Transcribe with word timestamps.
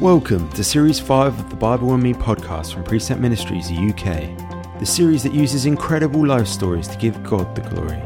Welcome 0.00 0.50
to 0.50 0.62
Series 0.62 1.00
5 1.00 1.38
of 1.38 1.48
the 1.48 1.56
Bible 1.56 1.94
and 1.94 2.02
Me 2.02 2.12
podcast 2.12 2.74
from 2.74 2.84
Precept 2.84 3.18
Ministries 3.18 3.70
UK, 3.70 4.78
the 4.78 4.84
series 4.84 5.22
that 5.22 5.32
uses 5.32 5.64
incredible 5.64 6.26
life 6.26 6.46
stories 6.46 6.86
to 6.88 6.98
give 6.98 7.22
God 7.22 7.54
the 7.54 7.62
glory. 7.62 8.02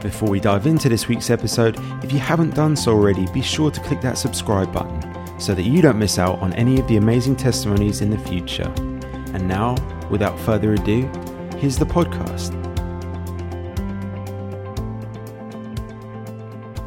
Before 0.00 0.28
we 0.28 0.38
dive 0.38 0.68
into 0.68 0.88
this 0.88 1.08
week's 1.08 1.30
episode, 1.30 1.76
if 2.04 2.12
you 2.12 2.20
haven't 2.20 2.54
done 2.54 2.76
so 2.76 2.92
already, 2.92 3.26
be 3.32 3.42
sure 3.42 3.72
to 3.72 3.80
click 3.80 4.00
that 4.02 4.16
subscribe 4.16 4.72
button 4.72 5.40
so 5.40 5.56
that 5.56 5.64
you 5.64 5.82
don't 5.82 5.98
miss 5.98 6.20
out 6.20 6.38
on 6.38 6.52
any 6.52 6.78
of 6.78 6.86
the 6.86 6.98
amazing 6.98 7.34
testimonies 7.34 8.00
in 8.00 8.10
the 8.10 8.18
future. 8.18 8.72
And 9.32 9.48
now, 9.48 9.74
without 10.10 10.38
further 10.38 10.74
ado, 10.74 11.02
here's 11.58 11.78
the 11.78 11.84
podcast. 11.84 12.52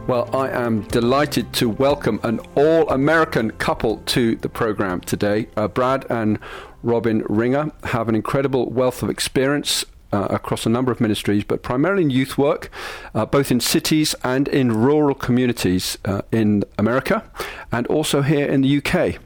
Well, 0.07 0.29
I 0.33 0.47
am 0.47 0.83
delighted 0.83 1.51
to 1.55 1.67
welcome 1.67 2.21
an 2.23 2.39
all 2.55 2.89
American 2.89 3.51
couple 3.51 3.97
to 4.05 4.37
the 4.37 4.47
program 4.47 5.01
today. 5.01 5.47
Uh, 5.57 5.67
Brad 5.67 6.05
and 6.09 6.39
Robin 6.81 7.23
Ringer 7.27 7.73
have 7.83 8.07
an 8.07 8.15
incredible 8.15 8.69
wealth 8.69 9.03
of 9.03 9.09
experience 9.09 9.83
uh, 10.13 10.27
across 10.29 10.65
a 10.65 10.69
number 10.69 10.93
of 10.93 11.01
ministries, 11.01 11.43
but 11.43 11.61
primarily 11.61 12.03
in 12.03 12.09
youth 12.09 12.37
work, 12.37 12.71
uh, 13.13 13.25
both 13.25 13.51
in 13.51 13.59
cities 13.59 14.15
and 14.23 14.47
in 14.47 14.71
rural 14.71 15.13
communities 15.13 15.97
uh, 16.05 16.21
in 16.31 16.63
America 16.77 17.29
and 17.73 17.85
also 17.87 18.21
here 18.21 18.47
in 18.47 18.61
the 18.61 18.77
UK. 18.77 19.19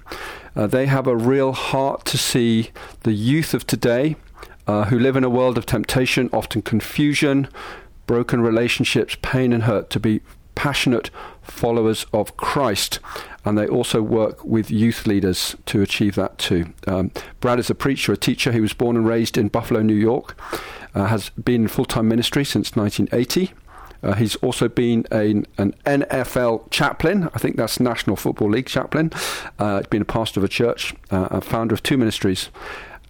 Uh, 0.56 0.66
they 0.66 0.88
have 0.88 1.06
a 1.06 1.16
real 1.16 1.52
heart 1.52 2.06
to 2.06 2.18
see 2.18 2.72
the 3.02 3.14
youth 3.14 3.54
of 3.54 3.68
today 3.68 4.16
uh, 4.66 4.86
who 4.86 4.98
live 4.98 5.16
in 5.16 5.24
a 5.24 5.30
world 5.30 5.60
of 5.60 5.68
temptation, 5.68 6.28
often 6.34 6.64
confusion, 6.64 7.48
broken 8.08 8.42
relationships, 8.42 9.16
pain, 9.22 9.54
and 9.54 9.64
hurt 9.64 9.92
to 9.92 10.00
be 10.00 10.22
passionate 10.56 11.10
followers 11.42 12.06
of 12.14 12.38
Christ. 12.38 13.00
And 13.44 13.58
they 13.58 13.68
also 13.68 14.02
work 14.02 14.44
with 14.46 14.70
youth 14.70 15.08
leaders 15.08 15.56
to 15.66 15.82
achieve 15.82 16.16
that 16.16 16.38
too. 16.38 16.74
Um, 16.88 17.12
Brad 17.40 17.60
is 17.60 17.70
a 17.70 17.76
preacher, 17.76 18.14
a 18.14 18.18
teacher. 18.18 18.52
He 18.52 18.62
was 18.62 18.74
born 18.74 18.96
and 18.96 19.08
raised 19.08 19.38
in 19.38 19.48
Buffalo, 19.48 19.82
New 19.82 19.96
York, 19.96 20.38
uh, 20.94 21.06
has 21.06 21.30
been 21.32 21.64
in 21.64 21.68
full 21.68 21.86
time 21.86 22.08
ministry 22.08 22.46
since 22.46 22.76
1980. 22.76 23.54
Uh, 24.04 24.14
he's 24.14 24.36
also 24.38 24.68
been 24.68 25.06
a, 25.12 25.44
an 25.58 25.74
NFL 25.86 26.70
chaplain. 26.72 27.30
I 27.34 27.40
think 27.40 27.56
that's 27.56 27.80
National 27.80 28.16
Football 28.16 28.50
League 28.50 28.66
chaplain. 28.66 29.12
Uh, 29.60 29.82
been 29.90 30.02
a 30.02 30.06
pastor 30.06 30.40
of 30.40 30.44
a 30.44 30.48
church, 30.48 30.96
uh, 31.12 31.28
a 31.30 31.42
founder 31.42 31.74
of 31.74 31.84
two 31.84 31.98
ministries, 31.98 32.50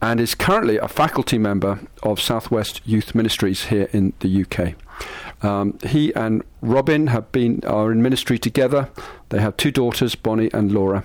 and 0.02 0.20
is 0.20 0.36
currently 0.36 0.78
a 0.78 0.88
faculty 0.88 1.38
member 1.38 1.80
of 2.04 2.20
Southwest 2.20 2.82
Youth 2.86 3.16
Ministries 3.16 3.66
here 3.66 3.88
in 3.94 4.14
the 4.20 4.42
UK. 4.44 4.76
Um, 5.44 5.80
he 5.88 6.14
and 6.14 6.44
Robin 6.62 7.08
have 7.08 7.32
been 7.32 7.62
are 7.66 7.92
in 7.92 8.02
ministry 8.02 8.38
together. 8.38 8.90
They 9.30 9.40
have 9.40 9.58
two 9.58 9.72
daughters, 9.72 10.16
Bonnie 10.16 10.52
and 10.54 10.72
Laura. 10.72 11.04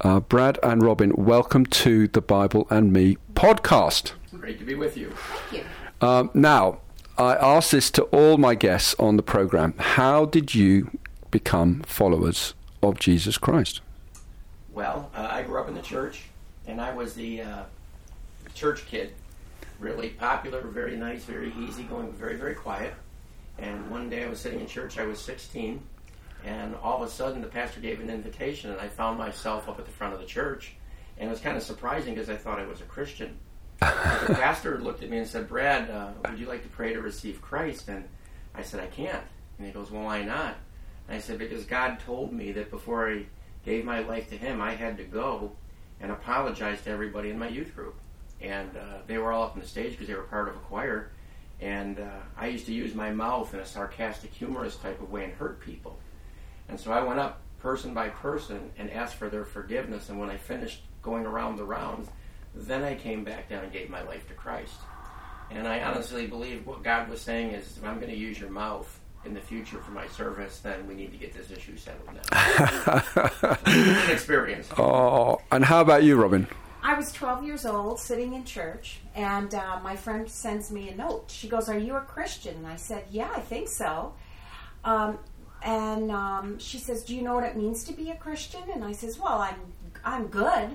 Uh, 0.00 0.20
Brad 0.20 0.58
and 0.62 0.82
Robin, 0.82 1.12
welcome 1.14 1.66
to 1.66 2.08
the 2.08 2.20
Bible 2.20 2.66
and 2.70 2.92
Me 2.92 3.16
podcast. 3.34 4.12
Great 4.38 4.58
to 4.58 4.64
be 4.64 4.74
with 4.74 4.96
you. 4.96 5.10
Thank 5.50 5.62
you. 5.62 6.06
Um, 6.06 6.30
now, 6.34 6.80
I 7.18 7.36
ask 7.36 7.70
this 7.70 7.90
to 7.92 8.04
all 8.04 8.38
my 8.38 8.54
guests 8.54 8.96
on 8.98 9.16
the 9.16 9.22
program. 9.22 9.74
How 9.78 10.24
did 10.24 10.54
you 10.54 10.98
become 11.30 11.82
followers 11.82 12.54
of 12.82 12.98
Jesus 12.98 13.36
Christ? 13.36 13.82
Well, 14.72 15.10
uh, 15.14 15.28
I 15.30 15.42
grew 15.42 15.60
up 15.60 15.68
in 15.68 15.74
the 15.74 15.82
church, 15.82 16.22
and 16.66 16.80
I 16.80 16.92
was 16.94 17.14
the 17.14 17.42
uh, 17.42 17.62
church 18.54 18.86
kid. 18.86 19.12
Really 19.78 20.10
popular, 20.10 20.62
very 20.62 20.96
nice, 20.96 21.24
very 21.24 21.52
easygoing, 21.58 22.12
very, 22.12 22.36
very 22.36 22.54
quiet. 22.54 22.94
And 23.60 23.90
one 23.90 24.08
day 24.08 24.24
I 24.24 24.28
was 24.28 24.40
sitting 24.40 24.60
in 24.60 24.66
church, 24.66 24.98
I 24.98 25.06
was 25.06 25.18
16, 25.20 25.82
and 26.44 26.74
all 26.76 27.02
of 27.02 27.08
a 27.08 27.10
sudden 27.10 27.42
the 27.42 27.48
pastor 27.48 27.80
gave 27.80 28.00
an 28.00 28.08
invitation, 28.08 28.70
and 28.70 28.80
I 28.80 28.88
found 28.88 29.18
myself 29.18 29.68
up 29.68 29.78
at 29.78 29.84
the 29.84 29.92
front 29.92 30.14
of 30.14 30.20
the 30.20 30.26
church. 30.26 30.74
And 31.18 31.28
it 31.28 31.30
was 31.30 31.40
kind 31.40 31.56
of 31.56 31.62
surprising 31.62 32.14
because 32.14 32.30
I 32.30 32.36
thought 32.36 32.58
I 32.58 32.66
was 32.66 32.80
a 32.80 32.84
Christian. 32.84 33.38
the 33.78 33.86
pastor 33.86 34.78
looked 34.80 35.02
at 35.02 35.10
me 35.10 35.18
and 35.18 35.26
said, 35.26 35.48
Brad, 35.48 35.90
uh, 35.90 36.12
would 36.24 36.38
you 36.38 36.46
like 36.46 36.62
to 36.62 36.68
pray 36.68 36.94
to 36.94 37.00
receive 37.02 37.42
Christ? 37.42 37.88
And 37.88 38.08
I 38.54 38.62
said, 38.62 38.80
I 38.80 38.86
can't. 38.86 39.22
And 39.58 39.66
he 39.66 39.72
goes, 39.72 39.90
Well, 39.90 40.04
why 40.04 40.22
not? 40.22 40.56
And 41.06 41.16
I 41.16 41.20
said, 41.20 41.38
Because 41.38 41.64
God 41.64 42.00
told 42.00 42.32
me 42.32 42.52
that 42.52 42.70
before 42.70 43.10
I 43.10 43.26
gave 43.64 43.84
my 43.84 44.00
life 44.00 44.30
to 44.30 44.36
Him, 44.36 44.60
I 44.62 44.74
had 44.74 44.96
to 44.96 45.04
go 45.04 45.52
and 46.00 46.10
apologize 46.10 46.80
to 46.82 46.90
everybody 46.90 47.30
in 47.30 47.38
my 47.38 47.48
youth 47.48 47.74
group. 47.74 48.00
And 48.40 48.74
uh, 48.76 48.98
they 49.06 49.18
were 49.18 49.32
all 49.32 49.42
up 49.42 49.54
on 49.54 49.60
the 49.60 49.66
stage 49.66 49.92
because 49.92 50.08
they 50.08 50.14
were 50.14 50.22
part 50.22 50.48
of 50.48 50.56
a 50.56 50.60
choir. 50.60 51.10
And 51.60 52.00
uh, 52.00 52.08
I 52.36 52.46
used 52.46 52.66
to 52.66 52.72
use 52.72 52.94
my 52.94 53.10
mouth 53.10 53.52
in 53.52 53.60
a 53.60 53.66
sarcastic, 53.66 54.32
humorous 54.32 54.76
type 54.76 55.00
of 55.00 55.10
way 55.10 55.24
and 55.24 55.32
hurt 55.34 55.60
people. 55.60 55.98
And 56.68 56.80
so 56.80 56.92
I 56.92 57.02
went 57.02 57.20
up 57.20 57.40
person 57.60 57.92
by 57.92 58.08
person 58.08 58.70
and 58.78 58.90
asked 58.90 59.16
for 59.16 59.28
their 59.28 59.44
forgiveness. 59.44 60.08
And 60.08 60.18
when 60.18 60.30
I 60.30 60.36
finished 60.36 60.82
going 61.02 61.26
around 61.26 61.56
the 61.56 61.64
rounds, 61.64 62.08
then 62.54 62.82
I 62.82 62.94
came 62.94 63.24
back 63.24 63.48
down 63.48 63.64
and 63.64 63.72
gave 63.72 63.90
my 63.90 64.02
life 64.02 64.26
to 64.28 64.34
Christ. 64.34 64.76
And 65.50 65.66
I 65.66 65.82
honestly 65.82 66.26
believe 66.26 66.66
what 66.66 66.82
God 66.82 67.08
was 67.08 67.20
saying 67.20 67.50
is 67.50 67.76
if 67.76 67.84
I'm 67.84 67.96
going 67.96 68.10
to 68.10 68.16
use 68.16 68.38
your 68.38 68.50
mouth 68.50 68.98
in 69.24 69.34
the 69.34 69.40
future 69.40 69.78
for 69.78 69.90
my 69.90 70.06
service, 70.08 70.60
then 70.60 70.86
we 70.86 70.94
need 70.94 71.12
to 71.12 71.18
get 71.18 71.34
this 71.34 71.50
issue 71.50 71.76
settled 71.76 72.08
now. 72.14 72.22
experience. 74.12 74.68
Oh, 74.78 75.40
and 75.52 75.64
how 75.64 75.80
about 75.80 76.04
you, 76.04 76.16
Robin? 76.16 76.46
I 76.82 76.94
was 76.94 77.12
12 77.12 77.44
years 77.44 77.66
old, 77.66 78.00
sitting 78.00 78.32
in 78.32 78.44
church, 78.44 79.00
and 79.14 79.54
uh, 79.54 79.80
my 79.82 79.96
friend 79.96 80.28
sends 80.30 80.70
me 80.70 80.88
a 80.88 80.94
note. 80.94 81.24
She 81.28 81.48
goes, 81.48 81.68
"Are 81.68 81.78
you 81.78 81.96
a 81.96 82.00
Christian?" 82.00 82.56
And 82.56 82.66
I 82.66 82.76
said, 82.76 83.04
"Yeah, 83.10 83.30
I 83.34 83.40
think 83.40 83.68
so." 83.68 84.14
Um, 84.82 85.18
and 85.62 86.10
um, 86.10 86.58
she 86.58 86.78
says, 86.78 87.04
"Do 87.04 87.14
you 87.14 87.22
know 87.22 87.34
what 87.34 87.44
it 87.44 87.56
means 87.56 87.84
to 87.84 87.92
be 87.92 88.10
a 88.10 88.16
Christian?" 88.16 88.62
And 88.72 88.82
I 88.82 88.92
says, 88.92 89.18
"Well, 89.18 89.40
I'm 89.40 89.60
I'm 90.04 90.28
good." 90.28 90.70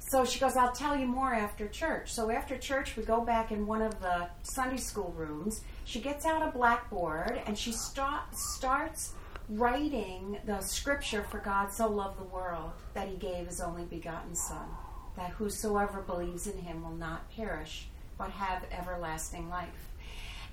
So 0.00 0.26
she 0.26 0.38
goes, 0.38 0.54
"I'll 0.54 0.72
tell 0.72 0.94
you 0.94 1.06
more 1.06 1.32
after 1.32 1.66
church." 1.66 2.12
So 2.12 2.30
after 2.30 2.58
church, 2.58 2.96
we 2.96 3.02
go 3.02 3.22
back 3.22 3.50
in 3.50 3.66
one 3.66 3.80
of 3.80 4.00
the 4.02 4.28
Sunday 4.42 4.76
school 4.76 5.14
rooms. 5.16 5.62
She 5.86 6.00
gets 6.00 6.26
out 6.26 6.46
a 6.46 6.50
blackboard 6.50 7.40
and 7.46 7.56
she 7.56 7.72
start, 7.72 8.36
starts 8.36 9.14
writing 9.48 10.38
the 10.44 10.60
scripture 10.60 11.22
for 11.22 11.38
God 11.38 11.72
so 11.72 11.88
loved 11.88 12.20
the 12.20 12.24
world 12.24 12.72
that 12.92 13.08
He 13.08 13.16
gave 13.16 13.46
His 13.46 13.62
only 13.62 13.84
begotten 13.84 14.34
Son 14.34 14.68
that 15.18 15.30
whosoever 15.30 16.00
believes 16.00 16.46
in 16.46 16.58
him 16.58 16.82
will 16.82 16.96
not 16.96 17.30
perish, 17.34 17.88
but 18.16 18.30
have 18.30 18.64
everlasting 18.70 19.50
life. 19.50 19.90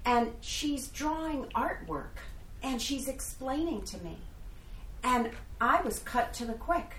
And 0.04 0.34
she's 0.42 0.88
drawing 0.88 1.46
artwork 1.56 2.18
and 2.62 2.82
she's 2.82 3.08
explaining 3.08 3.84
to 3.84 3.98
me. 4.04 4.18
And 5.04 5.30
I 5.62 5.82
was 5.82 6.00
cut 6.00 6.34
to 6.34 6.46
the 6.46 6.54
quick 6.54 6.96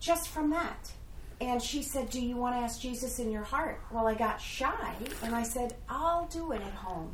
just 0.00 0.28
from 0.28 0.50
that. 0.50 0.92
And 1.40 1.62
she 1.62 1.82
said, 1.82 2.10
Do 2.10 2.20
you 2.20 2.36
want 2.36 2.56
to 2.56 2.60
ask 2.60 2.80
Jesus 2.80 3.18
in 3.18 3.30
your 3.30 3.42
heart? 3.42 3.80
Well, 3.90 4.06
I 4.06 4.14
got 4.14 4.40
shy 4.40 4.94
and 5.22 5.34
I 5.34 5.42
said, 5.42 5.74
I'll 5.88 6.26
do 6.26 6.52
it 6.52 6.60
at 6.60 6.74
home. 6.74 7.12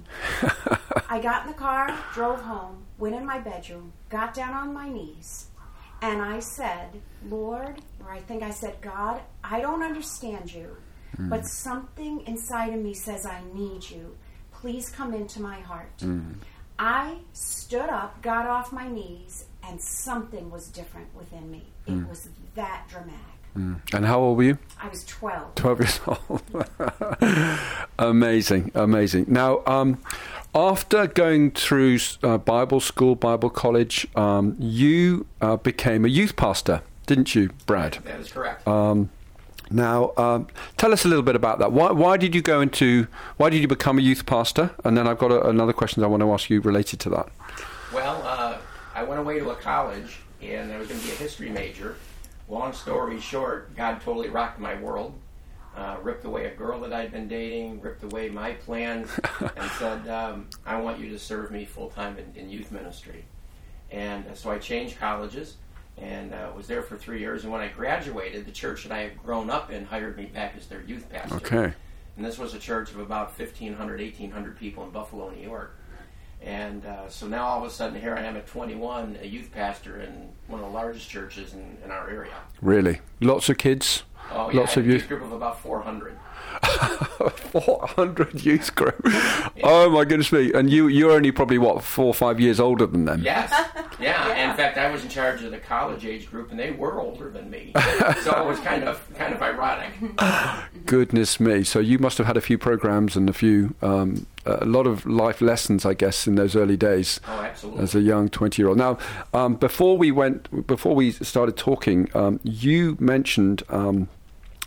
I 1.11 1.21
got 1.21 1.43
in 1.43 1.49
the 1.49 1.59
car, 1.59 1.97
drove 2.13 2.41
home, 2.41 2.85
went 2.99 3.15
in 3.15 3.25
my 3.25 3.39
bedroom, 3.39 3.93
got 4.11 4.35
down 4.35 4.53
on 4.53 4.75
my 4.75 4.89
knees, 4.89 5.47
and 6.03 6.21
I 6.23 6.41
said, 6.41 7.01
Lord, 7.29 7.81
or 8.09 8.13
I 8.13 8.21
think 8.21 8.43
I 8.43 8.51
said, 8.51 8.81
God, 8.81 9.21
I 9.45 9.61
don't 9.61 9.83
understand 9.83 10.53
you, 10.53 10.77
mm. 11.17 11.29
but 11.29 11.47
something 11.47 12.23
inside 12.27 12.73
of 12.73 12.81
me 12.81 12.95
says 12.95 13.27
I 13.27 13.43
need 13.55 13.89
you. 13.91 14.17
Please 14.51 14.89
come 14.89 15.13
into 15.13 15.43
my 15.43 15.61
heart. 15.61 15.99
Mm. 15.99 16.37
I 16.79 17.17
stood 17.33 17.91
up, 17.91 18.23
got 18.23 18.47
off 18.47 18.73
my 18.73 18.89
knees, 18.89 19.45
and 19.63 19.81
something 19.81 20.51
was 20.51 20.69
different 20.69 21.15
within 21.15 21.51
me. 21.51 21.65
It 21.87 21.93
mm. 21.93 22.09
was 22.09 22.29
that 22.55 22.87
dramatic. 22.89 23.21
Mm. 23.57 23.81
And 23.93 24.07
how 24.07 24.21
old 24.21 24.39
were 24.39 24.45
you? 24.45 24.59
I 24.81 24.89
was 24.89 25.05
12. 25.05 25.55
12 25.57 25.81
years 25.81 26.01
old. 26.07 26.43
amazing, 27.99 28.71
amazing. 28.75 29.27
Now, 29.29 29.63
um, 29.67 29.99
after 30.55 31.07
going 31.07 31.51
through 31.51 31.99
uh, 32.23 32.39
Bible 32.39 32.81
school, 32.81 33.17
Bible 33.17 33.51
college, 33.51 34.07
um, 34.17 34.57
you 34.59 35.27
uh, 35.41 35.57
became 35.57 36.05
a 36.05 36.09
youth 36.09 36.37
pastor, 36.37 36.83
didn't 37.09 37.35
you, 37.35 37.51
Brad? 37.67 37.99
That 38.05 38.21
is 38.21 38.31
correct. 38.31 38.67
Um, 38.69 39.11
now, 39.71 40.13
um, 40.17 40.47
tell 40.77 40.93
us 40.93 41.05
a 41.05 41.09
little 41.09 41.25
bit 41.25 41.35
about 41.35 41.59
that. 41.59 41.73
Why, 41.73 41.91
why, 41.91 42.17
did 42.17 42.35
you 42.35 42.41
go 42.41 42.61
into? 42.61 43.09
Why 43.37 43.51
did 43.51 43.61
you 43.61 43.69
become 43.69 43.99
a 43.99 44.03
youth 44.03 44.25
pastor? 44.25 44.71
And 44.85 44.97
then 44.97 45.09
I've 45.09 45.19
got 45.19 45.33
a, 45.33 45.49
another 45.49 45.73
question 45.73 46.05
I 46.05 46.07
want 46.07 46.23
to 46.23 46.33
ask 46.33 46.49
you 46.49 46.61
related 46.61 47.01
to 47.01 47.11
that. 47.11 47.29
Well, 47.93 48.23
uh, 48.25 48.59
I 48.95 49.03
went 49.03 49.21
away 49.21 49.41
to 49.41 49.51
a 49.51 49.57
college, 49.57 50.21
and 50.41 50.73
I 50.73 50.79
was 50.79 50.89
going 50.89 51.01
to 51.01 51.07
be 51.07 51.13
a 51.13 51.17
history 51.17 51.51
major. 51.51 51.97
Long 52.49 52.73
story 52.73 53.21
short, 53.21 53.75
God 53.77 54.01
totally 54.01 54.29
rocked 54.31 54.61
my 54.61 54.81
world 54.81 55.15
uh, 55.79 55.97
ripped 56.03 56.25
away 56.25 56.47
a 56.47 56.51
girl 56.51 56.81
that 56.81 56.93
I'd 56.93 57.13
been 57.13 57.29
dating, 57.29 57.81
ripped 57.81 58.03
away 58.03 58.29
my 58.29 58.53
plans, 58.53 59.09
and 59.41 59.71
said, 59.79 60.09
um, 60.09 60.49
I 60.67 60.81
want 60.81 60.99
you 60.99 61.09
to 61.11 61.19
serve 61.19 61.51
me 61.53 61.65
full 61.65 61.89
time 61.91 62.17
in, 62.19 62.41
in, 62.41 62.51
youth 62.51 62.73
ministry. 62.73 63.25
And 63.91 64.27
uh, 64.27 64.35
so 64.35 64.51
I 64.51 64.59
changed 64.59 64.99
colleges 64.99 65.57
and 66.01 66.33
uh, 66.33 66.51
was 66.57 66.67
there 66.67 66.83
for 66.83 66.97
three 66.97 67.21
years. 67.21 67.45
And 67.45 67.53
when 67.53 67.61
I 67.61 67.69
graduated, 67.69 68.47
the 68.47 68.53
church 68.53 68.85
that 68.85 68.93
I 68.93 69.01
had 69.01 69.23
grown 69.23 69.51
up 69.51 69.71
in 69.71 69.85
hired 69.85 70.17
me 70.17 70.27
back 70.27 70.55
as 70.57 70.67
their 70.67 70.83
youth 70.83 71.09
pastor. 71.11 71.37
Okay. 71.37 71.73
And 72.17 72.25
this 72.25 72.39
was 72.39 72.55
a 72.55 72.59
church 72.59 72.91
of 72.91 72.99
about 72.99 73.39
1,500, 73.39 74.01
1,800 74.01 74.59
people 74.59 74.85
in 74.85 74.91
Buffalo, 74.91 75.31
New 75.31 75.43
York. 75.43 75.77
And 76.41 76.85
uh, 76.87 77.09
so 77.09 77.27
now 77.27 77.47
all 77.47 77.59
of 77.65 77.69
a 77.69 77.71
sudden, 77.73 78.01
here 78.01 78.15
I 78.15 78.23
am 78.23 78.37
at 78.37 78.47
21, 78.47 79.19
a 79.23 79.27
youth 79.27 79.51
pastor 79.53 80.01
in 80.01 80.29
one 80.47 80.61
of 80.61 80.67
the 80.67 80.73
largest 80.73 81.09
churches 81.09 81.53
in, 81.53 81.77
in 81.85 81.91
our 81.91 82.09
area. 82.09 82.35
Really? 82.63 83.01
Lots 83.21 83.49
of 83.49 83.59
kids? 83.59 84.05
Oh, 84.33 84.51
yeah, 84.51 84.61
Lots 84.61 84.77
of 84.77 84.85
had 84.85 84.91
a 84.91 84.93
youth? 84.95 85.01
youth 85.03 85.09
group 85.09 85.23
of 85.23 85.33
about 85.33 85.61
400. 85.61 86.17
400 87.53 88.45
youth 88.45 88.75
group. 88.75 89.01
Oh 89.63 89.91
my 89.91 90.05
goodness 90.05 90.33
me! 90.33 90.53
And 90.53 90.71
you 90.71 90.89
you're 90.89 91.13
only 91.13 91.31
probably 91.33 91.59
what 91.59 91.83
four 91.83 92.07
or 92.07 92.15
five 92.15 92.41
years 92.41 92.61
older 92.61 92.87
than 92.87 93.05
them. 93.05 93.23
Yes. 93.23 93.53
Yeah. 94.01 94.29
Yeah. 94.29 94.51
In 94.53 94.57
fact, 94.57 94.79
I 94.79 94.93
was 94.93 95.03
in 95.03 95.09
charge 95.09 95.43
of 95.43 95.51
the 95.51 95.59
college 95.59 96.05
age 96.07 96.31
group, 96.31 96.53
and 96.53 96.61
they 96.61 96.71
were 96.71 97.01
older 97.01 97.31
than 97.31 97.51
me. 97.51 97.73
so 98.23 98.41
it 98.41 98.47
was 98.47 98.61
kind 98.61 98.85
of 98.85 99.05
kind 99.17 99.35
of 99.35 99.43
ironic. 99.43 99.91
Goodness 100.87 101.41
me! 101.41 101.65
So 101.65 101.81
you 101.81 101.99
must 101.99 102.17
have 102.19 102.27
had 102.29 102.37
a 102.37 102.41
few 102.41 102.59
programs 102.59 103.17
and 103.17 103.29
a 103.29 103.33
few 103.33 103.75
um, 103.83 104.27
a 104.47 104.65
lot 104.65 104.87
of 104.87 105.05
life 105.05 105.41
lessons, 105.41 105.85
I 105.85 105.95
guess, 105.95 106.29
in 106.29 106.37
those 106.37 106.55
early 106.55 106.77
days 106.77 107.19
Oh, 107.27 107.41
absolutely. 107.41 107.83
as 107.83 107.95
a 107.97 108.01
young 108.01 108.29
twenty 108.29 108.63
year 108.63 108.69
old. 108.69 108.79
Now, 108.79 108.99
um, 109.35 109.57
before 109.57 109.99
we 109.99 110.13
went, 110.13 110.69
before 110.69 110.95
we 110.95 111.11
started 111.11 111.57
talking, 111.57 112.09
um, 112.15 112.39
you 112.45 112.97
mentioned 113.01 113.65
um, 113.69 114.09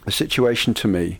a 0.05 0.11
situation 0.11 0.73
to 0.73 0.89
me 0.89 1.19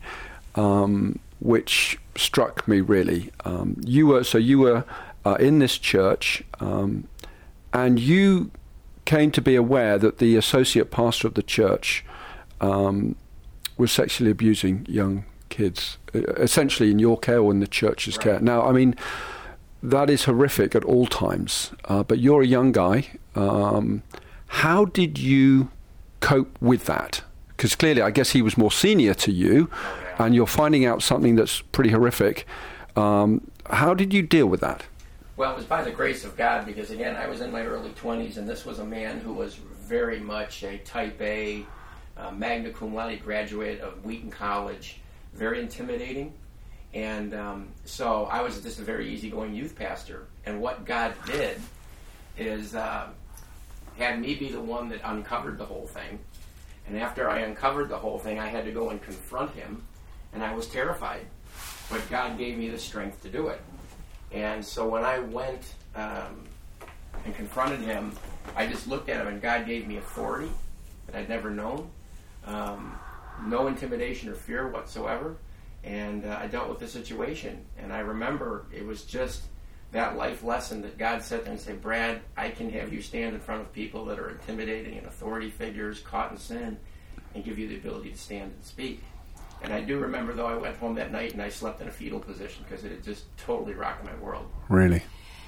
um, 0.56 1.19
which 1.39 1.98
struck 2.15 2.68
me 2.68 2.81
really. 2.81 3.31
Um, 3.45 3.77
you 3.86 4.07
were 4.07 4.24
so 4.24 4.38
you 4.38 4.59
were 4.59 4.83
uh, 5.25 5.36
in 5.39 5.59
this 5.59 5.77
church, 5.77 6.44
um, 6.59 7.07
and 7.74 8.00
you 8.00 8.51
came 9.06 9.31
to 9.31 9.42
be 9.42 9.56
aware 9.56 9.98
that 9.98 10.18
the 10.19 10.36
associate 10.36 10.92
pastor 10.92 11.27
of 11.27 11.33
the 11.33 11.44
church 11.44 12.06
um, 12.59 13.15
was 13.77 13.92
sexually 13.92 14.31
abusing 14.31 14.86
young 14.89 15.25
kids, 15.50 15.98
essentially 16.13 16.92
in 16.92 17.00
your 17.00 17.18
care 17.18 17.39
or 17.39 17.51
in 17.51 17.59
the 17.59 17.68
church's 17.68 18.18
Right. 18.18 18.24
care. 18.24 18.39
Now, 18.39 18.63
I 18.63 18.71
mean. 18.71 18.95
That 19.83 20.12
is 20.12 20.25
horrific 20.25 20.75
at 20.75 20.83
all 20.83 21.07
times, 21.07 21.71
uh, 21.86 22.03
but 22.03 22.19
you're 22.19 22.44
a 22.44 22.45
young 22.45 22.71
guy. 22.71 23.07
Um, 23.33 24.03
how 24.45 24.86
did 24.86 25.18
you 25.18 25.69
cope 26.19 26.56
with 26.62 26.86
that? 26.86 27.24
Because 27.57 27.74
clearly, 27.74 28.03
I 28.03 28.12
guess 28.12 28.30
he 28.30 28.44
was 28.44 28.59
more 28.59 28.71
senior 28.71 29.15
to 29.15 29.31
you. 29.31 29.71
And 30.18 30.36
you're 30.36 30.48
finding 30.48 30.86
out 30.86 31.02
something 31.02 31.36
that's 31.36 31.62
pretty 31.62 31.90
horrific. 31.90 32.46
Um, 32.96 33.50
how 33.69 33.94
did 33.94 34.13
you 34.13 34.22
deal 34.22 34.48
with 34.48 34.62
that? 34.62 34.84
Well, 35.38 35.52
it 35.52 35.58
was 35.58 35.66
by 35.66 35.84
the 35.84 35.92
grace 35.92 36.24
of 36.25 36.36
God 36.38 36.66
because, 36.66 36.92
again, 36.92 37.16
I 37.16 37.28
was 37.28 37.42
in 37.42 37.52
my 37.52 37.63
early 37.66 37.92
20s, 37.92 38.38
and 38.38 38.48
this 38.48 38.66
was 38.66 38.80
a 38.80 38.86
man 38.86 39.19
who 39.19 39.34
was 39.34 39.56
very 39.56 40.19
much 40.19 40.63
a 40.63 40.78
type 40.80 41.19
A, 41.22 41.66
uh, 42.18 42.31
magna 42.31 42.69
cum 42.72 42.94
laude 42.94 43.24
graduate 43.24 43.80
of 43.81 44.06
Wheaton 44.06 44.30
College, 44.30 45.00
very 45.34 45.60
intimidating. 45.60 46.34
And 46.94 47.34
um, 47.34 47.69
so 47.86 48.25
I 48.25 48.42
was 48.42 48.62
just 48.62 48.80
a 48.80 48.84
very 48.84 49.10
easygoing 49.10 49.56
youth 49.56 49.75
pastor. 49.75 50.28
And 50.46 50.62
what 50.62 50.86
God 50.86 51.13
did 51.25 51.60
is 52.38 52.75
uh, 52.75 53.08
had 53.98 54.19
me 54.19 54.36
be 54.36 54.50
the 54.50 54.62
one 54.62 54.90
that 54.90 55.00
uncovered 55.04 55.58
the 55.58 55.66
whole 55.66 55.88
thing. 55.88 56.19
And 56.88 56.98
after 56.98 57.30
I 57.30 57.40
uncovered 57.40 57.90
the 57.90 57.98
whole 57.98 58.19
thing, 58.19 58.40
I 58.40 58.48
had 58.48 58.66
to 58.66 58.72
go 58.72 58.90
and 58.90 59.02
confront 59.02 59.52
him, 59.52 59.84
and 60.33 60.44
I 60.44 60.54
was 60.54 60.68
terrified. 60.68 61.25
But 61.89 62.07
God 62.10 62.38
gave 62.38 62.57
me 62.57 62.69
the 62.69 62.80
strength 62.80 63.22
to 63.24 63.30
do 63.30 63.48
it. 63.48 63.62
And 64.31 64.63
so 64.63 64.88
when 64.88 65.04
I 65.04 65.19
went 65.19 65.74
um, 65.95 66.45
and 67.25 67.36
confronted 67.36 67.81
him, 67.81 68.13
I 68.56 68.66
just 68.68 68.88
looked 68.88 69.10
at 69.10 69.22
him, 69.22 69.28
and 69.28 69.42
God 69.42 69.66
gave 69.66 69.88
me 69.88 69.98
authority 69.98 70.51
that 71.07 71.16
I'd 71.16 71.30
never 71.30 71.50
known, 71.50 71.89
um, 72.45 72.98
no 73.45 73.68
intimidation 73.68 74.30
or 74.30 74.36
fear 74.36 74.68
whatsoever. 74.69 75.36
And 75.83 76.25
uh, 76.25 76.39
I 76.42 76.48
dealt 76.48 76.69
with 76.69 76.80
the 76.80 76.88
situation. 76.88 77.66
And 77.77 77.92
I 77.92 78.00
remember 78.00 78.66
it 78.72 78.86
was 78.86 79.04
just 79.04 79.44
that 79.92 80.16
life 80.16 80.44
lesson 80.44 80.81
that 80.84 80.98
God 80.98 81.22
said 81.22 81.44
me 81.44 81.51
and 81.51 81.60
say, 81.60 81.74
Brad, 81.74 82.22
I 82.38 82.50
can 82.50 82.69
have 82.69 82.94
you 82.94 83.01
stand 83.01 83.36
in 83.36 83.42
front 83.42 83.62
of 83.62 83.74
people 83.74 84.06
that 84.06 84.19
are 84.19 84.30
intimidating 84.30 84.98
and 84.98 85.06
authority 85.06 85.50
figures, 85.50 86.00
caught 86.00 86.31
in 86.31 86.38
sin, 86.38 86.77
and 87.36 87.44
give 87.44 87.60
you 87.60 87.68
the 87.68 87.75
ability 87.75 88.12
to 88.12 88.18
stand 88.18 88.54
and 88.54 88.63
speak. 88.63 89.04
And 89.63 89.72
I 89.72 89.81
do 89.81 90.00
remember, 90.00 90.34
though, 90.34 90.48
I 90.48 90.56
went 90.56 90.78
home 90.78 90.96
that 90.96 91.12
night 91.12 91.34
and 91.34 91.42
I 91.42 91.50
slept 91.50 91.81
in 91.81 91.88
a 91.88 91.92
fetal 91.92 92.19
position 92.19 92.66
because 92.68 92.84
it 92.84 92.92
had 92.92 93.04
just 93.04 93.25
totally 93.38 93.74
rocked 93.74 94.04
my 94.04 94.16
world. 94.16 94.50
Really? 94.69 95.04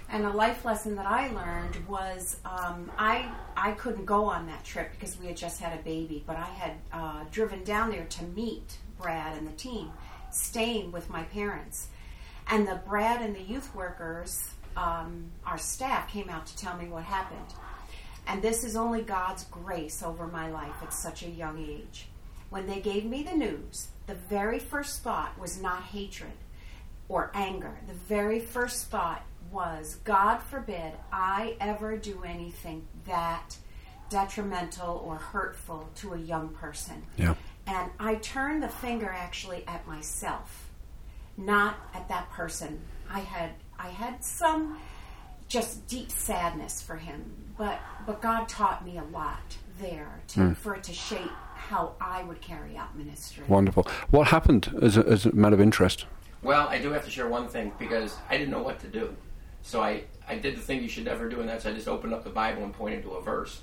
And 0.09 0.25
a 0.25 0.29
life 0.29 0.63
lesson 0.65 0.95
that 0.97 1.07
I 1.07 1.31
learned 1.31 1.87
was 1.87 2.37
um, 2.45 2.91
I 2.97 3.31
I 3.57 3.71
couldn't 3.71 4.05
go 4.05 4.25
on 4.25 4.45
that 4.47 4.63
trip 4.63 4.91
because 4.91 5.19
we 5.19 5.25
had 5.25 5.37
just 5.37 5.59
had 5.59 5.77
a 5.79 5.81
baby, 5.81 6.23
but 6.27 6.35
I 6.35 6.45
had 6.45 6.73
uh, 6.91 7.23
driven 7.31 7.63
down 7.63 7.89
there 7.89 8.05
to 8.05 8.23
meet 8.25 8.77
Brad 9.01 9.35
and 9.35 9.47
the 9.47 9.53
team, 9.53 9.91
staying 10.29 10.91
with 10.91 11.09
my 11.09 11.23
parents, 11.23 11.87
and 12.47 12.67
the 12.67 12.79
Brad 12.87 13.21
and 13.21 13.35
the 13.35 13.41
youth 13.41 13.73
workers, 13.73 14.51
um, 14.77 15.31
our 15.47 15.57
staff 15.57 16.09
came 16.11 16.29
out 16.29 16.45
to 16.45 16.57
tell 16.57 16.77
me 16.77 16.85
what 16.85 17.03
happened, 17.03 17.55
and 18.27 18.39
this 18.41 18.63
is 18.63 18.75
only 18.75 19.01
God's 19.01 19.45
grace 19.45 20.03
over 20.03 20.27
my 20.27 20.51
life 20.51 20.75
at 20.83 20.93
such 20.93 21.23
a 21.23 21.29
young 21.29 21.57
age. 21.57 22.07
When 22.53 22.67
they 22.67 22.81
gave 22.81 23.03
me 23.03 23.23
the 23.23 23.35
news, 23.35 23.87
the 24.05 24.13
very 24.13 24.59
first 24.59 25.01
thought 25.01 25.35
was 25.39 25.59
not 25.59 25.81
hatred 25.81 26.33
or 27.09 27.31
anger. 27.33 27.79
The 27.87 27.95
very 27.95 28.39
first 28.39 28.91
thought 28.91 29.23
was, 29.51 29.97
God 30.03 30.37
forbid 30.37 30.93
I 31.11 31.57
ever 31.59 31.97
do 31.97 32.23
anything 32.23 32.85
that 33.07 33.57
detrimental 34.11 35.03
or 35.03 35.15
hurtful 35.15 35.89
to 35.95 36.13
a 36.13 36.17
young 36.19 36.49
person. 36.49 37.01
Yeah. 37.17 37.33
And 37.65 37.89
I 37.99 38.15
turned 38.17 38.61
the 38.61 38.69
finger 38.69 39.09
actually 39.09 39.65
at 39.65 39.87
myself, 39.87 40.69
not 41.35 41.77
at 41.95 42.07
that 42.09 42.29
person. 42.29 42.79
I 43.09 43.21
had 43.21 43.49
I 43.79 43.89
had 43.89 44.23
some 44.23 44.77
just 45.47 45.87
deep 45.87 46.11
sadness 46.11 46.83
for 46.83 46.97
him, 46.97 47.33
but 47.57 47.79
but 48.05 48.21
God 48.21 48.47
taught 48.47 48.85
me 48.85 48.99
a 48.99 49.03
lot 49.05 49.57
there 49.79 50.21
to 50.27 50.39
hmm. 50.39 50.53
for 50.53 50.75
it 50.75 50.83
to 50.83 50.93
shape 50.93 51.31
how 51.69 51.95
I 52.01 52.23
would 52.23 52.41
carry 52.41 52.75
out 52.77 52.95
ministry. 52.97 53.43
Wonderful. 53.47 53.87
What 54.09 54.27
happened 54.27 54.77
as 54.81 54.97
a, 54.97 55.07
as 55.07 55.25
a 55.25 55.33
matter 55.33 55.55
of 55.55 55.61
interest? 55.61 56.05
Well, 56.41 56.67
I 56.67 56.77
do 56.77 56.91
have 56.91 57.05
to 57.05 57.11
share 57.11 57.27
one 57.27 57.47
thing 57.47 57.71
because 57.79 58.17
I 58.29 58.37
didn't 58.37 58.51
know 58.51 58.61
what 58.61 58.79
to 58.81 58.87
do. 58.87 59.15
So 59.61 59.81
I, 59.81 60.03
I 60.27 60.37
did 60.37 60.57
the 60.57 60.61
thing 60.61 60.81
you 60.81 60.89
should 60.89 61.05
never 61.05 61.29
do, 61.29 61.39
and 61.39 61.47
that's 61.47 61.65
I 61.65 61.71
just 61.71 61.87
opened 61.87 62.13
up 62.13 62.25
the 62.25 62.29
Bible 62.29 62.63
and 62.63 62.73
pointed 62.73 63.03
to 63.03 63.11
a 63.11 63.21
verse. 63.21 63.61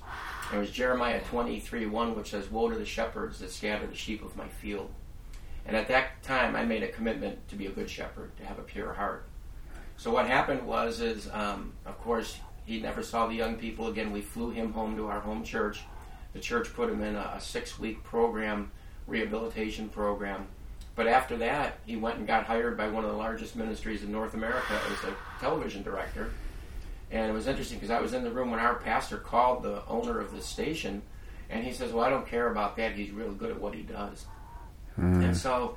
It 0.53 0.57
was 0.57 0.71
Jeremiah 0.71 1.21
23 1.29 1.87
1, 1.87 2.17
which 2.17 2.31
says, 2.31 2.51
Woe 2.51 2.71
to 2.71 2.77
the 2.77 2.87
shepherds 2.87 3.39
that 3.41 3.51
scatter 3.51 3.87
the 3.87 3.95
sheep 3.95 4.25
of 4.25 4.35
my 4.35 4.49
field. 4.49 4.91
And 5.67 5.77
at 5.77 5.89
that 5.89 6.23
time, 6.23 6.57
I 6.57 6.65
made 6.65 6.83
a 6.83 6.89
commitment 6.89 7.47
to 7.49 7.55
be 7.55 7.67
a 7.67 7.71
good 7.71 7.91
shepherd, 7.91 8.35
to 8.39 8.47
have 8.47 8.59
a 8.59 8.63
pure 8.63 8.95
heart. 8.95 9.27
So 9.99 10.11
what 10.11 10.27
happened 10.27 10.67
was, 10.67 11.01
is 11.01 11.29
um, 11.33 11.75
of 11.85 12.01
course, 12.01 12.39
he 12.65 12.81
never 12.81 13.03
saw 13.03 13.27
the 13.27 13.35
young 13.35 13.57
people 13.57 13.89
again. 13.89 14.11
We 14.11 14.23
flew 14.23 14.51
him 14.51 14.73
home 14.73 14.97
to 14.97 15.07
our 15.09 15.21
home 15.21 15.45
church. 15.45 15.83
The 16.33 16.41
church 16.41 16.73
put 16.75 16.91
him 16.91 17.03
in 17.03 17.17
a, 17.17 17.35
a 17.37 17.41
six-week 17.41 18.05
program, 18.05 18.71
rehabilitation 19.07 19.89
program. 19.89 20.47
But 20.95 21.07
after 21.07 21.37
that, 21.39 21.79
he 21.87 21.97
went 21.97 22.19
and 22.19 22.27
got 22.27 22.45
hired 22.45 22.77
by 22.77 22.89
one 22.89 23.05
of 23.05 23.11
the 23.11 23.17
largest 23.17 23.57
ministries 23.57 24.03
in 24.03 24.13
North 24.13 24.35
America 24.35 24.79
as 24.91 25.09
a 25.09 25.15
television 25.41 25.83
director. 25.83 26.31
And 27.11 27.29
it 27.29 27.33
was 27.33 27.47
interesting 27.47 27.79
because 27.79 27.91
I 27.91 28.01
was 28.01 28.13
in 28.13 28.23
the 28.23 28.31
room 28.31 28.51
when 28.51 28.61
our 28.61 28.75
pastor 28.75 29.17
called 29.17 29.63
the 29.63 29.85
owner 29.87 30.21
of 30.21 30.33
the 30.33 30.41
station, 30.41 31.03
and 31.49 31.65
he 31.65 31.73
says, 31.73 31.93
"Well, 31.93 32.05
I 32.05 32.11
don't 32.11 32.27
care 32.27 32.51
about 32.51 32.77
that. 32.77 32.93
He's 32.93 33.11
really 33.11 33.35
good 33.35 33.51
at 33.51 33.61
what 33.61 33.75
he 33.75 33.83
does." 33.83 34.27
Hmm. 34.95 35.21
And 35.23 35.37
so 35.37 35.77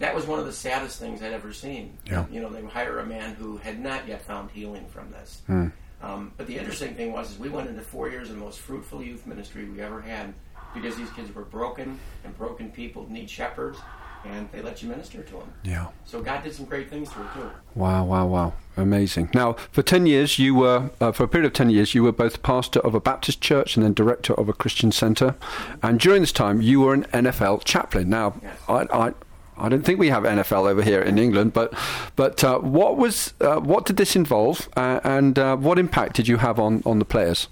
that 0.00 0.14
was 0.14 0.26
one 0.26 0.40
of 0.40 0.46
the 0.46 0.52
saddest 0.52 0.98
things 0.98 1.22
I'd 1.22 1.32
ever 1.32 1.52
seen. 1.52 1.96
Yeah. 2.06 2.24
You 2.30 2.40
know, 2.40 2.48
they 2.48 2.62
hire 2.64 2.98
a 2.98 3.06
man 3.06 3.34
who 3.34 3.58
had 3.58 3.78
not 3.78 4.08
yet 4.08 4.22
found 4.22 4.50
healing 4.50 4.86
from 4.88 5.10
this. 5.12 5.42
Hmm. 5.46 5.68
Um, 6.04 6.32
but 6.36 6.46
the 6.46 6.56
interesting 6.58 6.94
thing 6.94 7.12
was, 7.12 7.32
is 7.32 7.38
we 7.38 7.48
went 7.48 7.68
into 7.68 7.82
four 7.82 8.10
years 8.10 8.28
of 8.28 8.36
the 8.36 8.40
most 8.40 8.58
fruitful 8.60 9.02
youth 9.02 9.26
ministry 9.26 9.64
we 9.64 9.80
ever 9.80 10.00
had 10.02 10.34
because 10.74 10.96
these 10.96 11.10
kids 11.10 11.34
were 11.34 11.44
broken, 11.44 11.98
and 12.24 12.36
broken 12.36 12.70
people 12.70 13.06
need 13.08 13.30
shepherds, 13.30 13.78
and 14.24 14.50
they 14.50 14.60
let 14.60 14.82
you 14.82 14.88
minister 14.88 15.22
to 15.22 15.32
them. 15.34 15.52
Yeah. 15.62 15.86
So 16.04 16.20
God 16.20 16.42
did 16.42 16.52
some 16.52 16.64
great 16.66 16.90
things 16.90 17.08
through 17.10 17.24
it 17.24 17.34
too. 17.34 17.50
Wow, 17.76 18.04
wow, 18.04 18.26
wow. 18.26 18.52
Amazing. 18.76 19.30
Now, 19.34 19.52
for 19.70 19.82
10 19.82 20.06
years, 20.06 20.36
you 20.38 20.54
were, 20.56 20.90
uh, 21.00 21.12
for 21.12 21.22
a 21.24 21.28
period 21.28 21.46
of 21.46 21.52
10 21.52 21.70
years, 21.70 21.94
you 21.94 22.02
were 22.02 22.10
both 22.10 22.42
pastor 22.42 22.80
of 22.80 22.94
a 22.94 23.00
Baptist 23.00 23.40
church 23.40 23.76
and 23.76 23.84
then 23.84 23.94
director 23.94 24.34
of 24.34 24.48
a 24.48 24.52
Christian 24.52 24.90
center. 24.90 25.36
And 25.82 26.00
during 26.00 26.22
this 26.22 26.32
time, 26.32 26.60
you 26.60 26.80
were 26.80 26.92
an 26.92 27.04
NFL 27.12 27.64
chaplain. 27.64 28.10
Now, 28.10 28.34
Yes. 28.42 28.58
I, 28.68 28.86
I, 28.92 29.12
I 29.56 29.68
don't 29.68 29.82
think 29.82 29.98
we 29.98 30.08
have 30.08 30.24
NFL 30.24 30.68
over 30.68 30.82
here 30.82 31.00
in 31.00 31.18
England, 31.18 31.52
but, 31.52 31.74
but 32.16 32.42
uh, 32.42 32.58
what, 32.58 32.96
was, 32.96 33.34
uh, 33.40 33.60
what 33.60 33.86
did 33.86 33.96
this 33.96 34.16
involve 34.16 34.68
uh, 34.76 35.00
and 35.04 35.38
uh, 35.38 35.56
what 35.56 35.78
impact 35.78 36.16
did 36.16 36.26
you 36.26 36.38
have 36.38 36.58
on, 36.58 36.82
on 36.84 36.98
the 36.98 37.04
players? 37.04 37.48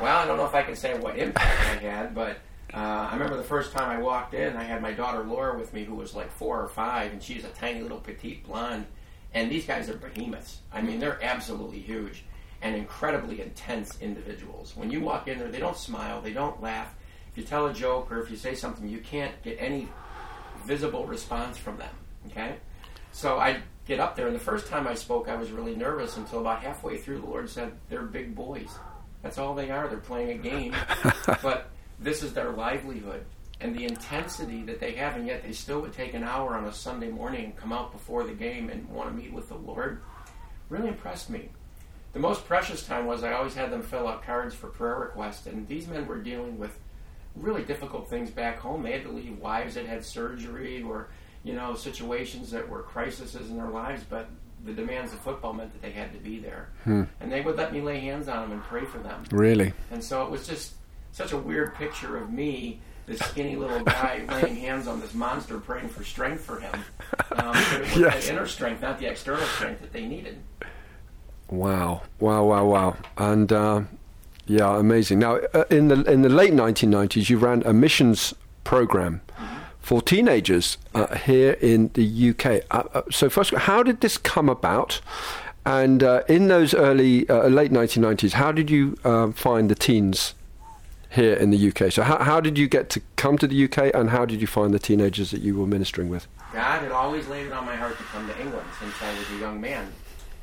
Well, 0.00 0.16
I 0.16 0.26
don't 0.26 0.38
know 0.38 0.46
if 0.46 0.54
I 0.54 0.62
can 0.62 0.74
say 0.74 0.98
what 0.98 1.18
impact 1.18 1.60
I 1.60 1.74
had, 1.76 2.14
but 2.14 2.38
uh, 2.72 3.08
I 3.10 3.12
remember 3.12 3.36
the 3.36 3.42
first 3.42 3.72
time 3.72 3.90
I 3.90 4.00
walked 4.00 4.34
in, 4.34 4.56
I 4.56 4.64
had 4.64 4.80
my 4.80 4.92
daughter 4.92 5.22
Laura 5.24 5.58
with 5.58 5.72
me, 5.72 5.84
who 5.84 5.94
was 5.94 6.14
like 6.14 6.32
four 6.32 6.60
or 6.60 6.68
five, 6.68 7.12
and 7.12 7.22
she's 7.22 7.44
a 7.44 7.48
tiny 7.48 7.80
little 7.80 7.98
petite 7.98 8.46
blonde. 8.46 8.86
And 9.32 9.50
these 9.50 9.66
guys 9.66 9.88
are 9.88 9.96
behemoths. 9.96 10.58
I 10.72 10.82
mean, 10.82 10.98
they're 10.98 11.22
absolutely 11.22 11.78
huge 11.80 12.24
and 12.62 12.74
incredibly 12.74 13.40
intense 13.40 13.98
individuals. 14.00 14.72
When 14.76 14.90
you 14.90 15.00
walk 15.00 15.28
in 15.28 15.38
there, 15.38 15.48
they 15.48 15.60
don't 15.60 15.76
smile, 15.76 16.20
they 16.20 16.32
don't 16.32 16.60
laugh. 16.62 16.94
If 17.30 17.38
you 17.38 17.44
tell 17.44 17.66
a 17.66 17.72
joke 17.72 18.10
or 18.10 18.20
if 18.20 18.30
you 18.30 18.36
say 18.36 18.54
something, 18.54 18.88
you 18.88 18.98
can't 18.98 19.40
get 19.42 19.56
any 19.60 19.88
visible 20.64 21.06
response 21.06 21.56
from 21.56 21.76
them. 21.78 21.94
Okay? 22.26 22.56
So 23.12 23.38
I 23.38 23.62
get 23.86 24.00
up 24.00 24.16
there. 24.16 24.26
And 24.26 24.36
the 24.36 24.40
first 24.40 24.66
time 24.66 24.86
I 24.86 24.94
spoke, 24.94 25.28
I 25.28 25.34
was 25.34 25.50
really 25.50 25.74
nervous 25.74 26.16
until 26.16 26.40
about 26.40 26.62
halfway 26.62 26.98
through, 26.98 27.20
the 27.20 27.26
Lord 27.26 27.50
said, 27.50 27.72
They're 27.88 28.02
big 28.02 28.34
boys. 28.34 28.70
That's 29.22 29.38
all 29.38 29.54
they 29.54 29.70
are. 29.70 29.88
They're 29.88 29.98
playing 29.98 30.30
a 30.30 30.42
game. 30.42 30.74
but 31.42 31.70
this 31.98 32.22
is 32.22 32.32
their 32.32 32.50
livelihood. 32.50 33.24
And 33.60 33.76
the 33.76 33.84
intensity 33.84 34.62
that 34.62 34.80
they 34.80 34.92
have, 34.92 35.16
and 35.16 35.26
yet 35.26 35.42
they 35.42 35.52
still 35.52 35.80
would 35.82 35.92
take 35.92 36.14
an 36.14 36.24
hour 36.24 36.56
on 36.56 36.64
a 36.64 36.72
Sunday 36.72 37.08
morning 37.08 37.46
and 37.46 37.56
come 37.56 37.72
out 37.72 37.92
before 37.92 38.24
the 38.24 38.32
game 38.32 38.70
and 38.70 38.88
want 38.88 39.10
to 39.10 39.14
meet 39.14 39.32
with 39.32 39.48
the 39.48 39.56
Lord, 39.56 40.00
really 40.70 40.88
impressed 40.88 41.28
me. 41.28 41.50
The 42.12 42.18
most 42.18 42.46
precious 42.46 42.86
time 42.86 43.06
was 43.06 43.22
I 43.22 43.34
always 43.34 43.54
had 43.54 43.70
them 43.70 43.82
fill 43.82 44.08
out 44.08 44.24
cards 44.24 44.54
for 44.54 44.68
prayer 44.68 44.98
requests, 44.98 45.46
and 45.46 45.68
these 45.68 45.86
men 45.86 46.06
were 46.06 46.18
dealing 46.18 46.58
with 46.58 46.76
really 47.40 47.62
difficult 47.62 48.08
things 48.08 48.30
back 48.30 48.58
home. 48.58 48.82
They 48.82 48.92
had 48.92 49.02
to 49.04 49.10
leave 49.10 49.38
wives 49.38 49.74
that 49.74 49.86
had 49.86 50.04
surgery 50.04 50.82
or, 50.82 51.08
you 51.44 51.54
know, 51.54 51.74
situations 51.74 52.50
that 52.50 52.68
were 52.68 52.82
crises 52.82 53.34
in 53.34 53.56
their 53.56 53.68
lives, 53.68 54.04
but 54.08 54.28
the 54.64 54.72
demands 54.72 55.12
of 55.12 55.20
football 55.20 55.52
meant 55.54 55.72
that 55.72 55.80
they 55.82 55.90
had 55.92 56.12
to 56.12 56.18
be 56.18 56.38
there. 56.38 56.68
Hmm. 56.84 57.04
And 57.20 57.32
they 57.32 57.40
would 57.40 57.56
let 57.56 57.72
me 57.72 57.80
lay 57.80 58.00
hands 58.00 58.28
on 58.28 58.42
them 58.42 58.52
and 58.52 58.62
pray 58.62 58.84
for 58.84 58.98
them. 58.98 59.24
Really? 59.30 59.72
And 59.90 60.04
so 60.04 60.22
it 60.24 60.30
was 60.30 60.46
just 60.46 60.74
such 61.12 61.32
a 61.32 61.38
weird 61.38 61.74
picture 61.76 62.16
of 62.18 62.30
me, 62.30 62.80
this 63.06 63.18
skinny 63.20 63.56
little 63.56 63.82
guy, 63.82 64.22
laying 64.42 64.56
hands 64.56 64.86
on 64.86 65.00
this 65.00 65.14
monster, 65.14 65.58
praying 65.58 65.88
for 65.88 66.04
strength 66.04 66.42
for 66.44 66.60
him. 66.60 66.72
Um, 67.32 67.52
but 67.52 67.72
it 67.74 67.80
was 67.82 67.96
Yes. 67.96 68.26
the 68.26 68.32
inner 68.32 68.46
strength, 68.46 68.82
not 68.82 68.98
the 68.98 69.06
external 69.06 69.44
strength 69.46 69.80
that 69.82 69.92
they 69.92 70.04
needed. 70.04 70.38
Wow, 71.48 72.02
wow, 72.18 72.44
wow, 72.44 72.64
wow, 72.64 72.96
and 73.16 73.52
uh, 73.52 73.82
yeah, 74.50 74.78
amazing. 74.78 75.20
Now, 75.20 75.36
uh, 75.54 75.64
in 75.70 75.86
the 75.86 76.02
in 76.10 76.22
the 76.22 76.28
late 76.28 76.52
1990s, 76.52 77.30
you 77.30 77.38
ran 77.38 77.62
a 77.64 77.72
missions 77.72 78.34
program 78.64 79.20
for 79.80 80.02
teenagers 80.02 80.76
uh, 80.92 81.16
here 81.16 81.52
in 81.60 81.90
the 81.94 82.30
UK. 82.30 82.64
Uh, 82.68 82.82
uh, 82.92 83.02
so, 83.12 83.30
first, 83.30 83.54
how 83.54 83.84
did 83.84 84.00
this 84.00 84.18
come 84.18 84.48
about? 84.48 85.00
And 85.64 86.02
uh, 86.02 86.24
in 86.28 86.48
those 86.48 86.74
early 86.74 87.28
uh, 87.28 87.46
late 87.46 87.70
1990s, 87.70 88.32
how 88.32 88.50
did 88.50 88.70
you 88.70 88.96
find 89.36 89.70
the 89.70 89.76
teens 89.76 90.34
here 91.10 91.34
in 91.34 91.50
the 91.50 91.68
UK? 91.68 91.92
So, 91.92 92.02
how, 92.02 92.18
how 92.18 92.40
did 92.40 92.58
you 92.58 92.66
get 92.66 92.90
to 92.90 93.00
come 93.14 93.38
to 93.38 93.46
the 93.46 93.64
UK, 93.66 93.94
and 93.94 94.10
how 94.10 94.24
did 94.24 94.40
you 94.40 94.48
find 94.48 94.74
the 94.74 94.80
teenagers 94.80 95.30
that 95.30 95.42
you 95.42 95.56
were 95.56 95.66
ministering 95.66 96.08
with? 96.08 96.26
God 96.52 96.82
had 96.82 96.90
always 96.90 97.28
laid 97.28 97.46
it 97.46 97.52
on 97.52 97.64
my 97.66 97.76
heart 97.76 97.96
to 97.98 98.04
come 98.04 98.26
to 98.26 98.40
England 98.40 98.66
since 98.80 99.00
I 99.00 99.16
was 99.16 99.30
a 99.30 99.38
young 99.38 99.60
man. 99.60 99.92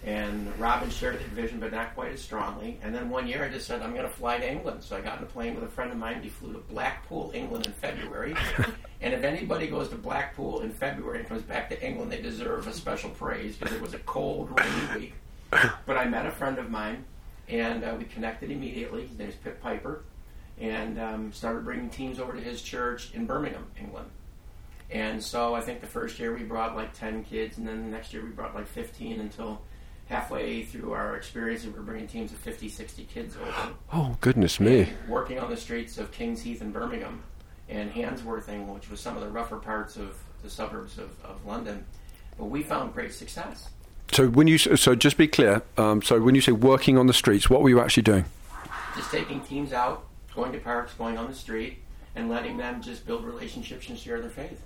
And 0.08 0.58
Robin 0.58 0.90
shared 0.90 1.20
that 1.20 1.28
vision, 1.28 1.60
but 1.60 1.74
not 1.74 1.94
quite 1.94 2.14
as 2.14 2.22
strongly. 2.22 2.80
And 2.82 2.96
then 2.96 3.10
one 3.10 3.28
year 3.28 3.44
I 3.44 3.50
just 3.50 3.68
said, 3.68 3.82
I'm 3.82 3.92
going 3.92 4.08
to 4.08 4.10
fly 4.10 4.38
to 4.38 4.50
England. 4.50 4.82
So 4.82 4.96
I 4.96 5.02
got 5.02 5.18
in 5.18 5.26
a 5.26 5.28
plane 5.28 5.54
with 5.54 5.66
a 5.66 5.68
friend 5.68 5.92
of 5.92 5.98
mine. 5.98 6.22
We 6.24 6.30
flew 6.30 6.54
to 6.54 6.60
Blackpool, 6.60 7.32
England 7.34 7.66
in 7.66 7.74
February. 7.74 8.34
and 9.02 9.14
if 9.14 9.26
anybody 9.26 9.68
goes 9.68 9.90
to 9.90 9.96
Blackpool 9.96 10.62
in 10.62 10.72
February 10.72 11.20
and 11.20 11.28
comes 11.28 11.42
back 11.42 11.68
to 11.72 11.86
England, 11.86 12.10
they 12.10 12.22
deserve 12.22 12.68
a 12.68 12.74
special 12.74 13.10
praise 13.10 13.58
because 13.58 13.76
it 13.76 13.82
was 13.82 13.94
a 13.96 14.00
cold, 14.00 14.58
rainy 14.58 15.00
week. 15.00 15.14
But 15.86 15.98
I 15.98 16.06
met 16.06 16.26
a 16.26 16.32
friend 16.32 16.58
of 16.58 16.70
mine, 16.70 17.04
and 17.50 17.84
uh, 17.84 17.94
we 18.00 18.06
connected 18.06 18.50
immediately. 18.50 19.08
His 19.08 19.18
name's 19.18 19.36
Pip 19.36 19.62
Piper. 19.62 20.06
And 20.58 20.98
um, 21.02 21.34
started 21.34 21.66
bringing 21.66 21.90
teams 21.90 22.18
over 22.18 22.32
to 22.32 22.40
his 22.40 22.62
church 22.62 23.14
in 23.14 23.26
Birmingham, 23.26 23.66
England. 23.78 24.10
And 24.90 25.22
so 25.22 25.54
I 25.54 25.60
think 25.60 25.82
the 25.82 25.88
first 25.88 26.18
year 26.18 26.34
we 26.34 26.44
brought 26.44 26.78
like 26.78 26.94
10 26.94 27.26
kids, 27.26 27.58
and 27.58 27.68
then 27.68 27.84
the 27.84 27.92
next 27.92 28.14
year 28.14 28.24
we 28.24 28.30
brought 28.30 28.56
like 28.56 28.68
15 28.68 29.20
until 29.20 29.62
halfway 30.10 30.64
through 30.64 30.94
our 30.94 31.16
experience 31.16 31.64
we 31.66 31.72
were 31.72 31.82
bringing 31.82 32.08
teams 32.08 32.32
of 32.32 32.38
50, 32.40 32.70
60 32.70 33.04
kids 33.06 33.36
over. 33.36 33.74
Oh, 33.94 34.18
goodness 34.22 34.60
me! 34.60 34.90
Working 35.08 35.40
on 35.40 35.50
the 35.50 35.58
streets 35.58 35.98
of 35.98 36.12
Kings 36.12 36.42
Heath 36.42 36.62
and 36.62 36.74
Birmingham 36.74 37.24
and 37.70 37.92
Handsworthing, 37.92 38.68
which 38.74 38.90
was 38.90 39.00
some 39.00 39.16
of 39.18 39.24
the 39.24 39.30
rougher 39.30 39.58
parts 39.58 39.98
of 39.98 40.18
the 40.44 40.50
suburbs 40.50 40.98
of, 40.98 41.10
of 41.24 41.46
London. 41.46 41.86
But 42.38 42.46
we 42.46 42.64
found 42.64 42.94
great 42.94 43.14
success. 43.14 43.70
So, 44.12 44.28
when 44.30 44.48
you 44.48 44.58
so 44.58 44.96
just 44.96 45.18
be 45.18 45.28
clear. 45.28 45.62
Um, 45.78 46.02
so, 46.02 46.22
when 46.22 46.36
you 46.36 46.42
say 46.42 46.54
working 46.54 46.98
on 46.98 47.08
the 47.08 47.14
streets, 47.14 47.50
what 47.50 47.62
were 47.62 47.70
you 47.70 47.82
actually 47.82 48.04
doing? 48.04 48.26
Just 48.96 49.12
taking 49.12 49.42
teams 49.42 49.74
out, 49.74 50.06
going 50.34 50.54
to 50.54 50.60
parks, 50.60 50.94
going 50.94 51.18
on 51.18 51.28
the 51.28 51.36
street, 51.36 51.80
and 52.16 52.30
letting 52.30 52.56
them 52.56 52.82
just 52.82 53.06
build 53.06 53.26
relationships 53.26 53.90
and 53.90 53.98
share 53.98 54.22
their 54.22 54.30
faith. 54.30 54.62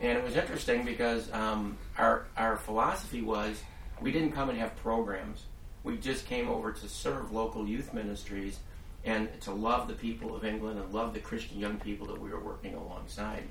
And 0.00 0.16
it 0.16 0.22
was 0.22 0.36
interesting 0.36 0.84
because 0.84 1.32
um, 1.32 1.76
our 1.98 2.26
our 2.36 2.56
philosophy 2.56 3.22
was 3.22 3.60
we 4.00 4.12
didn't 4.12 4.32
come 4.32 4.50
and 4.50 4.58
have 4.58 4.76
programs. 4.76 5.44
We 5.84 5.96
just 5.96 6.26
came 6.26 6.48
over 6.48 6.72
to 6.72 6.88
serve 6.88 7.32
local 7.32 7.66
youth 7.66 7.94
ministries 7.94 8.58
and 9.04 9.28
to 9.42 9.52
love 9.52 9.86
the 9.88 9.94
people 9.94 10.34
of 10.34 10.44
England 10.44 10.78
and 10.78 10.92
love 10.92 11.14
the 11.14 11.20
Christian 11.20 11.58
young 11.58 11.78
people 11.78 12.06
that 12.08 12.20
we 12.20 12.30
were 12.30 12.40
working 12.40 12.74
alongside. 12.74 13.44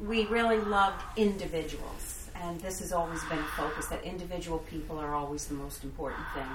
we 0.00 0.26
really 0.26 0.58
loved 0.58 1.02
individuals, 1.16 2.28
and 2.34 2.60
this 2.60 2.80
has 2.80 2.92
always 2.92 3.22
been 3.24 3.38
a 3.38 3.50
focus 3.56 3.86
that 3.86 4.02
individual 4.02 4.58
people 4.58 4.98
are 4.98 5.14
always 5.14 5.46
the 5.46 5.54
most 5.54 5.84
important 5.84 6.24
thing. 6.34 6.46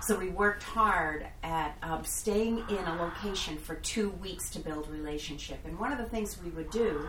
So 0.00 0.18
we 0.18 0.30
worked 0.30 0.64
hard 0.64 1.26
at 1.44 1.76
um, 1.82 2.04
staying 2.04 2.64
in 2.68 2.84
a 2.84 2.96
location 3.00 3.56
for 3.56 3.76
two 3.76 4.10
weeks 4.10 4.50
to 4.50 4.58
build 4.58 4.90
relationship. 4.90 5.60
And 5.64 5.78
one 5.78 5.92
of 5.92 5.98
the 5.98 6.06
things 6.06 6.36
we 6.42 6.50
would 6.50 6.70
do 6.70 7.08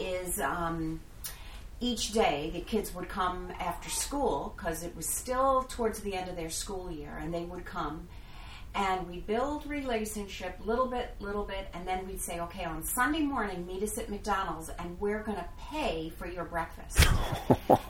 is 0.00 0.40
um, 0.40 1.00
each 1.82 2.12
day 2.12 2.50
the 2.54 2.60
kids 2.60 2.94
would 2.94 3.08
come 3.08 3.52
after 3.58 3.90
school 3.90 4.54
because 4.56 4.84
it 4.84 4.94
was 4.94 5.06
still 5.06 5.64
towards 5.64 6.00
the 6.00 6.14
end 6.14 6.30
of 6.30 6.36
their 6.36 6.48
school 6.48 6.90
year, 6.90 7.18
and 7.20 7.34
they 7.34 7.42
would 7.42 7.64
come. 7.64 8.08
And 8.74 9.06
we 9.06 9.18
build 9.18 9.66
relationship 9.66 10.58
little 10.64 10.86
bit 10.86 11.14
little 11.20 11.44
bit 11.44 11.68
and 11.74 11.86
then 11.86 12.06
we'd 12.06 12.22
say 12.22 12.40
okay 12.40 12.64
on 12.64 12.82
sunday 12.82 13.20
morning 13.20 13.66
meet 13.66 13.82
us 13.82 13.98
at 13.98 14.08
mcdonald's 14.08 14.70
and 14.78 14.98
we're 14.98 15.22
going 15.22 15.36
to 15.36 15.44
pay 15.58 16.10
for 16.16 16.26
your 16.26 16.44
breakfast. 16.44 16.98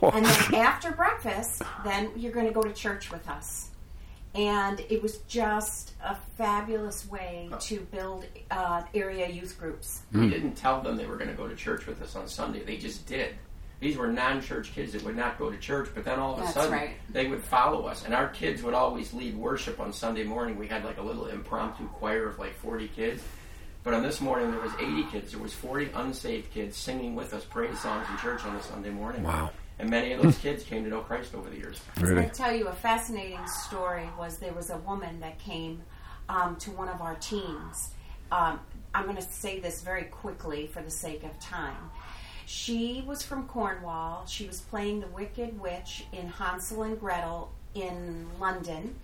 And 0.01 0.25
then 0.25 0.55
after 0.55 0.91
breakfast 0.91 1.61
then 1.85 2.11
you're 2.17 2.33
going 2.33 2.47
to 2.47 2.51
go 2.51 2.63
to 2.63 2.73
church 2.73 3.11
with 3.11 3.29
us. 3.29 3.69
And 4.35 4.81
it 4.89 5.01
was 5.01 5.19
just 5.19 5.93
a 6.03 6.17
fabulous 6.37 7.07
way 7.07 7.49
to 7.61 7.79
build 7.91 8.25
uh, 8.51 8.81
area 8.93 9.29
youth 9.29 9.57
groups. 9.57 10.01
We 10.11 10.29
didn't 10.29 10.55
tell 10.55 10.81
them 10.81 10.97
they 10.97 11.05
were 11.05 11.17
going 11.17 11.29
to 11.29 11.35
go 11.35 11.47
to 11.47 11.55
church 11.55 11.85
with 11.85 12.01
us 12.01 12.15
on 12.17 12.27
Sunday. 12.27 12.63
They 12.63 12.77
just 12.77 13.05
did. 13.05 13.35
These 13.83 13.97
were 13.97 14.07
non-church 14.07 14.73
kids 14.73 14.93
that 14.93 15.03
would 15.03 15.17
not 15.17 15.37
go 15.37 15.51
to 15.51 15.57
church, 15.57 15.89
but 15.93 16.05
then 16.05 16.17
all 16.17 16.35
of 16.35 16.39
a 16.39 16.41
That's 16.43 16.53
sudden 16.53 16.71
right. 16.71 16.91
they 17.09 17.27
would 17.27 17.43
follow 17.43 17.85
us, 17.85 18.05
and 18.05 18.13
our 18.13 18.29
kids 18.29 18.63
would 18.63 18.73
always 18.73 19.13
lead 19.13 19.35
worship 19.35 19.81
on 19.81 19.91
Sunday 19.91 20.23
morning. 20.23 20.57
We 20.57 20.67
had 20.67 20.85
like 20.85 20.99
a 20.99 21.01
little 21.01 21.25
impromptu 21.25 21.89
choir 21.89 22.29
of 22.29 22.39
like 22.39 22.53
40 22.53 22.87
kids, 22.87 23.21
but 23.83 23.93
on 23.93 24.01
this 24.01 24.21
morning 24.21 24.51
there 24.51 24.61
was 24.61 24.71
80 24.79 25.03
kids. 25.11 25.31
There 25.33 25.41
was 25.41 25.53
40 25.53 25.89
unsaved 25.95 26.53
kids 26.53 26.77
singing 26.77 27.13
with 27.13 27.33
us 27.33 27.43
praise 27.43 27.77
songs 27.81 28.07
in 28.09 28.17
church 28.19 28.45
on 28.45 28.55
a 28.55 28.63
Sunday 28.63 28.89
morning. 28.89 29.23
Wow. 29.23 29.51
And 29.79 29.89
many 29.89 30.13
of 30.13 30.21
those 30.21 30.37
kids 30.37 30.63
came 30.63 30.85
to 30.85 30.89
know 30.89 31.01
Christ 31.01 31.35
over 31.35 31.49
the 31.49 31.57
years. 31.57 31.81
Really? 31.99 32.21
I 32.21 32.29
tell 32.29 32.55
you 32.55 32.67
a 32.69 32.73
fascinating 32.73 33.45
story 33.47 34.07
was 34.17 34.37
there 34.37 34.53
was 34.53 34.69
a 34.69 34.77
woman 34.77 35.19
that 35.19 35.39
came 35.39 35.81
um, 36.29 36.55
to 36.57 36.71
one 36.71 36.87
of 36.87 37.01
our 37.01 37.15
teams. 37.15 37.89
Um, 38.31 38.61
I'm 38.93 39.03
going 39.03 39.17
to 39.17 39.21
say 39.21 39.59
this 39.59 39.81
very 39.81 40.03
quickly 40.03 40.67
for 40.67 40.81
the 40.81 40.91
sake 40.91 41.23
of 41.23 41.37
time. 41.39 41.75
She 42.45 43.03
was 43.05 43.23
from 43.23 43.47
Cornwall. 43.47 44.25
She 44.27 44.47
was 44.47 44.61
playing 44.61 44.99
the 45.01 45.07
Wicked 45.07 45.59
Witch 45.59 46.05
in 46.11 46.27
Hansel 46.27 46.83
and 46.83 46.99
Gretel 46.99 47.51
in 47.73 48.27
London, 48.39 48.95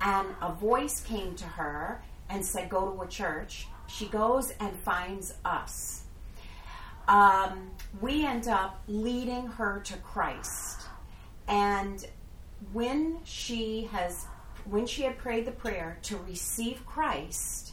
and 0.00 0.28
a 0.42 0.52
voice 0.52 1.00
came 1.00 1.34
to 1.36 1.44
her 1.44 2.02
and 2.28 2.44
said, 2.44 2.68
"Go 2.68 2.90
to 2.90 3.02
a 3.02 3.06
church." 3.06 3.68
She 3.86 4.06
goes 4.06 4.52
and 4.60 4.76
finds 4.76 5.34
us 5.44 6.04
um, 7.10 7.72
we 8.00 8.24
end 8.24 8.46
up 8.46 8.80
leading 8.86 9.48
her 9.48 9.80
to 9.80 9.96
Christ. 9.96 10.82
And 11.48 12.06
when 12.72 13.18
she 13.24 13.88
has, 13.90 14.26
when 14.64 14.86
she 14.86 15.02
had 15.02 15.18
prayed 15.18 15.44
the 15.44 15.52
prayer 15.52 15.98
to 16.02 16.16
receive 16.18 16.86
Christ, 16.86 17.72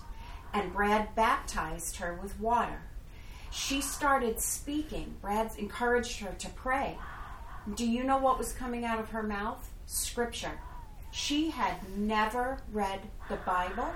and 0.54 0.74
Brad 0.74 1.14
baptized 1.14 1.98
her 1.98 2.20
with 2.22 2.40
water, 2.40 2.82
she 3.58 3.82
started 3.82 4.40
speaking. 4.40 5.16
Brad 5.22 5.52
encouraged 5.58 6.20
her 6.20 6.34
to 6.38 6.50
pray. 6.50 6.98
Do 7.76 7.86
you 7.86 8.04
know 8.04 8.18
what 8.18 8.38
was 8.38 8.54
coming 8.54 8.86
out 8.86 9.00
of 9.00 9.10
her 9.10 9.24
mouth? 9.24 9.70
Scripture. 9.86 10.60
She 11.12 11.50
had 11.50 11.76
never 11.98 12.60
read 12.72 13.02
the 13.30 13.38
Bible 13.38 13.90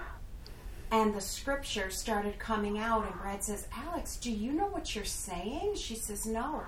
and 0.91 1.13
the 1.15 1.21
scripture 1.21 1.89
started 1.89 2.37
coming 2.37 2.77
out 2.77 3.05
and 3.05 3.15
brad 3.21 3.41
says 3.41 3.65
alex 3.87 4.17
do 4.17 4.29
you 4.29 4.51
know 4.51 4.65
what 4.67 4.93
you're 4.93 5.05
saying 5.05 5.73
she 5.73 5.95
says 5.95 6.25
no 6.25 6.61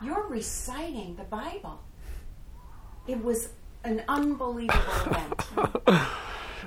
you're 0.00 0.28
reciting 0.28 1.16
the 1.16 1.24
bible 1.24 1.82
it 3.08 3.20
was 3.24 3.48
an 3.82 4.00
unbelievable 4.06 4.78
event 5.06 6.06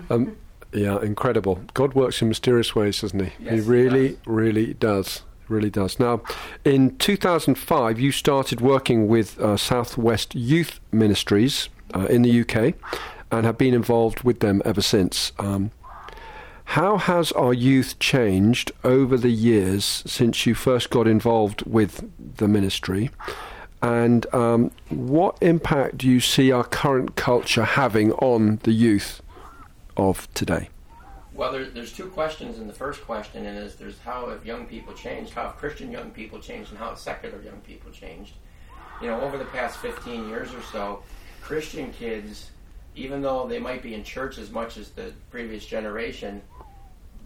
Um, 0.10 0.38
yeah, 0.74 1.02
incredible. 1.02 1.62
God 1.74 1.94
works 1.94 2.22
in 2.22 2.28
mysterious 2.28 2.76
ways, 2.76 3.02
doesn't 3.02 3.20
he? 3.20 3.32
Yes, 3.40 3.54
he 3.54 3.56
he 3.56 3.62
really, 3.62 4.10
does. 4.10 4.18
really 4.26 4.74
does. 4.74 5.24
Really 5.50 5.70
does. 5.70 6.00
Now, 6.00 6.22
in 6.66 6.98
2005, 6.98 8.00
you 8.00 8.12
started 8.12 8.60
working 8.60 9.08
with 9.08 9.40
uh, 9.40 9.56
Southwest 9.56 10.36
Youth 10.36 10.80
Ministries 10.92 11.70
uh, 11.96 12.06
in 12.08 12.22
the 12.24 12.42
UK 12.42 12.74
and 13.32 13.46
have 13.46 13.58
been 13.58 13.74
involved 13.74 14.24
with 14.24 14.42
them 14.42 14.62
ever 14.66 14.82
since. 14.82 15.32
Um, 15.40 15.72
how 16.72 16.98
has 16.98 17.32
our 17.32 17.54
youth 17.54 17.98
changed 18.00 18.74
over 18.84 19.18
the 19.18 19.30
years 19.30 20.04
since 20.06 20.46
you 20.46 20.54
first 20.54 20.90
got 20.90 21.08
involved 21.08 21.62
with 21.66 22.10
the 22.38 22.48
ministry? 22.48 23.10
And 23.82 24.26
um, 24.34 24.72
what 24.90 25.38
impact 25.40 26.00
do 26.00 26.10
you 26.10 26.20
see 26.20 26.52
our 26.52 26.66
current 26.66 27.16
culture 27.16 27.64
having 27.64 28.12
on 28.14 28.60
the 28.64 28.74
youth 28.74 29.22
of 29.96 30.32
today? 30.34 30.70
Well, 31.38 31.52
there, 31.52 31.66
there's 31.66 31.94
two 31.94 32.08
questions 32.08 32.58
in 32.58 32.66
the 32.66 32.74
first 32.74 33.06
question, 33.06 33.46
and 33.46 33.60
is 33.60 33.76
there's 33.76 34.00
how 34.00 34.28
have 34.30 34.44
young 34.44 34.66
people 34.66 34.92
changed, 34.94 35.34
how 35.34 35.44
have 35.44 35.58
Christian 35.58 35.92
young 35.92 36.10
people 36.10 36.40
changed, 36.40 36.72
and 36.72 36.80
how 36.80 36.90
have 36.90 36.98
secular 36.98 37.40
young 37.44 37.62
people 37.62 37.92
changed. 37.92 38.34
You 39.04 39.10
know, 39.10 39.22
over 39.22 39.38
the 39.38 39.46
past 39.46 39.78
15 39.78 40.30
years 40.30 40.52
or 40.52 40.64
so, 40.64 41.04
Christian 41.44 41.94
kids, 41.94 42.50
even 42.96 43.22
though 43.22 43.48
they 43.48 43.60
might 43.60 43.84
be 43.84 43.94
in 43.94 44.04
church 44.04 44.40
as 44.40 44.50
much 44.50 44.78
as 44.78 44.90
the 44.90 45.14
previous 45.30 45.64
generation, 45.64 46.42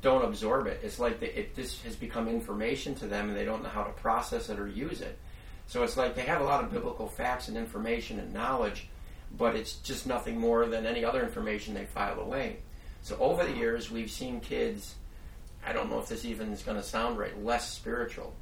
don't 0.01 0.25
absorb 0.25 0.67
it. 0.67 0.81
It's 0.83 0.99
like 0.99 1.21
they, 1.21 1.27
it 1.27 1.55
this 1.55 1.81
has 1.83 1.95
become 1.95 2.27
information 2.27 2.93
to 2.95 3.07
them, 3.07 3.29
and 3.29 3.37
they 3.37 3.45
don't 3.45 3.63
know 3.63 3.69
how 3.69 3.83
to 3.83 3.93
process 3.93 4.49
it 4.49 4.59
or 4.59 4.67
use 4.67 4.99
it. 4.99 5.17
So 5.67 5.83
it's 5.83 5.95
like 5.95 6.15
they 6.15 6.23
have 6.23 6.41
a 6.41 6.43
lot 6.45 6.61
of 6.61 6.69
biblical 6.69 7.07
facts 7.07 7.47
and 7.47 7.55
information 7.55 8.19
and 8.19 8.33
knowledge, 8.33 8.89
but 9.37 9.55
it's 9.55 9.75
just 9.75 10.05
nothing 10.05 10.37
more 10.37 10.65
than 10.65 10.85
any 10.85 11.05
other 11.05 11.23
information 11.23 11.73
they 11.73 11.85
file 11.85 12.19
away. 12.19 12.57
So 13.01 13.17
over 13.19 13.45
the 13.45 13.53
years, 13.53 13.89
we've 13.89 14.11
seen 14.11 14.39
kids. 14.39 14.95
I 15.65 15.73
don't 15.73 15.89
know 15.89 15.99
if 15.99 16.07
this 16.07 16.25
even 16.25 16.51
is 16.51 16.63
going 16.63 16.77
to 16.77 16.83
sound 16.83 17.17
right. 17.17 17.43
Less 17.43 17.71
spiritual, 17.71 18.33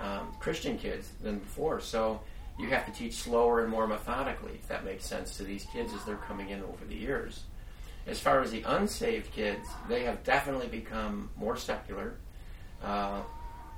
um, 0.00 0.34
Christian 0.40 0.78
kids 0.78 1.10
than 1.22 1.38
before. 1.38 1.80
So 1.80 2.20
you 2.58 2.68
have 2.68 2.86
to 2.86 2.92
teach 2.92 3.14
slower 3.14 3.60
and 3.62 3.70
more 3.70 3.86
methodically, 3.86 4.52
if 4.54 4.68
that 4.68 4.84
makes 4.84 5.06
sense 5.06 5.36
to 5.36 5.44
these 5.44 5.66
kids 5.72 5.92
as 5.92 6.04
they're 6.04 6.16
coming 6.16 6.50
in 6.50 6.62
over 6.62 6.84
the 6.86 6.94
years. 6.94 7.44
As 8.06 8.18
far 8.18 8.40
as 8.40 8.50
the 8.50 8.62
unsaved 8.62 9.32
kids, 9.32 9.68
they 9.88 10.02
have 10.04 10.24
definitely 10.24 10.66
become 10.66 11.30
more 11.36 11.56
secular, 11.56 12.16
uh, 12.82 13.20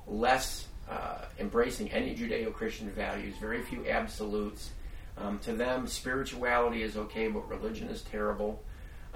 less 0.06 0.66
uh, 0.88 1.26
embracing 1.38 1.90
any 1.92 2.14
Judeo 2.14 2.52
Christian 2.52 2.90
values, 2.90 3.34
very 3.40 3.62
few 3.62 3.86
absolutes. 3.86 4.70
Um, 5.16 5.38
to 5.40 5.52
them, 5.52 5.86
spirituality 5.86 6.82
is 6.82 6.96
okay, 6.96 7.28
but 7.28 7.48
religion 7.48 7.88
is 7.88 8.02
terrible. 8.02 8.62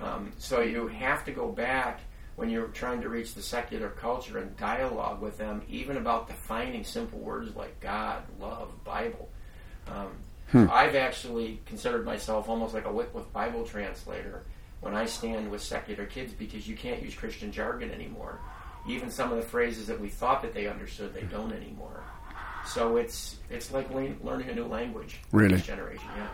Um, 0.00 0.32
so 0.38 0.60
you 0.60 0.86
have 0.88 1.24
to 1.24 1.32
go 1.32 1.48
back 1.48 2.00
when 2.36 2.48
you're 2.50 2.68
trying 2.68 3.00
to 3.02 3.08
reach 3.08 3.34
the 3.34 3.42
secular 3.42 3.88
culture 3.90 4.38
and 4.38 4.56
dialogue 4.56 5.20
with 5.20 5.38
them, 5.38 5.60
even 5.68 5.96
about 5.96 6.28
defining 6.28 6.84
simple 6.84 7.18
words 7.18 7.54
like 7.56 7.80
God, 7.80 8.22
love, 8.38 8.70
Bible. 8.84 9.28
Um, 9.88 10.12
hmm. 10.52 10.66
I've 10.70 10.94
actually 10.94 11.60
considered 11.66 12.04
myself 12.04 12.48
almost 12.48 12.74
like 12.74 12.84
a 12.84 12.92
Wycliffe 12.92 13.32
Bible 13.32 13.64
translator 13.64 14.44
when 14.80 14.94
I 14.94 15.06
stand 15.06 15.50
with 15.50 15.62
secular 15.62 16.06
kids 16.06 16.32
because 16.32 16.68
you 16.68 16.76
can't 16.76 17.02
use 17.02 17.14
Christian 17.14 17.50
jargon 17.50 17.90
anymore. 17.90 18.38
Even 18.88 19.10
some 19.10 19.32
of 19.32 19.36
the 19.36 19.42
phrases 19.42 19.88
that 19.88 20.00
we 20.00 20.08
thought 20.08 20.40
that 20.42 20.54
they 20.54 20.68
understood, 20.68 21.12
they 21.12 21.22
don't 21.22 21.52
anymore. 21.52 22.04
So 22.66 22.98
it's 22.98 23.36
it's 23.50 23.72
like 23.72 23.90
learning 23.92 24.48
a 24.48 24.54
new 24.54 24.66
language. 24.66 25.18
Really, 25.32 25.56
this 25.56 25.66
generation, 25.66 26.08
yeah. 26.16 26.28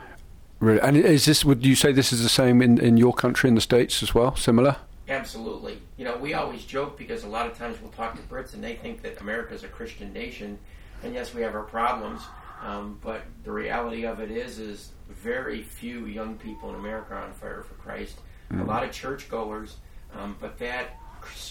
Really, 0.64 0.80
and 0.80 0.97
is 0.97 1.26
this? 1.26 1.44
Would 1.44 1.66
you 1.66 1.75
say 1.75 1.92
this 1.92 2.11
is 2.11 2.23
the 2.23 2.28
same 2.30 2.62
in, 2.62 2.78
in 2.78 2.97
your 2.97 3.12
country 3.12 3.49
in 3.49 3.54
the 3.54 3.61
states 3.61 4.02
as 4.02 4.14
well? 4.14 4.35
Similar? 4.35 4.76
Absolutely. 5.11 5.78
You 5.99 6.06
know, 6.06 6.16
we 6.16 6.33
always 6.33 6.64
joke 6.64 6.97
because 6.97 7.23
a 7.25 7.28
lot 7.28 7.47
of 7.47 7.59
times 7.59 7.76
we'll 7.83 7.92
talk 7.92 8.16
to 8.16 8.23
Brits 8.23 8.54
and 8.54 8.64
they 8.64 8.75
think 8.75 9.02
that 9.02 9.21
America 9.21 9.52
is 9.52 9.62
a 9.62 9.68
Christian 9.68 10.11
nation, 10.14 10.59
and 11.02 11.12
yes, 11.12 11.35
we 11.35 11.42
have 11.42 11.54
our 11.54 11.64
problems. 11.64 12.23
Um, 12.62 12.99
but 13.02 13.25
the 13.42 13.52
reality 13.52 14.06
of 14.06 14.21
it 14.21 14.30
is, 14.30 14.59
is 14.59 14.92
very 15.11 15.62
few 15.62 16.06
young 16.06 16.37
people 16.37 16.71
in 16.71 16.76
America 16.76 17.12
are 17.12 17.25
on 17.25 17.35
fire 17.35 17.62
for 17.62 17.75
Christ. 17.75 18.16
Mm-hmm. 18.50 18.62
A 18.62 18.64
lot 18.64 18.85
of 18.85 18.90
churchgoers, 18.90 19.76
um, 20.14 20.35
but 20.40 20.59
that 20.61 20.99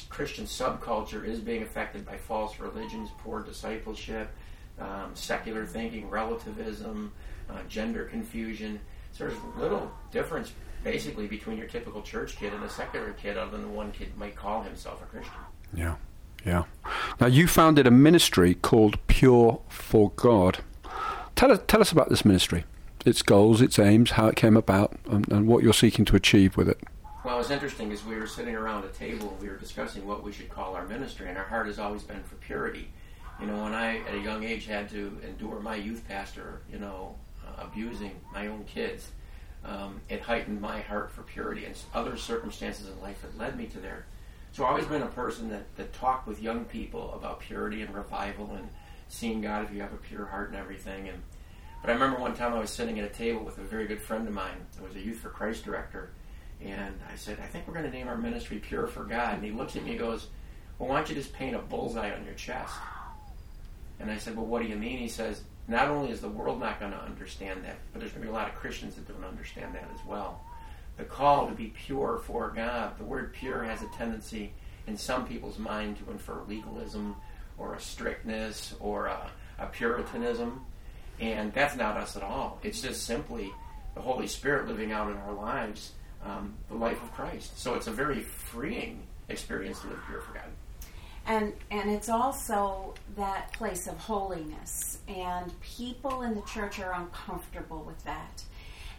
Christian 0.10 0.46
subculture 0.46 1.24
is 1.24 1.39
being 1.39 1.62
affected 1.62 2.03
by 2.03 2.17
false 2.17 2.60
religions, 2.60 3.12
poor 3.20 3.43
discipleship, 3.43 4.32
um, 4.79 5.12
secular 5.13 5.67
thinking, 5.67 6.10
relativism, 6.10 7.12
uh, 7.48 7.60
gender 7.70 8.05
confusion. 8.05 8.79
So 9.13 9.25
there's 9.25 9.38
little 9.58 9.91
difference 10.12 10.51
basically 10.84 11.27
between 11.27 11.58
your 11.58 11.67
typical 11.67 12.01
church 12.01 12.36
kid 12.36 12.53
and 12.53 12.63
a 12.63 12.70
secular 12.70 13.13
kid, 13.13 13.38
other 13.38 13.51
than 13.51 13.62
the 13.62 13.70
one 13.70 13.91
kid 13.91 14.17
might 14.17 14.36
call 14.36 14.63
himself 14.63 15.01
a 15.01 15.05
Christian. 15.05 15.34
Yeah, 15.74 15.96
yeah. 16.46 16.63
Now 17.22 17.27
you 17.27 17.48
founded 17.48 17.88
a 17.88 17.91
ministry 17.91 18.55
called 18.55 18.98
Pure 19.08 19.62
for 19.70 20.12
God. 20.15 20.60
Tell 21.36 21.51
us, 21.51 21.60
tell 21.67 21.82
us 21.82 21.91
about 21.91 22.10
this 22.10 22.25
ministry, 22.25 22.65
its 23.06 23.21
goals, 23.21 23.62
its 23.62 23.80
aims, 23.80 24.12
how 24.12 24.28
it 24.28 24.36
came 24.36 24.58
about, 24.58 24.97
and, 25.10 25.32
and 25.32 25.47
what 25.47 25.63
you're 25.63 25.73
seeking 25.73 26.06
to 26.06 26.15
achieve 26.15 26.58
with 26.58 26.67
it. 26.67 26.80
Well, 27.23 27.39
it's 27.39 27.52
interesting 27.52 27.91
as 27.93 28.04
we 28.04 28.15
were 28.15 28.28
sitting 28.28 28.56
around 28.56 28.84
a 28.84 28.89
table, 28.89 29.38
we 29.39 29.47
were 29.47 29.56
discussing 29.56 30.06
what 30.06 30.23
we 30.23 30.34
should 30.34 30.49
call 30.49 30.76
our 30.76 30.86
ministry, 30.86 31.30
and 31.30 31.38
our 31.38 31.45
heart 31.45 31.67
has 31.67 31.80
always 31.80 32.04
been 32.04 32.21
for 32.23 32.36
purity. 32.36 32.89
You 33.39 33.47
know, 33.47 33.63
when 33.63 33.73
I, 33.73 33.99
at 33.99 34.15
a 34.15 34.19
young 34.19 34.43
age, 34.43 34.65
had 34.65 34.89
to 34.89 35.17
endure 35.26 35.60
my 35.60 35.76
youth 35.76 36.06
pastor, 36.08 36.62
you 36.71 36.80
know, 36.80 37.15
abusing 37.58 38.12
my 38.34 38.47
own 38.47 38.63
kids, 38.65 39.10
um, 39.65 40.01
it 40.10 40.21
heightened 40.21 40.60
my 40.60 40.82
heart 40.82 41.12
for 41.12 41.23
purity 41.23 41.65
and 41.65 41.75
other 41.93 42.17
circumstances 42.17 42.88
in 42.89 43.01
life 43.01 43.21
that 43.21 43.38
led 43.38 43.58
me 43.58 43.65
to 43.67 43.79
there. 43.79 44.06
So 44.51 44.63
I've 44.63 44.71
always 44.71 44.86
been 44.86 45.01
a 45.01 45.08
person 45.08 45.49
that, 45.49 45.75
that 45.77 45.93
talked 45.93 46.27
with 46.27 46.41
young 46.41 46.65
people 46.65 47.13
about 47.13 47.39
purity 47.39 47.82
and 47.82 47.93
revival 47.93 48.51
and 48.56 48.67
seeing 49.08 49.41
God 49.41 49.65
if 49.65 49.73
you 49.73 49.82
have 49.82 49.93
a 49.93 49.97
pure 49.97 50.25
heart 50.25 50.49
and 50.49 50.58
everything. 50.58 51.10
And 51.10 51.21
but 51.82 51.89
I 51.89 51.93
remember 51.93 52.19
one 52.19 52.34
time 52.34 52.53
I 52.53 52.60
was 52.60 52.69
sitting 52.69 52.99
at 52.99 53.06
a 53.06 53.13
table 53.13 53.43
with 53.43 53.58
a 53.58 53.63
very 53.63 53.88
good 53.88 54.01
friend 54.01 54.25
of 54.27 54.34
mine 54.34 54.65
who 54.77 54.86
was 54.86 54.95
a 54.95 55.01
Youth 55.01 55.17
for 55.17 55.29
Christ 55.29 55.65
director, 55.65 56.12
and 56.62 56.97
I 57.12 57.15
said, 57.15 57.39
I 57.43 57.47
think 57.47 57.67
we're 57.67 57.73
going 57.73 57.86
to 57.86 57.91
name 57.91 58.08
our 58.08 58.15
ministry 58.15 58.60
Pure 58.60 58.88
for 58.88 59.03
God. 59.03 59.36
And 59.36 59.43
he 59.43 59.51
looks 59.51 59.75
at 59.75 59.84
me 59.84 59.91
and 59.91 59.99
goes, 59.99 60.27
Well, 60.79 60.88
why 60.88 60.95
don't 60.95 61.10
you 61.10 61.15
just 61.15 61.34
paint 61.34 61.56
a 61.56 61.60
bullseye 61.60 62.12
on 62.12 62.23
your 62.23 62.36
chest? 62.36 62.73
And 63.99 64.10
I 64.10 64.17
said, 64.17 64.38
Well, 64.38 64.45
what 64.45 64.62
do 64.62 64.69
you 64.69 64.77
mean? 64.77 64.97
He 64.97 65.10
says, 65.10 65.41
Not 65.67 65.88
only 65.88 66.12
is 66.12 66.21
the 66.21 66.30
world 66.30 66.60
not 66.60 66.80
going 66.80 66.91
to 66.91 67.02
understand 67.02 67.63
that, 67.63 67.78
but 67.91 67.99
there's 67.99 68.12
going 68.12 68.21
to 68.23 68.28
be 68.28 68.32
a 68.32 68.36
lot 68.36 68.49
of 68.49 68.56
Christians 68.56 68.95
that 68.95 69.08
don't 69.08 69.23
understand 69.23 69.73
that 69.76 69.89
as 69.93 70.06
well. 70.06 70.41
The 70.97 71.06
call 71.06 71.47
to 71.47 71.54
be 71.54 71.67
pure 71.67 72.19
for 72.26 72.49
God, 72.49 72.97
the 72.97 73.06
word 73.06 73.34
pure 73.34 73.63
has 73.63 73.82
a 73.82 73.88
tendency 73.97 74.54
in 74.88 74.97
some 74.97 75.26
people's 75.26 75.58
mind 75.58 75.97
to 75.97 76.12
infer 76.12 76.41
legalism 76.47 77.15
or 77.58 77.76
a 77.76 77.80
strictness 77.80 78.76
or 78.80 79.08
a, 79.08 79.32
a 79.60 79.67
Puritanism. 79.67 80.65
And 81.19 81.54
that's 81.54 81.76
not 81.76 81.95
us 81.95 82.17
at 82.17 82.23
all. 82.23 82.60
It's 82.63 82.82
just 82.82 83.04
simply 83.04 83.52
the 83.95 84.02
Holy 84.02 84.28
Spirit 84.28 84.67
living 84.67 84.91
out 84.91 85.10
in 85.10 85.17
our 85.17 85.34
lives 85.34 85.93
um, 86.26 86.54
the 86.69 86.76
life 86.76 87.02
of 87.02 87.12
Christ. 87.13 87.60
So 87.60 87.76
it's 87.76 87.88
a 87.88 87.91
very 87.91 88.21
freeing 88.21 89.04
experience 89.30 89.80
to 89.82 89.88
live 89.88 89.99
pure 90.08 90.21
for 90.21 90.34
God. 90.34 90.43
And 91.26 91.54
and 91.72 91.90
it's 91.90 92.10
also 92.10 92.96
that 93.16 93.54
place 93.54 93.88
of 93.88 93.98
holiness, 93.98 95.00
and 95.08 95.58
people 95.62 96.24
in 96.24 96.36
the 96.36 96.42
church 96.42 96.80
are 96.80 96.94
uncomfortable 96.94 97.82
with 97.84 98.04
that. 98.04 98.44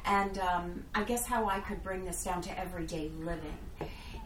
And 0.06 0.38
um, 0.38 0.84
I 0.94 1.04
guess 1.04 1.26
how 1.26 1.48
I 1.48 1.60
could 1.60 1.82
bring 1.82 2.04
this 2.04 2.24
down 2.24 2.42
to 2.42 2.58
everyday 2.58 3.10
living. 3.20 3.58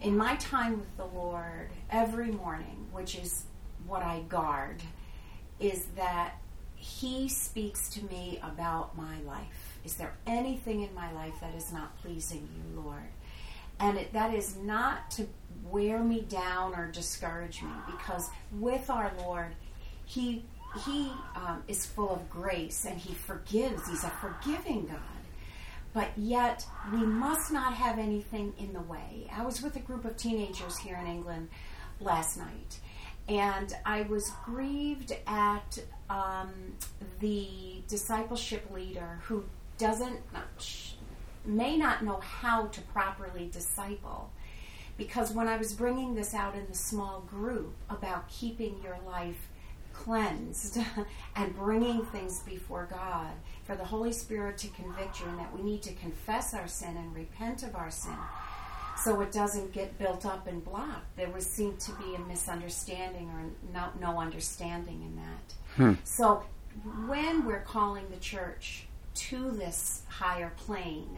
In 0.01 0.17
my 0.17 0.37
time 0.37 0.79
with 0.79 0.97
the 0.97 1.07
Lord, 1.07 1.71
every 1.91 2.31
morning, 2.31 2.87
which 2.93 3.17
is 3.17 3.45
what 3.87 4.03
I 4.03 4.21
guard, 4.29 4.83
is 5.59 5.87
that 5.97 6.35
He 6.77 7.29
speaks 7.29 7.89
to 7.91 8.05
me 8.05 8.41
about 8.43 8.97
my 8.97 9.21
life. 9.27 9.79
Is 9.85 9.95
there 9.95 10.15
anything 10.27 10.83
in 10.83 10.95
my 10.95 11.11
life 11.13 11.35
that 11.41 11.55
is 11.55 11.73
not 11.73 11.97
pleasing 12.01 12.49
you, 12.55 12.81
Lord? 12.81 13.09
And 13.81 13.99
it, 13.99 14.13
that 14.13 14.35
is 14.35 14.57
not 14.57 15.11
to 15.13 15.27
wear 15.70 16.02
me 16.02 16.22
down 16.22 16.74
or 16.74 16.87
discourage 16.90 17.62
me, 17.62 17.70
because 17.90 18.28
with 18.52 18.90
our 18.90 19.12
Lord, 19.18 19.54
He 20.04 20.44
He 20.85 21.12
um, 21.35 21.62
is 21.68 21.87
full 21.87 22.11
of 22.11 22.28
grace 22.31 22.85
and 22.85 22.98
He 22.98 23.14
forgives. 23.14 23.88
He's 23.88 24.04
a 24.04 24.11
forgiving 24.11 24.87
God. 24.87 25.00
But 25.94 26.11
yet, 26.16 26.64
we 26.92 26.98
must 26.98 27.50
not 27.50 27.72
have 27.74 27.98
anything 27.98 28.52
in 28.59 28.72
the 28.72 28.83
way. 28.83 29.26
I 29.33 29.44
was 29.44 29.62
with 29.62 29.74
a 29.76 29.81
group 29.81 30.04
of 30.04 30.16
teenagers 30.16 30.76
here 30.76 30.96
in 30.96 31.07
England 31.07 31.48
last 32.00 32.37
night, 32.37 32.78
and 33.28 33.74
I 33.85 34.02
was 34.02 34.31
grieved 34.44 35.16
at 35.26 35.78
um, 36.11 36.52
the 37.20 37.83
discipleship 37.88 38.70
leader 38.72 39.18
who 39.24 39.44
doesn't 39.78 40.20
may 41.44 41.76
not 41.76 42.04
know 42.04 42.20
how 42.20 42.66
to 42.66 42.81
properly 42.83 43.48
disciple 43.50 44.31
because 44.99 45.33
when 45.33 45.49
I 45.49 45.57
was 45.57 45.73
bringing 45.73 46.15
this 46.15 46.35
out 46.35 46.55
in 46.55 46.67
the 46.67 46.75
small 46.75 47.21
group 47.21 47.75
about 47.89 48.29
keeping 48.29 48.79
your 48.83 48.99
life 49.07 49.49
cleansed 49.95 50.79
and 51.37 51.57
bringing 51.57 52.05
things 52.07 52.41
before 52.41 52.87
God 52.91 53.33
for 53.65 53.75
the 53.75 53.85
Holy 53.85 54.13
Spirit 54.13 54.59
to 54.59 54.69
convict 54.69 55.21
you 55.21 55.27
and 55.27 55.39
that 55.39 55.55
we 55.57 55.63
need 55.63 55.83
to 55.83 55.95
confess 55.95 56.53
our 56.53 56.69
sin 56.69 56.97
and 56.97 57.15
repent 57.15 57.63
of 57.63 57.75
our 57.75 57.91
sin 57.91 58.17
so 59.03 59.21
it 59.21 59.33
doesn't 59.33 59.73
get 59.73 59.99
built 59.99 60.27
up 60.27 60.47
and 60.47 60.65
blocked. 60.65 61.17
There 61.17 61.31
was 61.31 61.47
seemed 61.47 61.81
to 61.81 61.93
be 61.93 62.15
a 62.15 62.19
misunderstanding 62.19 63.31
or 63.31 63.73
not, 63.73 64.01
no 64.01 64.19
understanding 64.19 65.03
in 65.03 65.17
that. 65.17 65.55
Hmm. 65.77 66.01
So 66.05 66.43
when 67.07 67.47
we're 67.47 67.63
calling 67.63 68.07
the 68.11 68.17
church 68.17 68.87
to 69.15 69.51
this 69.53 70.03
higher 70.09 70.53
plane, 70.57 71.17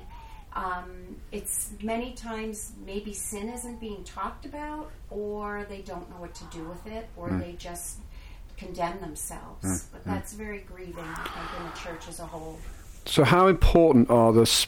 um, 0.54 1.16
it's 1.32 1.70
many 1.82 2.12
times 2.12 2.72
maybe 2.84 3.12
sin 3.12 3.48
isn't 3.48 3.80
being 3.80 4.02
talked 4.04 4.44
about, 4.44 4.90
or 5.10 5.66
they 5.68 5.80
don't 5.80 6.08
know 6.10 6.16
what 6.16 6.34
to 6.34 6.44
do 6.44 6.64
with 6.64 6.86
it, 6.86 7.08
or 7.16 7.28
hmm. 7.28 7.40
they 7.40 7.52
just 7.52 7.98
condemn 8.56 9.00
themselves. 9.00 9.88
But 9.92 10.04
that's 10.04 10.34
very 10.34 10.58
grieving, 10.60 11.04
I 11.04 11.14
think, 11.14 11.60
in 11.60 11.66
the 11.70 11.78
church 11.78 12.08
as 12.08 12.20
a 12.20 12.26
whole. 12.26 12.58
So, 13.06 13.24
how 13.24 13.46
important 13.46 14.10
are 14.10 14.32
the 14.32 14.42
s- 14.42 14.66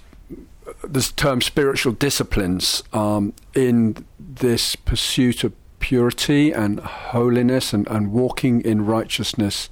this 0.85 1.11
term 1.13 1.43
spiritual 1.43 1.93
disciplines 1.93 2.83
um, 2.93 3.35
in 3.55 4.05
this 4.19 4.77
pursuit 4.77 5.45
of 5.45 5.53
purity 5.81 6.53
and 6.53 6.81
holiness 6.81 7.73
and, 7.73 7.87
and 7.89 8.13
walking 8.13 8.61
in 8.63 8.87
righteousness 8.87 9.69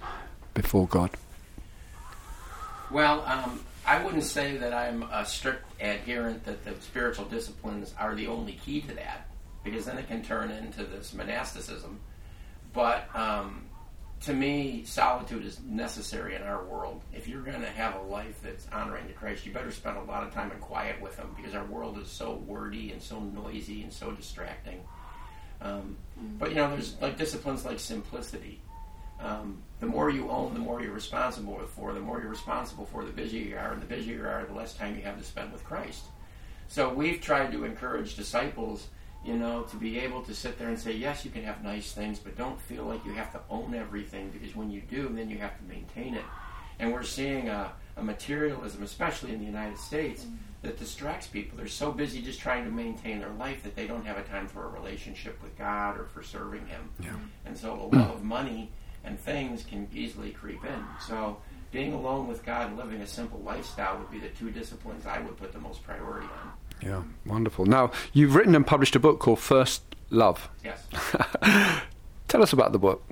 before 0.55 0.87
God? 0.87 1.11
Well, 2.91 3.23
um, 3.27 3.61
I 3.91 4.05
wouldn't 4.05 4.23
say 4.23 4.57
that 4.57 4.73
I'm 4.73 5.03
a 5.03 5.27
strict 5.27 5.65
adherent 5.81 6.45
that 6.45 6.65
the 6.65 6.81
spiritual 6.81 7.25
disciplines 7.25 7.93
are 7.99 8.15
the 8.15 8.29
only 8.29 8.53
key 8.53 8.83
to 8.83 8.95
that, 8.95 9.29
because 9.65 9.85
then 9.85 9.99
it 9.99 10.07
can 10.07 10.23
turn 10.23 10.53
into 10.53 10.85
this 10.85 11.13
monasticism. 11.13 11.99
But 12.73 13.09
um, 13.17 13.65
to 14.21 14.33
me, 14.33 14.85
solitude 14.85 15.45
is 15.45 15.59
necessary 15.67 16.37
in 16.37 16.43
our 16.43 16.63
world. 16.65 17.03
If 17.13 17.27
you're 17.27 17.43
going 17.43 17.63
to 17.63 17.67
have 17.67 17.97
a 17.97 18.03
life 18.03 18.41
that's 18.45 18.69
honoring 18.73 19.09
to 19.09 19.13
Christ, 19.13 19.45
you 19.45 19.53
better 19.53 19.73
spend 19.73 19.97
a 19.97 20.05
lot 20.05 20.23
of 20.23 20.33
time 20.33 20.53
in 20.53 20.59
quiet 20.59 21.01
with 21.03 21.17
Him, 21.17 21.27
because 21.37 21.57
our 21.57 21.65
world 21.65 21.99
is 21.99 22.09
so 22.09 22.35
wordy 22.47 22.93
and 22.93 23.03
so 23.03 23.19
noisy 23.19 23.83
and 23.83 23.93
so 23.93 24.13
distracting. 24.13 24.81
Um, 25.61 25.97
but 26.39 26.51
you 26.51 26.55
know, 26.55 26.71
there's 26.71 26.95
like 27.03 27.19
disciplines 27.19 27.65
like 27.65 27.81
simplicity. 27.81 28.61
Um, 29.23 29.63
the 29.81 29.87
more 29.87 30.11
you 30.11 30.31
own, 30.31 30.53
the 30.55 30.61
more 30.61 30.83
you're 30.83 30.93
responsible 30.93 31.59
for. 31.75 31.93
The 31.93 32.01
more 32.01 32.21
you're 32.21 32.31
responsible 32.31 32.87
for, 32.87 33.05
the 33.05 33.13
busier 33.13 33.43
you 33.43 33.57
are, 33.57 33.73
and 33.73 33.81
the 33.81 33.87
busier 33.87 34.17
you 34.17 34.27
are, 34.27 34.45
the 34.45 34.55
less 34.55 34.75
time 34.75 34.97
you 34.97 35.03
have 35.03 35.19
to 35.19 35.25
spend 35.25 35.53
with 35.53 35.65
Christ. 35.65 36.05
So 36.69 36.93
we've 36.93 37.21
tried 37.21 37.51
to 37.53 37.65
encourage 37.65 38.15
disciples, 38.15 38.89
you 39.25 39.37
know, 39.37 39.63
to 39.65 39.77
be 39.77 39.99
able 39.99 40.23
to 40.23 40.35
sit 40.35 40.59
there 40.59 40.69
and 40.69 40.79
say, 40.79 40.93
yes, 40.93 41.25
you 41.25 41.31
can 41.31 41.43
have 41.45 41.63
nice 41.63 41.93
things, 41.93 42.19
but 42.19 42.37
don't 42.37 42.61
feel 42.61 42.85
like 42.85 43.05
you 43.05 43.13
have 43.13 43.33
to 43.33 43.41
own 43.51 43.75
everything 43.75 44.31
because 44.31 44.55
when 44.55 44.71
you 44.71 44.83
do, 44.83 45.09
then 45.09 45.29
you 45.29 45.39
have 45.39 45.57
to 45.59 45.65
maintain 45.65 46.15
it. 46.15 46.25
And 46.79 46.93
we're 46.93 47.03
seeing 47.03 47.49
a, 47.49 47.73
a 47.97 48.03
materialism, 48.03 48.83
especially 48.83 49.33
in 49.33 49.41
the 49.41 49.47
United 49.47 49.79
States, 49.79 50.27
that 50.63 50.79
distracts 50.79 51.27
people. 51.27 51.57
They're 51.57 51.69
so 51.69 51.91
busy 51.91 52.23
just 52.23 52.41
trying 52.41 52.65
to 52.65 52.71
maintain 52.71 53.19
their 53.19 53.31
life 53.31 53.63
that 53.63 53.75
they 53.75 53.87
don't 53.87 54.05
have 54.05 54.19
a 54.19 54.23
time 54.23 54.47
for 54.47 54.65
a 54.65 54.69
relationship 54.69 55.43
with 55.43 55.57
God 55.57 55.99
or 55.99 56.05
for 56.05 56.23
serving 56.23 56.67
Him. 56.67 56.91
Yeah. 57.03 57.11
And 57.47 57.57
so 57.57 57.89
the 57.91 57.97
love 57.97 58.17
of 58.17 58.25
money 58.25 58.71
and 59.05 59.19
things 59.19 59.65
can 59.65 59.89
easily 59.95 60.31
creep 60.31 60.65
in. 60.65 60.85
So 61.07 61.39
being 61.73 61.93
alone 61.93 62.27
with 62.27 62.45
God 62.45 62.69
and 62.69 62.77
living 62.77 63.01
a 63.01 63.07
simple 63.07 63.41
lifestyle 63.41 63.99
would 63.99 64.11
be 64.11 64.19
the 64.19 64.29
two 64.29 64.51
disciplines 64.51 65.07
I 65.07 65.21
would 65.21 65.37
put 65.37 65.53
the 65.53 65.61
most 65.61 65.83
priority 65.83 66.27
on. 66.27 66.53
Yeah, 66.83 67.03
wonderful. 67.27 67.67
Now, 67.67 67.93
you've 68.13 68.35
written 68.35 68.55
and 68.55 68.67
published 68.67 68.97
a 68.97 69.01
book 69.01 69.19
called 69.21 69.39
First 69.39 69.83
Love. 70.11 70.49
Yes. 70.65 70.87
Tell 72.29 72.43
us 72.43 72.53
about 72.53 72.73
the 72.73 72.79
book. 72.79 73.03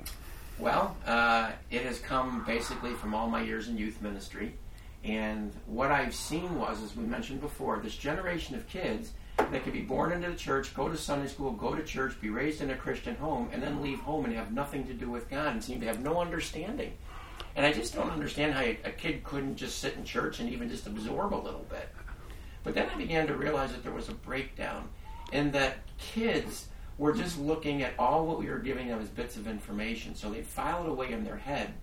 Well, 0.57 0.97
uh, 1.05 1.51
it 1.71 1.83
has 1.83 1.99
come 1.99 2.43
basically 2.45 2.93
from 2.93 3.13
all 3.13 3.29
my 3.29 3.41
years 3.41 3.67
in 3.69 3.77
youth 3.77 4.01
ministry. 4.01 4.53
And 5.03 5.53
what 5.65 5.91
I've 5.91 6.13
seen 6.13 6.59
was, 6.59 6.81
as 6.83 6.95
we 6.95 7.05
mentioned 7.05 7.39
before, 7.39 7.79
this 7.79 7.95
generation 7.95 8.55
of 8.55 8.67
kids 8.67 9.11
that 9.51 9.63
could 9.63 9.73
be 9.73 9.81
born 9.81 10.11
into 10.11 10.29
the 10.29 10.35
church, 10.35 10.73
go 10.73 10.89
to 10.89 10.97
Sunday 10.97 11.27
school, 11.27 11.51
go 11.51 11.73
to 11.73 11.83
church, 11.83 12.19
be 12.21 12.29
raised 12.29 12.61
in 12.61 12.69
a 12.69 12.75
Christian 12.75 13.15
home, 13.15 13.49
and 13.51 13.61
then 13.61 13.81
leave 13.81 13.99
home 13.99 14.25
and 14.25 14.33
have 14.35 14.53
nothing 14.53 14.85
to 14.87 14.93
do 14.93 15.09
with 15.09 15.29
God 15.29 15.53
and 15.53 15.63
seem 15.63 15.79
to 15.81 15.87
have 15.87 16.01
no 16.01 16.19
understanding. 16.19 16.93
And 17.55 17.65
I 17.65 17.73
just 17.73 17.95
don't 17.95 18.11
understand 18.11 18.53
how 18.53 18.61
a 18.61 18.91
kid 18.91 19.23
couldn't 19.23 19.55
just 19.55 19.79
sit 19.79 19.95
in 19.95 20.05
church 20.05 20.39
and 20.39 20.49
even 20.49 20.69
just 20.69 20.87
absorb 20.87 21.33
a 21.33 21.35
little 21.35 21.65
bit. 21.69 21.89
But 22.63 22.75
then 22.75 22.89
I 22.89 22.95
began 22.95 23.27
to 23.27 23.35
realize 23.35 23.71
that 23.71 23.83
there 23.83 23.93
was 23.93 24.09
a 24.09 24.13
breakdown 24.13 24.89
and 25.31 25.51
that 25.53 25.79
kids 25.97 26.67
were 26.97 27.13
just 27.13 27.39
looking 27.39 27.81
at 27.81 27.93
all 27.97 28.25
what 28.25 28.39
we 28.39 28.49
were 28.49 28.59
giving 28.59 28.87
them 28.87 29.01
as 29.01 29.07
bits 29.07 29.37
of 29.37 29.47
information. 29.47 30.15
So 30.15 30.29
they 30.29 30.41
filed 30.41 30.87
away 30.87 31.11
in 31.11 31.23
their 31.23 31.37
head. 31.37 31.73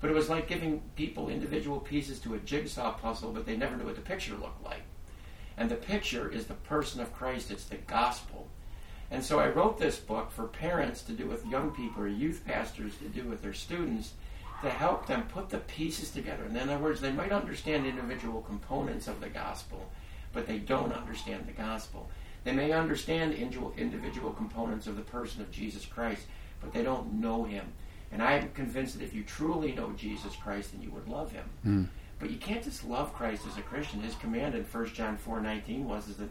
But 0.00 0.10
it 0.10 0.14
was 0.14 0.28
like 0.28 0.48
giving 0.48 0.82
people 0.96 1.28
individual 1.28 1.78
pieces 1.78 2.18
to 2.20 2.34
a 2.34 2.38
jigsaw 2.38 2.92
puzzle, 2.92 3.32
but 3.32 3.46
they 3.46 3.56
never 3.56 3.76
knew 3.76 3.84
what 3.84 3.94
the 3.94 4.00
picture 4.00 4.34
looked 4.34 4.64
like. 4.64 4.82
And 5.56 5.70
the 5.70 5.76
picture 5.76 6.30
is 6.30 6.46
the 6.46 6.54
person 6.54 7.00
of 7.00 7.12
Christ, 7.12 7.50
it's 7.50 7.64
the 7.64 7.76
gospel. 7.76 8.48
And 9.10 9.22
so 9.22 9.38
I 9.38 9.48
wrote 9.48 9.78
this 9.78 9.98
book 9.98 10.30
for 10.30 10.44
parents 10.44 11.02
to 11.02 11.12
do 11.12 11.26
with 11.26 11.46
young 11.46 11.70
people 11.70 12.02
or 12.02 12.08
youth 12.08 12.42
pastors 12.46 12.96
to 12.96 13.08
do 13.08 13.24
with 13.24 13.42
their 13.42 13.52
students 13.52 14.12
to 14.62 14.70
help 14.70 15.06
them 15.06 15.24
put 15.24 15.50
the 15.50 15.58
pieces 15.58 16.10
together. 16.10 16.44
In 16.44 16.56
other 16.56 16.78
words, 16.78 17.00
they 17.00 17.12
might 17.12 17.32
understand 17.32 17.84
individual 17.84 18.40
components 18.42 19.08
of 19.08 19.20
the 19.20 19.28
gospel, 19.28 19.90
but 20.32 20.46
they 20.46 20.58
don't 20.58 20.92
understand 20.92 21.46
the 21.46 21.52
gospel. 21.52 22.08
They 22.44 22.52
may 22.52 22.72
understand 22.72 23.34
individual 23.34 24.32
components 24.32 24.86
of 24.86 24.96
the 24.96 25.02
person 25.02 25.42
of 25.42 25.50
Jesus 25.50 25.84
Christ, 25.84 26.22
but 26.60 26.72
they 26.72 26.82
don't 26.82 27.14
know 27.14 27.44
him. 27.44 27.66
And 28.12 28.22
I 28.22 28.34
am 28.34 28.50
convinced 28.50 28.98
that 28.98 29.04
if 29.04 29.14
you 29.14 29.24
truly 29.24 29.72
know 29.72 29.92
Jesus 29.92 30.36
Christ, 30.36 30.72
then 30.72 30.82
you 30.82 30.90
would 30.90 31.08
love 31.08 31.32
him. 31.32 31.44
Mm. 31.66 31.88
But 32.22 32.30
you 32.30 32.36
can't 32.36 32.62
just 32.62 32.88
love 32.88 33.12
Christ 33.12 33.42
as 33.48 33.58
a 33.58 33.62
Christian. 33.62 34.00
His 34.00 34.14
command 34.14 34.54
in 34.54 34.62
1 34.62 34.86
John 34.94 35.18
4.19 35.18 35.82
was 35.82 36.08
is 36.08 36.18
that, 36.18 36.28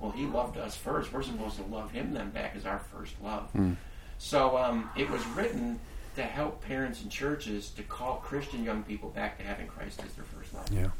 well, 0.00 0.10
he 0.10 0.24
loved 0.24 0.56
us 0.56 0.74
first. 0.74 1.12
We're 1.12 1.22
supposed 1.22 1.56
to 1.56 1.64
love 1.64 1.90
him 1.90 2.14
then 2.14 2.30
back 2.30 2.54
as 2.56 2.64
our 2.64 2.78
first 2.78 3.12
love. 3.22 3.52
Mm. 3.54 3.76
So 4.16 4.56
um, 4.56 4.88
it 4.96 5.10
was 5.10 5.22
written 5.26 5.78
to 6.16 6.22
help 6.22 6.62
parents 6.62 7.02
and 7.02 7.10
churches 7.10 7.68
to 7.76 7.82
call 7.82 8.16
Christian 8.24 8.64
young 8.64 8.84
people 8.84 9.10
back 9.10 9.36
to 9.36 9.44
having 9.44 9.66
Christ 9.66 10.00
as 10.02 10.14
their 10.14 10.24
first 10.24 10.54
love. 10.54 10.66
Yeah, 10.72 10.92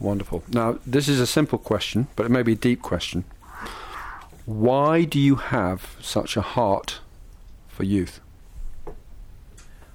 wonderful. 0.00 0.42
Now, 0.48 0.80
this 0.84 1.08
is 1.08 1.20
a 1.20 1.26
simple 1.26 1.58
question, 1.58 2.08
but 2.16 2.26
it 2.26 2.30
may 2.30 2.42
be 2.42 2.54
a 2.54 2.56
deep 2.56 2.82
question. 2.82 3.22
Why 4.44 5.04
do 5.04 5.20
you 5.20 5.36
have 5.36 5.96
such 6.00 6.36
a 6.36 6.40
heart 6.40 6.98
for 7.68 7.84
youth? 7.84 8.18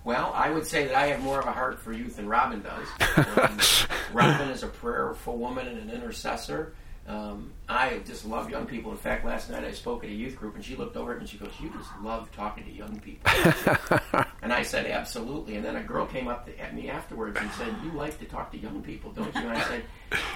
Well, 0.09 0.31
I 0.33 0.49
would 0.49 0.65
say 0.65 0.87
that 0.87 0.95
I 0.95 1.05
have 1.05 1.19
more 1.21 1.39
of 1.39 1.45
a 1.45 1.51
heart 1.51 1.79
for 1.79 1.93
youth 1.93 2.15
than 2.15 2.27
Robin 2.27 2.63
does. 2.63 3.37
Um, 3.37 3.59
Robin 4.11 4.49
is 4.49 4.63
a 4.63 4.67
prayerful 4.67 5.37
woman 5.37 5.67
and 5.67 5.77
an 5.77 5.91
intercessor. 5.91 6.73
Um, 7.07 7.51
I 7.67 7.99
just 8.07 8.25
love 8.25 8.49
young 8.49 8.65
people. 8.65 8.89
In 8.89 8.97
fact, 8.97 9.23
last 9.23 9.51
night 9.51 9.63
I 9.63 9.71
spoke 9.71 10.03
at 10.03 10.09
a 10.09 10.13
youth 10.13 10.35
group, 10.35 10.55
and 10.55 10.65
she 10.65 10.75
looked 10.75 10.97
over 10.97 11.11
at 11.11 11.17
me 11.17 11.21
and 11.21 11.29
she 11.29 11.37
goes, 11.37 11.51
"You 11.61 11.69
just 11.77 11.91
love 12.01 12.31
talking 12.31 12.63
to 12.63 12.71
young 12.71 12.99
people." 13.01 13.29
and 14.41 14.51
I 14.51 14.63
said, 14.63 14.87
"Absolutely." 14.87 15.57
And 15.57 15.63
then 15.63 15.75
a 15.75 15.83
girl 15.83 16.07
came 16.07 16.27
up 16.27 16.47
to, 16.47 16.59
at 16.59 16.73
me 16.73 16.89
afterwards 16.89 17.37
and 17.39 17.51
said, 17.51 17.71
"You 17.83 17.91
like 17.91 18.17
to 18.17 18.25
talk 18.25 18.51
to 18.53 18.57
young 18.57 18.81
people, 18.81 19.11
don't 19.11 19.31
you?" 19.35 19.41
And 19.41 19.51
I 19.51 19.61
said, 19.67 19.83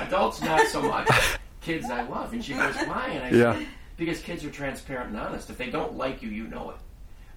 "Adults 0.01 0.39
not 0.43 0.67
so 0.67 0.83
much. 0.83 1.09
Kids 1.61 1.89
I 1.89 2.03
love." 2.03 2.31
And 2.31 2.45
she 2.45 2.53
goes, 2.53 2.75
"Why?" 2.85 3.07
And 3.11 3.23
I 3.23 3.29
Yeah. 3.35 3.53
said, 3.57 3.67
"Because 3.97 4.21
kids 4.21 4.45
are 4.45 4.51
transparent 4.51 5.09
and 5.09 5.19
honest. 5.19 5.49
If 5.49 5.57
they 5.57 5.71
don't 5.71 5.95
like 5.97 6.21
you, 6.21 6.29
you 6.29 6.45
know 6.47 6.69
it." 6.69 6.77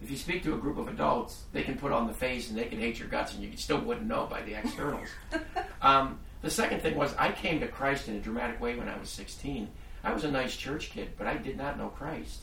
If 0.03 0.11
you 0.11 0.17
speak 0.17 0.43
to 0.43 0.55
a 0.55 0.59
group 0.59 0.77
of 0.77 0.89
adults, 0.89 1.45
they 1.53 1.63
can 1.63 1.79
put 1.79 1.93
on 1.93 2.07
the 2.07 2.13
face 2.13 2.51
and 2.51 2.59
they 2.59 2.67
can 2.67 2.79
hate 2.79 2.99
your 2.99 3.09
guts, 3.09 3.35
and 3.35 3.43
you 3.43 3.57
still 3.57 3.81
wouldn't 3.81 4.07
know 4.07 4.27
by 4.27 4.43
the 4.43 4.55
externals. 4.55 5.09
um, 5.83 6.19
the 6.43 6.51
second 6.51 6.83
thing 6.83 6.97
was, 6.97 7.15
I 7.19 7.33
came 7.33 7.61
to 7.61 7.69
Christ 7.69 8.09
in 8.09 8.17
a 8.17 8.21
dramatic 8.21 8.61
way 8.61 8.77
when 8.77 8.89
I 8.89 8.99
was 8.99 9.09
16. 9.09 9.69
I 10.05 10.13
was 10.13 10.25
a 10.25 10.31
nice 10.31 10.57
church 10.57 10.91
kid, 10.91 11.11
but 11.17 11.27
I 11.27 11.37
did 11.37 11.57
not 11.57 11.79
know 11.79 11.89
Christ. 11.89 12.43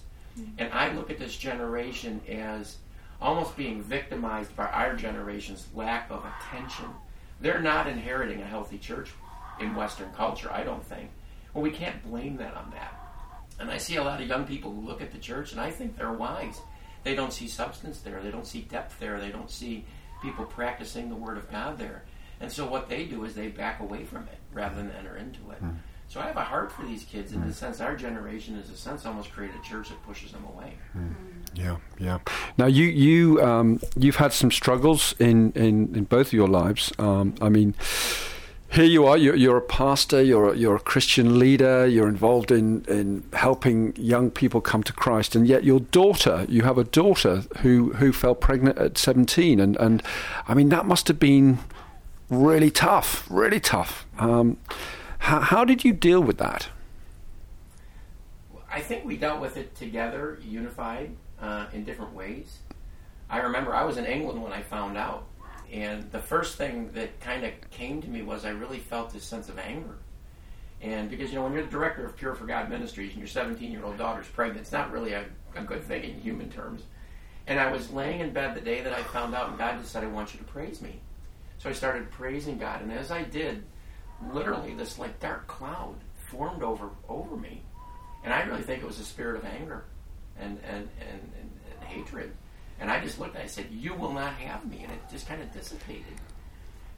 And 0.58 0.74
I 0.74 0.92
look 0.94 1.12
at 1.12 1.20
this 1.20 1.38
generation 1.38 2.20
as 2.28 2.78
almost 3.22 3.56
being 3.56 3.82
victimized 3.82 4.56
by 4.56 4.66
our 4.66 4.96
generation's 4.96 5.68
lack 5.76 6.10
of 6.10 6.26
attention. 6.26 6.86
They're 7.40 7.62
not 7.62 7.88
inheriting 7.88 8.42
a 8.42 8.46
healthy 8.46 8.78
church 8.78 9.12
in 9.60 9.76
Western 9.76 10.12
culture, 10.14 10.52
I 10.52 10.64
don't 10.64 10.84
think. 10.84 11.10
Well, 11.54 11.64
we 11.64 11.70
can't 11.70 12.04
blame 12.04 12.38
that 12.38 12.56
on 12.56 12.72
that. 12.72 13.00
And 13.60 13.70
I 13.70 13.78
see 13.78 13.98
a 13.98 14.04
lot 14.04 14.22
of 14.22 14.28
young 14.28 14.46
people 14.46 14.72
who 14.74 14.82
look 14.82 15.02
at 15.02 15.12
the 15.12 15.20
church, 15.20 15.52
and 15.52 15.62
I 15.62 15.70
think 15.70 15.96
they're 15.96 16.12
wise. 16.12 16.60
They 17.04 17.16
don't 17.16 17.34
see 17.34 17.48
substance 17.48 18.00
there. 18.00 18.22
They 18.22 18.32
don't 18.32 18.48
see 18.48 18.62
depth 18.62 19.00
there. 19.00 19.20
They 19.20 19.30
don't 19.30 19.52
see 19.52 19.86
people 20.22 20.46
practicing 20.46 21.10
the 21.10 21.16
Word 21.16 21.38
of 21.38 21.52
God 21.52 21.78
there. 21.78 22.04
And 22.40 22.52
so 22.52 22.66
what 22.66 22.90
they 22.90 23.06
do 23.06 23.24
is 23.26 23.36
they 23.36 23.48
back 23.48 23.80
away 23.80 24.04
from 24.04 24.24
it 24.24 24.38
rather 24.54 24.76
than 24.76 24.92
enter 24.92 25.16
into 25.18 25.52
it. 25.52 25.58
So 26.10 26.20
I 26.20 26.26
have 26.26 26.38
a 26.38 26.44
heart 26.44 26.72
for 26.72 26.86
these 26.86 27.04
kids 27.06 27.34
in 27.34 27.46
the 27.46 27.54
sense 27.54 27.82
our 27.82 27.96
generation, 27.96 28.56
is 28.56 28.70
a 28.70 28.78
sense, 28.78 29.06
almost 29.06 29.32
created 29.32 29.56
a 29.60 29.64
church 29.68 29.90
that 29.90 30.02
pushes 30.04 30.32
them 30.32 30.46
away. 30.54 30.74
Yeah, 31.56 31.78
yeah. 31.98 32.20
Now 32.58 32.68
you 32.68 32.86
you 32.86 33.42
um, 33.42 33.80
you've 33.96 34.18
had 34.18 34.32
some 34.34 34.52
struggles 34.52 35.16
in, 35.20 35.52
in, 35.54 35.96
in 35.96 36.04
both 36.04 36.28
of 36.28 36.34
your 36.34 36.48
lives. 36.48 36.92
Um, 37.00 37.36
I 37.42 37.50
mean, 37.50 37.74
here 38.74 38.86
you 38.86 39.06
are. 39.06 39.18
You're, 39.18 39.36
you're 39.36 39.58
a 39.58 39.62
pastor. 39.62 40.22
You're 40.22 40.54
a, 40.54 40.58
you're 40.58 40.76
a 40.76 40.80
Christian 40.80 41.38
leader. 41.38 41.86
You're 41.86 42.08
involved 42.08 42.52
in, 42.52 42.84
in 42.86 43.24
helping 43.34 43.96
young 43.96 44.32
people 44.32 44.62
come 44.62 44.84
to 44.84 44.94
Christ, 44.94 45.36
and 45.36 45.48
yet 45.48 45.64
your 45.64 45.80
daughter, 45.80 46.46
you 46.50 46.64
have 46.64 46.78
a 46.78 46.84
daughter 46.84 47.44
who 47.60 47.94
who 47.94 48.12
fell 48.12 48.36
pregnant 48.36 48.78
at 48.78 48.98
17, 48.98 49.60
and 49.60 49.78
and 49.78 50.02
I 50.48 50.54
mean 50.54 50.70
that 50.70 50.86
must 50.86 51.08
have 51.08 51.20
been 51.20 51.60
really 52.30 52.72
tough, 52.72 53.28
really 53.30 53.60
tough. 53.60 54.06
Um, 54.18 54.58
how, 55.20 55.40
how 55.40 55.66
did 55.66 55.84
you 55.84 55.94
deal 55.94 56.22
with 56.22 56.38
that? 56.40 56.70
I 58.72 58.82
think 58.82 59.06
we 59.06 59.18
dealt 59.18 59.40
with 59.40 59.56
it 59.56 59.76
together, 59.76 60.40
unified 60.44 61.12
uh, 61.40 61.68
in 61.74 61.84
different 61.84 62.14
ways. 62.14 62.58
I 63.30 63.38
remember 63.38 63.74
I 63.74 63.84
was 63.84 63.98
in 63.98 64.06
England 64.06 64.42
when 64.42 64.52
I 64.52 64.62
found 64.62 64.98
out, 64.98 65.26
and 65.74 66.12
the 66.12 66.20
first 66.20 66.56
thing 66.56 66.92
that 66.94 67.20
kind 67.20 67.44
of 67.44 67.52
came 67.72 68.00
to 68.04 68.08
me 68.08 68.22
was 68.22 68.46
I 68.46 68.52
really 68.52 68.78
felt 68.78 69.12
this 69.12 69.24
sense 69.24 69.50
of 69.50 69.58
anger. 69.58 69.98
And 70.82 71.10
because, 71.10 71.30
you 71.30 71.36
know, 71.36 71.44
when 71.44 71.54
you're 71.54 71.64
the 71.64 71.72
director 71.72 72.06
of 72.06 72.16
Pure 72.16 72.36
for 72.36 72.46
God 72.46 72.70
Ministries 72.70 73.10
and 73.10 73.18
your 73.18 73.28
17 73.28 73.72
year 73.72 73.84
old 73.84 73.98
daughter's 73.98 74.28
pregnant, 74.28 74.62
it's 74.62 74.72
not 74.72 74.92
really 74.92 75.14
a, 75.14 75.26
a 75.56 75.64
good 75.64 75.84
thing 75.84 76.04
in 76.04 76.20
human 76.22 76.52
terms. 76.52 76.84
And 77.48 77.60
I 77.60 77.72
was 77.72 77.92
laying 77.92 78.20
in 78.20 78.32
bed 78.32 78.56
the 78.56 78.62
day 78.62 78.82
that 78.82 78.94
I 78.94 79.02
found 79.02 79.34
out, 79.34 79.50
and 79.50 79.58
God 79.58 79.80
just 79.80 79.92
said, 79.92 80.04
I 80.04 80.08
want 80.08 80.34
you 80.34 80.40
to 80.40 80.46
praise 80.46 80.80
me. 80.80 81.00
So 81.58 81.70
I 81.70 81.74
started 81.74 82.12
praising 82.12 82.60
God, 82.60 82.82
and 82.82 82.92
as 82.92 83.10
I 83.10 83.24
did, 83.24 83.64
literally 84.32 84.76
this 84.76 85.00
like 85.00 85.20
dark 85.20 85.48
cloud 85.48 85.96
formed 86.14 86.62
over 86.62 86.90
over 87.10 87.36
me. 87.36 87.64
And 88.24 88.32
I 88.32 88.44
really 88.44 88.62
think 88.62 88.84
it 88.84 88.86
was 88.86 89.00
a 89.00 89.06
spirit 89.06 89.38
of 89.38 89.46
anger 89.46 89.86
and, 90.40 90.60
and, 90.64 90.88
and, 91.00 91.32
and, 91.40 91.52
and 91.72 91.84
hatred. 91.84 92.32
And 92.84 92.92
I 92.92 93.00
just 93.00 93.18
looked 93.18 93.36
and 93.36 93.44
I 93.44 93.48
said, 93.48 93.68
You 93.72 93.94
will 93.94 94.12
not 94.12 94.34
have 94.34 94.70
me. 94.70 94.82
And 94.84 94.92
it 94.92 95.00
just 95.10 95.26
kind 95.26 95.42
of 95.42 95.54
dissipated. 95.54 96.04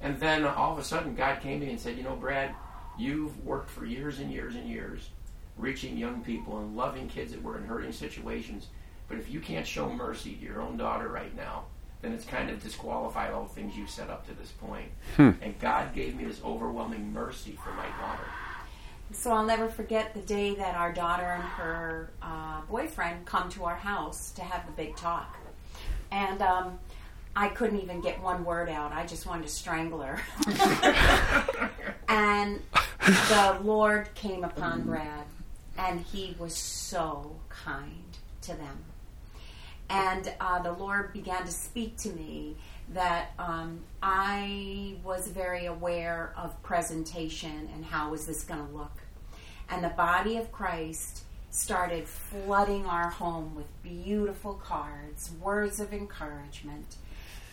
And 0.02 0.20
then 0.20 0.44
all 0.44 0.74
of 0.74 0.80
a 0.80 0.84
sudden, 0.84 1.14
God 1.14 1.42
came 1.42 1.60
to 1.60 1.66
me 1.68 1.74
and 1.74 1.80
said, 1.80 1.96
You 1.96 2.02
know, 2.02 2.16
Brad, 2.16 2.56
you've 2.98 3.46
worked 3.46 3.70
for 3.70 3.86
years 3.86 4.20
and 4.20 4.32
years 4.32 4.56
and 4.56 4.68
years 4.68 5.12
reaching 5.58 5.96
young 5.96 6.22
people 6.22 6.58
and 6.58 6.76
loving 6.76 7.08
kids 7.08 7.32
that 7.32 7.44
were 7.44 7.58
in 7.58 7.66
hurting 7.66 7.92
situations. 7.92 8.68
But 9.08 9.20
if 9.20 9.30
you 9.30 9.40
can't 9.40 9.66
show 9.68 9.88
mercy 9.88 10.34
to 10.34 10.44
your 10.44 10.60
own 10.60 10.76
daughter 10.76 11.08
right 11.08 11.34
now, 11.36 11.66
then 12.02 12.14
it's 12.14 12.26
kind 12.26 12.50
of 12.50 12.64
disqualified 12.64 13.32
all 13.32 13.44
the 13.44 13.54
things 13.54 13.78
you've 13.78 13.92
set 13.92 14.10
up 14.10 14.26
to 14.28 14.34
this 14.34 14.52
point. 14.54 14.90
Hmm. 15.18 15.32
And 15.40 15.58
God 15.60 15.94
gave 15.94 16.16
me 16.16 16.26
this 16.26 16.42
overwhelming 16.44 17.14
mercy 17.14 17.60
for 17.64 17.70
my 17.74 17.86
daughter. 18.02 18.26
So 19.12 19.32
I'll 19.32 19.46
never 19.46 19.70
forget 19.70 20.16
the 20.16 20.22
day 20.22 20.56
that 20.56 20.74
our 20.76 20.92
daughter 20.92 21.26
and 21.26 21.44
her 21.44 22.10
uh, 22.24 22.62
boyfriend 22.68 23.28
come 23.28 23.50
to 23.52 23.66
our 23.66 23.76
house 23.76 24.32
to 24.32 24.42
have 24.42 24.66
the 24.66 24.72
big 24.72 24.96
talk. 24.98 25.38
And 26.16 26.42
um, 26.42 26.80
I 27.36 27.50
couldn't 27.50 27.82
even 27.82 28.00
get 28.00 28.22
one 28.22 28.46
word 28.46 28.70
out. 28.70 28.94
I 28.94 29.06
just 29.06 29.26
wanted 29.26 29.44
to 29.44 29.50
strangle 29.50 30.00
her. 30.00 30.22
and 32.08 32.62
the 33.02 33.60
Lord 33.62 34.08
came 34.16 34.46
upon 34.46 34.84
Brad, 34.84 35.26
and 35.78 36.00
he 36.00 36.34
was 36.40 36.56
so 36.56 37.36
kind 37.50 38.18
to 38.44 38.54
them. 38.54 38.86
And 39.90 40.34
uh, 40.40 40.62
the 40.62 40.72
Lord 40.72 41.12
began 41.12 41.46
to 41.46 41.52
speak 41.52 41.98
to 41.98 42.10
me 42.12 42.56
that 42.94 43.34
um, 43.38 43.82
I 44.02 44.96
was 45.04 45.28
very 45.28 45.66
aware 45.66 46.34
of 46.38 46.64
presentation 46.64 47.70
and 47.76 47.84
how 47.84 48.12
was 48.12 48.26
this 48.26 48.46
going 48.46 48.66
to 48.66 48.74
look. 48.74 49.02
And 49.70 49.84
the 49.84 49.90
body 49.90 50.38
of 50.38 50.50
Christ 50.54 51.26
started 51.56 52.06
flooding 52.06 52.86
our 52.86 53.10
home 53.10 53.56
with 53.56 53.66
beautiful 53.82 54.56
cards, 54.56 55.32
words 55.42 55.80
of 55.80 55.94
encouragement, 55.94 56.98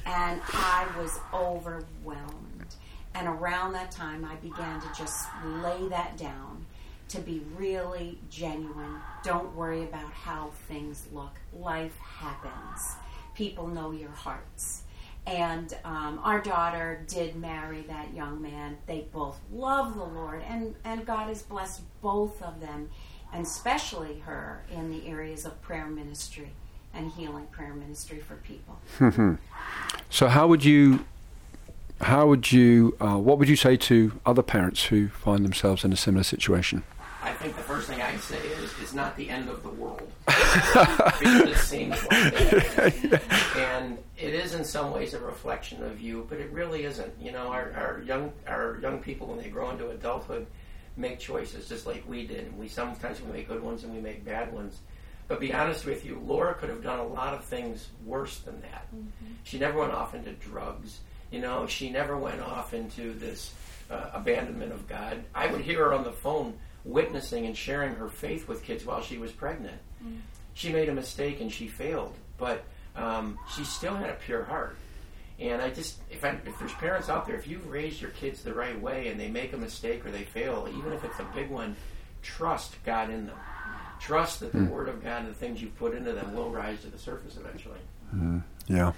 and 0.04 0.40
I 0.52 0.88
was 0.98 1.20
overwhelmed. 1.32 2.74
And 3.14 3.28
around 3.28 3.74
that 3.74 3.92
time, 3.92 4.24
I 4.24 4.34
began 4.36 4.80
to 4.80 4.88
just 4.96 5.28
lay 5.44 5.88
that 5.88 6.16
down 6.16 6.66
to 7.10 7.20
be 7.20 7.42
really 7.56 8.18
genuine. 8.28 8.96
Don't 9.22 9.54
worry 9.54 9.84
about 9.84 10.12
how 10.12 10.50
things 10.66 11.06
look. 11.12 11.36
Life 11.52 11.96
happens. 11.98 12.96
People 13.36 13.68
know 13.68 13.92
your 13.92 14.10
hearts. 14.10 14.82
And 15.26 15.72
um, 15.84 16.18
our 16.24 16.40
daughter 16.40 17.04
did 17.06 17.36
marry 17.36 17.82
that 17.82 18.12
young 18.12 18.42
man. 18.42 18.78
They 18.86 19.06
both 19.12 19.38
love 19.52 19.94
the 19.94 20.04
Lord, 20.04 20.42
and, 20.48 20.74
and 20.84 21.06
God 21.06 21.28
has 21.28 21.42
blessed 21.42 21.82
both 22.00 22.42
of 22.42 22.60
them, 22.60 22.90
and 23.32 23.46
especially 23.46 24.20
her 24.20 24.62
in 24.70 24.90
the 24.90 25.06
areas 25.06 25.44
of 25.44 25.60
prayer 25.62 25.86
ministry 25.86 26.52
and 26.94 27.10
healing 27.12 27.46
prayer 27.46 27.74
ministry 27.74 28.20
for 28.20 28.36
people. 28.36 28.78
so, 30.10 30.28
how 30.28 30.46
would 30.46 30.64
you, 30.64 31.04
how 32.02 32.26
would 32.26 32.52
you, 32.52 32.96
uh, 33.00 33.16
what 33.16 33.38
would 33.38 33.48
you 33.48 33.56
say 33.56 33.76
to 33.76 34.20
other 34.26 34.42
parents 34.42 34.84
who 34.84 35.08
find 35.08 35.44
themselves 35.44 35.84
in 35.84 35.92
a 35.92 35.96
similar 35.96 36.24
situation? 36.24 36.84
I 37.22 37.32
think 37.32 37.54
the 37.56 37.62
first 37.62 37.88
thing 37.88 38.02
I'd 38.02 38.20
say 38.20 38.36
is 38.36 38.74
it's 38.82 38.92
not 38.92 39.16
the 39.16 39.30
end 39.30 39.48
of 39.48 39.62
the 39.62 39.68
world. 39.68 40.10
it 40.28 41.56
seems 41.56 41.94
like 42.10 42.34
that. 42.34 43.22
And 43.56 43.98
it 44.18 44.34
is 44.34 44.54
in 44.54 44.64
some 44.64 44.92
ways 44.92 45.14
a 45.14 45.20
reflection 45.20 45.84
of 45.84 46.00
you, 46.00 46.26
but 46.28 46.38
it 46.38 46.50
really 46.50 46.84
isn't. 46.84 47.12
You 47.20 47.32
know, 47.32 47.48
our, 47.48 47.72
our 47.72 48.02
young 48.04 48.32
our 48.48 48.78
young 48.80 48.98
people 48.98 49.28
when 49.28 49.38
they 49.38 49.48
grow 49.48 49.70
into 49.70 49.88
adulthood 49.90 50.46
make 50.96 51.18
choices 51.18 51.68
just 51.68 51.86
like 51.86 52.04
we 52.08 52.26
did. 52.26 52.46
And 52.46 52.58
we 52.58 52.68
sometimes 52.68 53.20
we 53.20 53.32
make 53.32 53.48
good 53.48 53.62
ones 53.62 53.84
and 53.84 53.94
we 53.94 54.00
make 54.00 54.24
bad 54.24 54.52
ones. 54.52 54.80
But 55.28 55.40
be 55.40 55.52
honest 55.52 55.86
with 55.86 56.04
you, 56.04 56.22
Laura 56.26 56.54
could 56.54 56.68
have 56.68 56.82
done 56.82 56.98
a 56.98 57.06
lot 57.06 57.34
of 57.34 57.44
things 57.44 57.88
worse 58.04 58.38
than 58.40 58.60
that. 58.62 58.86
Mm-hmm. 58.94 59.32
She 59.44 59.58
never 59.58 59.78
went 59.78 59.92
off 59.92 60.14
into 60.14 60.32
drugs. 60.32 61.00
You 61.30 61.40
know, 61.40 61.66
she 61.66 61.90
never 61.90 62.16
went 62.16 62.40
off 62.40 62.74
into 62.74 63.14
this 63.14 63.54
uh, 63.90 64.10
abandonment 64.12 64.72
of 64.72 64.86
God. 64.86 65.22
I 65.34 65.46
would 65.46 65.62
hear 65.62 65.84
her 65.84 65.94
on 65.94 66.04
the 66.04 66.12
phone 66.12 66.54
witnessing 66.84 67.46
and 67.46 67.56
sharing 67.56 67.94
her 67.94 68.08
faith 68.08 68.48
with 68.48 68.62
kids 68.64 68.84
while 68.84 69.02
she 69.02 69.18
was 69.18 69.32
pregnant. 69.32 69.80
Mm. 70.04 70.18
She 70.54 70.72
made 70.72 70.88
a 70.88 70.94
mistake 70.94 71.40
and 71.40 71.50
she 71.50 71.68
failed, 71.68 72.14
but 72.36 72.64
um, 72.96 73.38
she 73.54 73.64
still 73.64 73.94
had 73.94 74.10
a 74.10 74.14
pure 74.14 74.44
heart. 74.44 74.76
And 75.38 75.60
I 75.60 75.70
just, 75.70 75.98
if, 76.10 76.24
I, 76.24 76.38
if 76.46 76.58
there's 76.58 76.72
parents 76.74 77.08
out 77.08 77.26
there, 77.26 77.36
if 77.36 77.48
you've 77.48 77.68
raised 77.68 78.00
your 78.00 78.10
kids 78.10 78.42
the 78.42 78.54
right 78.54 78.80
way 78.80 79.08
and 79.08 79.18
they 79.18 79.28
make 79.28 79.52
a 79.52 79.56
mistake 79.56 80.04
or 80.06 80.10
they 80.10 80.24
fail, 80.24 80.68
even 80.76 80.92
if 80.92 81.04
it's 81.04 81.18
a 81.18 81.26
big 81.34 81.50
one, 81.50 81.76
trust 82.22 82.76
God 82.84 83.10
in 83.10 83.26
them. 83.26 83.36
Trust 84.00 84.40
that 84.40 84.52
the 84.52 84.58
mm. 84.58 84.68
Word 84.68 84.88
of 84.88 85.02
God 85.02 85.22
and 85.22 85.30
the 85.30 85.34
things 85.34 85.62
you've 85.62 85.76
put 85.78 85.94
into 85.94 86.12
them 86.12 86.34
will 86.34 86.50
rise 86.50 86.80
to 86.80 86.88
the 86.88 86.98
surface 86.98 87.36
eventually. 87.36 87.78
Mm, 88.14 88.42
yeah. 88.66 88.92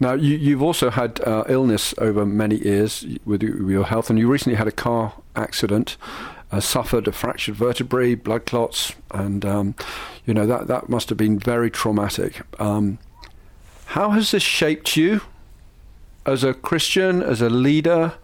Now, 0.00 0.14
you, 0.14 0.56
have 0.56 0.62
also 0.62 0.90
had 0.90 1.20
uh, 1.20 1.44
illness 1.48 1.94
over 1.98 2.24
many 2.24 2.56
years 2.56 3.06
with 3.24 3.42
your 3.42 3.84
health, 3.84 4.10
and 4.10 4.18
you 4.18 4.28
recently 4.28 4.56
had 4.56 4.66
a 4.66 4.72
car 4.72 5.12
accident 5.34 5.96
uh, 6.50 6.60
suffered 6.60 7.08
a 7.08 7.12
fractured 7.12 7.56
vertebrae, 7.56 8.14
blood 8.14 8.46
clots, 8.46 8.94
and 9.10 9.44
um, 9.44 9.74
you 10.24 10.34
know 10.34 10.46
that 10.46 10.68
that 10.68 10.88
must 10.88 11.08
have 11.08 11.18
been 11.18 11.38
very 11.38 11.70
traumatic. 11.70 12.40
Um, 12.60 12.98
how 13.86 14.10
has 14.10 14.30
this 14.30 14.42
shaped 14.42 14.96
you 14.96 15.20
as 16.26 16.44
a 16.44 16.52
Christian, 16.52 17.22
as 17.22 17.40
a 17.40 17.48
leader? 17.48 18.14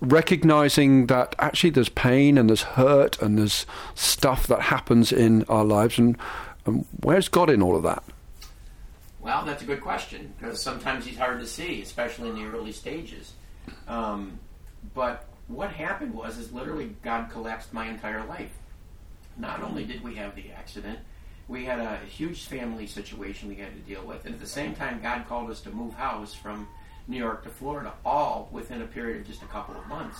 Recognizing 0.00 1.06
that 1.06 1.34
actually 1.38 1.70
there's 1.70 1.88
pain 1.88 2.36
and 2.36 2.50
there's 2.50 2.62
hurt 2.62 3.20
and 3.20 3.38
there's 3.38 3.66
stuff 3.94 4.46
that 4.46 4.60
happens 4.60 5.10
in 5.10 5.44
our 5.44 5.64
lives, 5.64 5.98
and, 5.98 6.16
and 6.66 6.84
where's 7.00 7.28
God 7.28 7.48
in 7.48 7.62
all 7.62 7.74
of 7.74 7.82
that? 7.82 8.04
Well, 9.20 9.44
that's 9.44 9.62
a 9.62 9.66
good 9.66 9.80
question 9.80 10.32
because 10.38 10.62
sometimes 10.62 11.04
he's 11.04 11.18
hard 11.18 11.40
to 11.40 11.46
see, 11.46 11.82
especially 11.82 12.28
in 12.28 12.36
the 12.36 12.44
early 12.44 12.72
stages. 12.72 13.32
Um, 13.88 14.38
but 14.94 15.26
what 15.48 15.70
happened 15.70 16.14
was 16.14 16.38
is 16.38 16.52
literally 16.52 16.94
God 17.02 17.30
collapsed 17.30 17.72
my 17.72 17.88
entire 17.88 18.24
life. 18.26 18.52
Not 19.36 19.62
only 19.62 19.84
did 19.84 20.02
we 20.04 20.14
have 20.16 20.34
the 20.36 20.52
accident, 20.52 20.98
we 21.48 21.64
had 21.64 21.78
a 21.78 21.98
huge 22.06 22.44
family 22.44 22.86
situation 22.86 23.48
we 23.48 23.56
had 23.56 23.72
to 23.74 23.80
deal 23.80 24.04
with, 24.04 24.24
and 24.26 24.34
at 24.34 24.40
the 24.40 24.46
same 24.46 24.74
time, 24.74 25.00
God 25.02 25.26
called 25.28 25.50
us 25.50 25.60
to 25.62 25.70
move 25.70 25.94
house 25.94 26.34
from 26.34 26.68
New 27.08 27.18
York 27.18 27.44
to 27.44 27.50
Florida, 27.50 27.92
all 28.04 28.48
within 28.52 28.82
a 28.82 28.86
period 28.86 29.20
of 29.20 29.26
just 29.26 29.42
a 29.42 29.46
couple 29.46 29.76
of 29.76 29.86
months. 29.86 30.18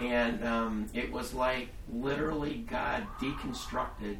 And 0.00 0.44
um, 0.44 0.86
it 0.92 1.10
was 1.10 1.34
like 1.34 1.68
literally 1.92 2.64
God 2.68 3.06
deconstructed 3.20 4.16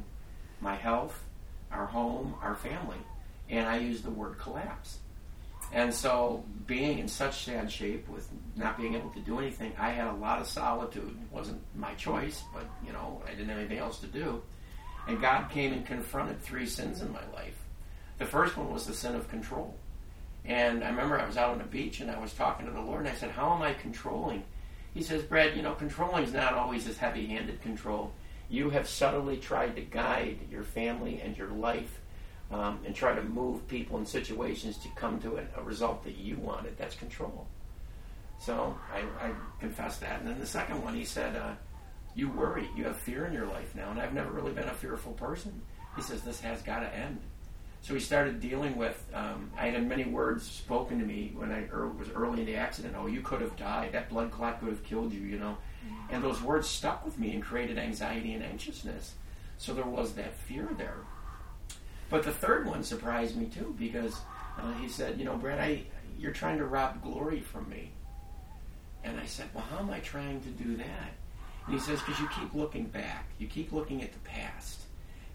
my 0.59 0.75
health, 0.75 1.23
our 1.71 1.85
home, 1.85 2.35
our 2.41 2.55
family, 2.55 2.97
and 3.49 3.67
I 3.67 3.77
used 3.77 4.03
the 4.03 4.11
word 4.11 4.37
collapse. 4.39 4.99
And 5.73 5.93
so, 5.93 6.45
being 6.65 6.99
in 6.99 7.07
such 7.07 7.43
sad 7.43 7.69
shape 7.69 8.07
with 8.07 8.29
not 8.55 8.77
being 8.77 8.95
able 8.95 9.09
to 9.09 9.19
do 9.19 9.37
anything, 9.39 9.73
I 9.77 9.89
had 9.89 10.07
a 10.07 10.13
lot 10.13 10.39
of 10.39 10.47
solitude. 10.47 11.09
It 11.09 11.35
wasn't 11.35 11.61
my 11.75 11.93
choice, 11.95 12.43
but 12.53 12.63
you 12.85 12.93
know, 12.93 13.21
I 13.27 13.31
didn't 13.31 13.49
have 13.49 13.57
anything 13.57 13.79
else 13.79 13.99
to 13.99 14.07
do. 14.07 14.41
And 15.07 15.19
God 15.19 15.49
came 15.49 15.73
and 15.73 15.85
confronted 15.85 16.41
three 16.41 16.65
sins 16.65 17.01
in 17.01 17.11
my 17.11 17.25
life. 17.33 17.57
The 18.17 18.25
first 18.25 18.57
one 18.57 18.71
was 18.73 18.87
the 18.87 18.93
sin 18.93 19.15
of 19.15 19.29
control. 19.29 19.75
And 20.47 20.81
I 20.81 20.89
remember 20.89 21.19
I 21.19 21.25
was 21.25 21.35
out 21.35 21.51
on 21.51 21.57
the 21.57 21.65
beach 21.65 21.99
and 21.99 22.09
I 22.09 22.17
was 22.17 22.33
talking 22.33 22.65
to 22.65 22.71
the 22.71 22.79
Lord 22.81 23.01
and 23.01 23.09
I 23.09 23.15
said, 23.15 23.31
How 23.31 23.53
am 23.53 23.61
I 23.61 23.73
controlling? 23.73 24.43
He 24.93 25.03
says, 25.03 25.21
Brad, 25.21 25.55
you 25.55 25.61
know, 25.61 25.75
controlling 25.75 26.23
is 26.23 26.33
not 26.33 26.53
always 26.53 26.85
this 26.85 26.97
heavy 26.97 27.27
handed 27.27 27.61
control. 27.61 28.13
You 28.49 28.69
have 28.69 28.87
subtly 28.87 29.37
tried 29.37 29.75
to 29.75 29.81
guide 29.81 30.39
your 30.49 30.63
family 30.63 31.21
and 31.21 31.37
your 31.37 31.49
life 31.49 31.99
um, 32.49 32.79
and 32.85 32.95
try 32.95 33.13
to 33.13 33.21
move 33.21 33.67
people 33.67 33.97
in 33.99 34.05
situations 34.05 34.77
to 34.77 34.87
come 34.95 35.19
to 35.19 35.37
a, 35.37 35.43
a 35.57 35.63
result 35.63 36.03
that 36.05 36.17
you 36.17 36.37
wanted. 36.37 36.77
That's 36.77 36.95
control. 36.95 37.45
So 38.39 38.77
I, 38.93 38.99
I 39.23 39.31
confessed 39.59 39.99
that. 40.01 40.19
And 40.19 40.29
then 40.29 40.39
the 40.39 40.47
second 40.47 40.81
one, 40.81 40.95
he 40.95 41.03
said, 41.03 41.35
uh, 41.35 41.55
You 42.15 42.29
worry. 42.29 42.69
You 42.75 42.85
have 42.85 42.95
fear 42.95 43.25
in 43.25 43.33
your 43.33 43.47
life 43.47 43.75
now. 43.75 43.91
And 43.91 43.99
I've 43.99 44.13
never 44.13 44.31
really 44.31 44.53
been 44.53 44.69
a 44.69 44.73
fearful 44.73 45.13
person. 45.13 45.61
He 45.97 46.01
says, 46.01 46.21
This 46.21 46.39
has 46.39 46.61
got 46.61 46.79
to 46.79 46.95
end. 46.95 47.19
So 47.81 47.93
he 47.93 47.99
started 47.99 48.39
dealing 48.39 48.75
with. 48.75 49.05
Um, 49.13 49.51
I 49.57 49.67
had 49.67 49.87
many 49.87 50.03
words 50.03 50.45
spoken 50.45 50.99
to 50.99 51.05
me 51.05 51.31
when 51.35 51.51
I 51.51 51.67
er, 51.71 51.87
was 51.87 52.09
early 52.09 52.41
in 52.41 52.45
the 52.45 52.55
accident. 52.55 52.95
Oh, 52.97 53.07
you 53.07 53.21
could 53.21 53.41
have 53.41 53.55
died. 53.55 53.93
That 53.93 54.09
blood 54.09 54.31
clot 54.31 54.59
could 54.59 54.69
have 54.69 54.83
killed 54.83 55.13
you. 55.13 55.21
You 55.21 55.39
know, 55.39 55.57
and 56.09 56.23
those 56.23 56.41
words 56.41 56.67
stuck 56.67 57.05
with 57.05 57.17
me 57.17 57.33
and 57.33 57.43
created 57.43 57.77
anxiety 57.77 58.33
and 58.33 58.43
anxiousness. 58.43 59.13
So 59.57 59.73
there 59.73 59.85
was 59.85 60.13
that 60.13 60.35
fear 60.35 60.69
there. 60.77 60.97
But 62.09 62.23
the 62.23 62.31
third 62.31 62.65
one 62.65 62.83
surprised 62.83 63.35
me 63.35 63.47
too 63.47 63.75
because 63.77 64.21
uh, 64.57 64.73
he 64.73 64.87
said, 64.89 65.17
"You 65.17 65.25
know, 65.25 65.37
Brad, 65.37 65.59
I 65.59 65.83
you're 66.17 66.31
trying 66.31 66.57
to 66.57 66.65
rob 66.65 67.01
glory 67.01 67.41
from 67.41 67.69
me." 67.69 67.91
And 69.03 69.19
I 69.19 69.25
said, 69.25 69.47
"Well, 69.53 69.65
how 69.69 69.79
am 69.79 69.89
I 69.89 69.99
trying 69.99 70.41
to 70.41 70.49
do 70.49 70.75
that?" 70.77 71.13
And 71.65 71.75
he 71.75 71.79
says, 71.79 71.99
"Because 72.01 72.19
you 72.19 72.27
keep 72.29 72.53
looking 72.53 72.85
back. 72.85 73.27
You 73.39 73.47
keep 73.47 73.71
looking 73.71 74.01
at 74.01 74.11
the 74.13 74.19
past." 74.19 74.86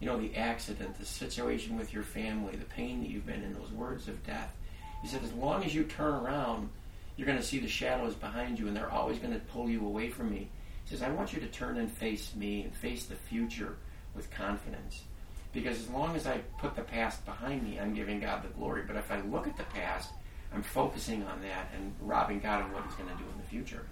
You 0.03 0.09
know, 0.09 0.19
the 0.19 0.35
accident, 0.35 0.99
the 0.99 1.07
situation 1.07 1.79
with 1.79 1.95
your 1.95 2.03
family, 2.03 2.57
the 2.57 2.65
pain 2.65 3.01
that 3.01 3.09
you've 3.09 3.25
been 3.25 3.45
in, 3.45 3.55
those 3.55 3.71
words 3.71 4.09
of 4.09 4.27
death. 4.27 4.53
He 5.01 5.07
said, 5.07 5.23
as 5.23 5.33
long 5.35 5.63
as 5.63 5.73
you 5.73 5.85
turn 5.85 6.15
around, 6.15 6.69
you're 7.17 7.27
going 7.27 7.39
to 7.39 7.45
see 7.45 7.61
the 7.61 7.69
shadows 7.69 8.15
behind 8.15 8.59
you, 8.59 8.67
and 8.67 8.77
they're 8.77 8.91
always 8.91 9.21
going 9.21 9.33
to 9.33 9.39
pull 9.39 9.71
you 9.71 9.87
away 9.87 10.11
from 10.11 10.29
me. 10.29 10.49
He 10.85 10.91
says, 10.91 11.03
I 11.03 11.11
want 11.11 11.33
you 11.33 11.39
to 11.39 11.47
turn 11.47 11.77
and 11.77 11.89
face 11.89 12.35
me 12.35 12.63
and 12.63 12.75
face 12.75 13.07
the 13.07 13.15
future 13.15 13.77
with 14.17 14.29
confidence. 14.33 15.05
Because 15.53 15.79
as 15.79 15.89
long 15.89 16.17
as 16.17 16.27
I 16.27 16.39
put 16.59 16.75
the 16.75 16.83
past 16.83 17.25
behind 17.25 17.63
me, 17.63 17.79
I'm 17.79 17.95
giving 17.95 18.19
God 18.19 18.43
the 18.43 18.49
glory. 18.49 18.83
But 18.85 18.97
if 18.97 19.13
I 19.13 19.21
look 19.21 19.47
at 19.47 19.57
the 19.57 19.63
past, 19.65 20.11
I'm 20.53 20.65
focusing 20.65 21.23
on 21.23 21.41
that 21.43 21.71
and 21.77 21.95
robbing 22.01 22.41
God 22.41 22.63
of 22.63 22.73
what 22.73 22.83
He's 22.87 22.97
going 22.97 23.09
to 23.09 23.15
do 23.15 23.31
in 23.33 23.41
the 23.41 23.49
future. 23.49 23.87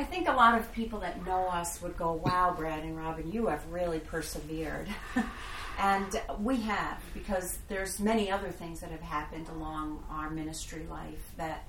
I 0.00 0.04
think 0.04 0.28
a 0.28 0.32
lot 0.32 0.58
of 0.58 0.72
people 0.72 1.00
that 1.00 1.26
know 1.26 1.46
us 1.48 1.82
would 1.82 1.94
go, 1.94 2.12
"Wow, 2.12 2.54
Brad 2.56 2.84
and 2.84 2.96
Robin, 2.96 3.30
you 3.30 3.48
have 3.48 3.70
really 3.70 4.00
persevered," 4.00 4.88
and 5.78 6.22
we 6.38 6.62
have 6.62 7.02
because 7.12 7.58
there's 7.68 8.00
many 8.00 8.30
other 8.30 8.48
things 8.48 8.80
that 8.80 8.90
have 8.92 9.02
happened 9.02 9.50
along 9.50 10.02
our 10.08 10.30
ministry 10.30 10.86
life 10.88 11.34
that 11.36 11.64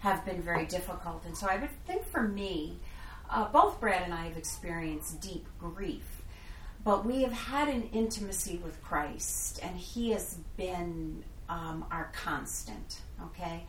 have 0.00 0.22
been 0.26 0.42
very 0.42 0.66
difficult. 0.66 1.24
And 1.24 1.34
so 1.34 1.46
I 1.46 1.56
would 1.56 1.70
think 1.86 2.06
for 2.08 2.22
me, 2.22 2.78
uh, 3.30 3.48
both 3.48 3.80
Brad 3.80 4.02
and 4.02 4.12
I 4.12 4.26
have 4.26 4.36
experienced 4.36 5.22
deep 5.22 5.46
grief, 5.58 6.22
but 6.84 7.06
we 7.06 7.22
have 7.22 7.32
had 7.32 7.68
an 7.68 7.88
intimacy 7.94 8.58
with 8.62 8.82
Christ, 8.82 9.60
and 9.62 9.78
He 9.78 10.10
has 10.10 10.34
been 10.58 11.24
um, 11.48 11.86
our 11.90 12.12
constant. 12.12 13.00
Okay. 13.28 13.64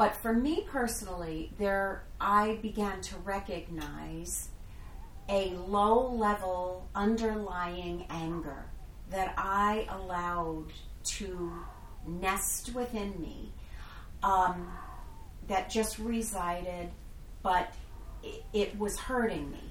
But 0.00 0.16
for 0.16 0.32
me 0.32 0.64
personally, 0.66 1.52
there 1.58 2.04
I 2.18 2.58
began 2.62 3.02
to 3.02 3.16
recognize 3.18 4.48
a 5.28 5.50
low 5.50 6.10
level 6.14 6.88
underlying 6.94 8.06
anger 8.08 8.64
that 9.10 9.34
I 9.36 9.86
allowed 9.90 10.72
to 11.04 11.52
nest 12.06 12.74
within 12.74 13.20
me 13.20 13.52
um, 14.22 14.72
that 15.48 15.68
just 15.68 15.98
resided, 15.98 16.88
but 17.42 17.70
it, 18.22 18.42
it 18.54 18.78
was 18.78 18.98
hurting 19.00 19.50
me. 19.50 19.64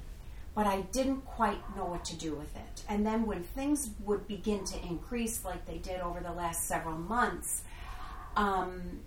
But 0.54 0.68
I 0.68 0.82
didn't 0.82 1.26
quite 1.26 1.76
know 1.76 1.86
what 1.86 2.06
to 2.06 2.16
do 2.16 2.36
with 2.36 2.56
it. 2.56 2.84
And 2.88 3.04
then 3.04 3.26
when 3.26 3.42
things 3.42 3.90
would 4.06 4.28
begin 4.28 4.64
to 4.66 4.80
increase, 4.84 5.44
like 5.44 5.66
they 5.66 5.80
did 5.80 6.02
over 6.02 6.20
the 6.20 6.34
last 6.34 6.68
several 6.68 7.00
months, 7.00 7.64
um, 8.36 9.00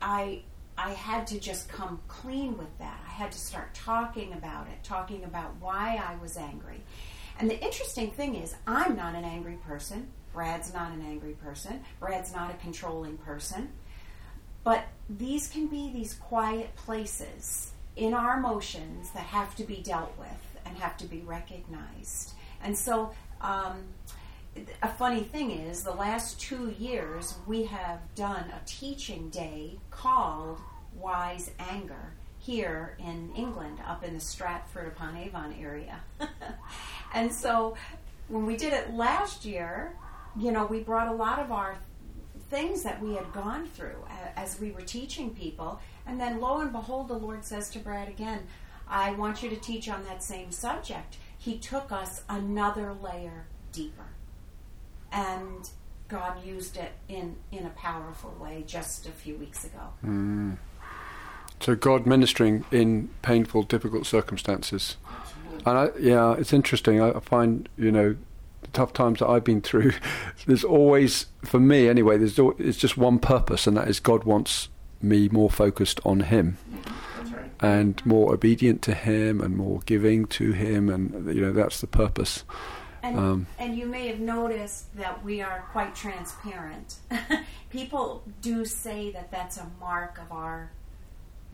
I 0.00 0.42
I 0.78 0.90
had 0.90 1.26
to 1.28 1.40
just 1.40 1.68
come 1.68 2.00
clean 2.06 2.56
with 2.56 2.78
that. 2.78 3.00
I 3.04 3.10
had 3.10 3.32
to 3.32 3.38
start 3.38 3.74
talking 3.74 4.32
about 4.32 4.68
it, 4.68 4.84
talking 4.84 5.24
about 5.24 5.56
why 5.58 6.00
I 6.02 6.22
was 6.22 6.36
angry. 6.36 6.80
And 7.40 7.50
the 7.50 7.60
interesting 7.60 8.12
thing 8.12 8.36
is, 8.36 8.54
I'm 8.64 8.94
not 8.94 9.16
an 9.16 9.24
angry 9.24 9.58
person. 9.66 10.08
Brad's 10.32 10.72
not 10.72 10.92
an 10.92 11.02
angry 11.02 11.32
person. 11.32 11.80
Brad's 11.98 12.32
not 12.32 12.52
a 12.52 12.54
controlling 12.54 13.18
person. 13.18 13.72
But 14.62 14.84
these 15.10 15.48
can 15.48 15.66
be 15.66 15.90
these 15.92 16.14
quiet 16.14 16.74
places 16.76 17.72
in 17.96 18.14
our 18.14 18.38
emotions 18.38 19.10
that 19.14 19.24
have 19.24 19.56
to 19.56 19.64
be 19.64 19.82
dealt 19.82 20.16
with 20.16 20.28
and 20.64 20.76
have 20.78 20.96
to 20.98 21.06
be 21.06 21.20
recognized. 21.22 22.34
And 22.62 22.78
so, 22.78 23.12
um, 23.40 23.82
a 24.82 24.88
funny 24.88 25.22
thing 25.22 25.50
is, 25.50 25.82
the 25.82 25.92
last 25.92 26.40
two 26.40 26.74
years 26.78 27.34
we 27.46 27.64
have 27.64 28.00
done 28.14 28.44
a 28.50 28.60
teaching 28.66 29.28
day 29.30 29.78
called 29.90 30.60
Wise 30.94 31.50
Anger 31.58 32.14
here 32.38 32.96
in 32.98 33.30
England, 33.36 33.78
up 33.86 34.04
in 34.04 34.14
the 34.14 34.20
Stratford 34.20 34.88
upon 34.88 35.16
Avon 35.16 35.54
area. 35.60 36.00
and 37.14 37.32
so 37.32 37.76
when 38.28 38.46
we 38.46 38.56
did 38.56 38.72
it 38.72 38.94
last 38.94 39.44
year, 39.44 39.94
you 40.38 40.52
know, 40.52 40.66
we 40.66 40.80
brought 40.80 41.08
a 41.08 41.12
lot 41.12 41.38
of 41.38 41.52
our 41.52 41.76
things 42.50 42.82
that 42.82 43.02
we 43.02 43.14
had 43.14 43.30
gone 43.32 43.66
through 43.66 44.04
as 44.36 44.58
we 44.60 44.70
were 44.70 44.80
teaching 44.80 45.30
people. 45.30 45.80
And 46.06 46.20
then 46.20 46.40
lo 46.40 46.60
and 46.60 46.72
behold, 46.72 47.08
the 47.08 47.14
Lord 47.14 47.44
says 47.44 47.68
to 47.70 47.78
Brad 47.78 48.08
again, 48.08 48.46
I 48.88 49.12
want 49.12 49.42
you 49.42 49.50
to 49.50 49.56
teach 49.56 49.88
on 49.88 50.04
that 50.04 50.22
same 50.22 50.50
subject. 50.50 51.18
He 51.36 51.58
took 51.58 51.92
us 51.92 52.22
another 52.28 52.94
layer 52.94 53.46
deeper 53.72 54.07
and 55.12 55.68
God 56.08 56.44
used 56.44 56.76
it 56.76 56.92
in 57.08 57.36
in 57.52 57.66
a 57.66 57.70
powerful 57.70 58.34
way 58.40 58.64
just 58.66 59.06
a 59.06 59.12
few 59.12 59.36
weeks 59.36 59.64
ago. 59.64 59.92
Mm. 60.04 60.58
So 61.60 61.74
God 61.74 62.06
ministering 62.06 62.64
in 62.70 63.10
painful, 63.22 63.64
difficult 63.64 64.06
circumstances, 64.06 64.96
and 65.66 65.78
I, 65.78 65.88
yeah, 65.98 66.34
it's 66.34 66.52
interesting. 66.52 67.00
I, 67.00 67.10
I 67.10 67.20
find 67.20 67.68
you 67.76 67.92
know 67.92 68.16
the 68.62 68.68
tough 68.68 68.92
times 68.92 69.18
that 69.20 69.28
I've 69.28 69.44
been 69.44 69.60
through. 69.60 69.92
There's 70.46 70.64
always, 70.64 71.26
for 71.42 71.60
me 71.60 71.88
anyway, 71.88 72.16
there's 72.16 72.38
it's 72.58 72.78
just 72.78 72.96
one 72.96 73.18
purpose, 73.18 73.66
and 73.66 73.76
that 73.76 73.88
is 73.88 74.00
God 74.00 74.24
wants 74.24 74.68
me 75.02 75.28
more 75.28 75.50
focused 75.50 76.00
on 76.04 76.20
Him. 76.20 76.58
And 77.60 78.04
more 78.06 78.32
obedient 78.32 78.82
to 78.82 78.94
Him, 78.94 79.40
and 79.40 79.56
more 79.56 79.80
giving 79.84 80.26
to 80.26 80.52
Him, 80.52 80.88
and 80.88 81.34
you 81.34 81.40
know 81.40 81.52
that's 81.52 81.80
the 81.80 81.88
purpose. 81.88 82.44
And, 83.02 83.18
um, 83.18 83.46
and 83.58 83.76
you 83.76 83.86
may 83.86 84.08
have 84.08 84.20
noticed 84.20 84.94
that 84.96 85.24
we 85.24 85.40
are 85.40 85.64
quite 85.72 85.94
transparent. 85.94 86.96
People 87.70 88.24
do 88.40 88.64
say 88.64 89.10
that 89.12 89.30
that's 89.30 89.56
a 89.56 89.66
mark 89.80 90.18
of 90.18 90.32
our 90.32 90.70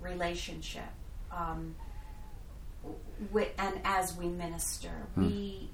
relationship. 0.00 0.88
Um, 1.30 1.74
with, 3.32 3.48
and 3.58 3.80
as 3.84 4.16
we 4.16 4.28
minister, 4.28 5.06
hmm. 5.14 5.26
we 5.26 5.70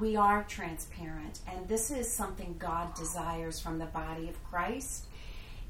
we 0.00 0.16
are 0.16 0.44
transparent, 0.44 1.40
and 1.48 1.66
this 1.66 1.90
is 1.90 2.12
something 2.12 2.56
God 2.58 2.94
desires 2.94 3.58
from 3.58 3.78
the 3.78 3.86
body 3.86 4.28
of 4.28 4.42
Christ 4.44 5.06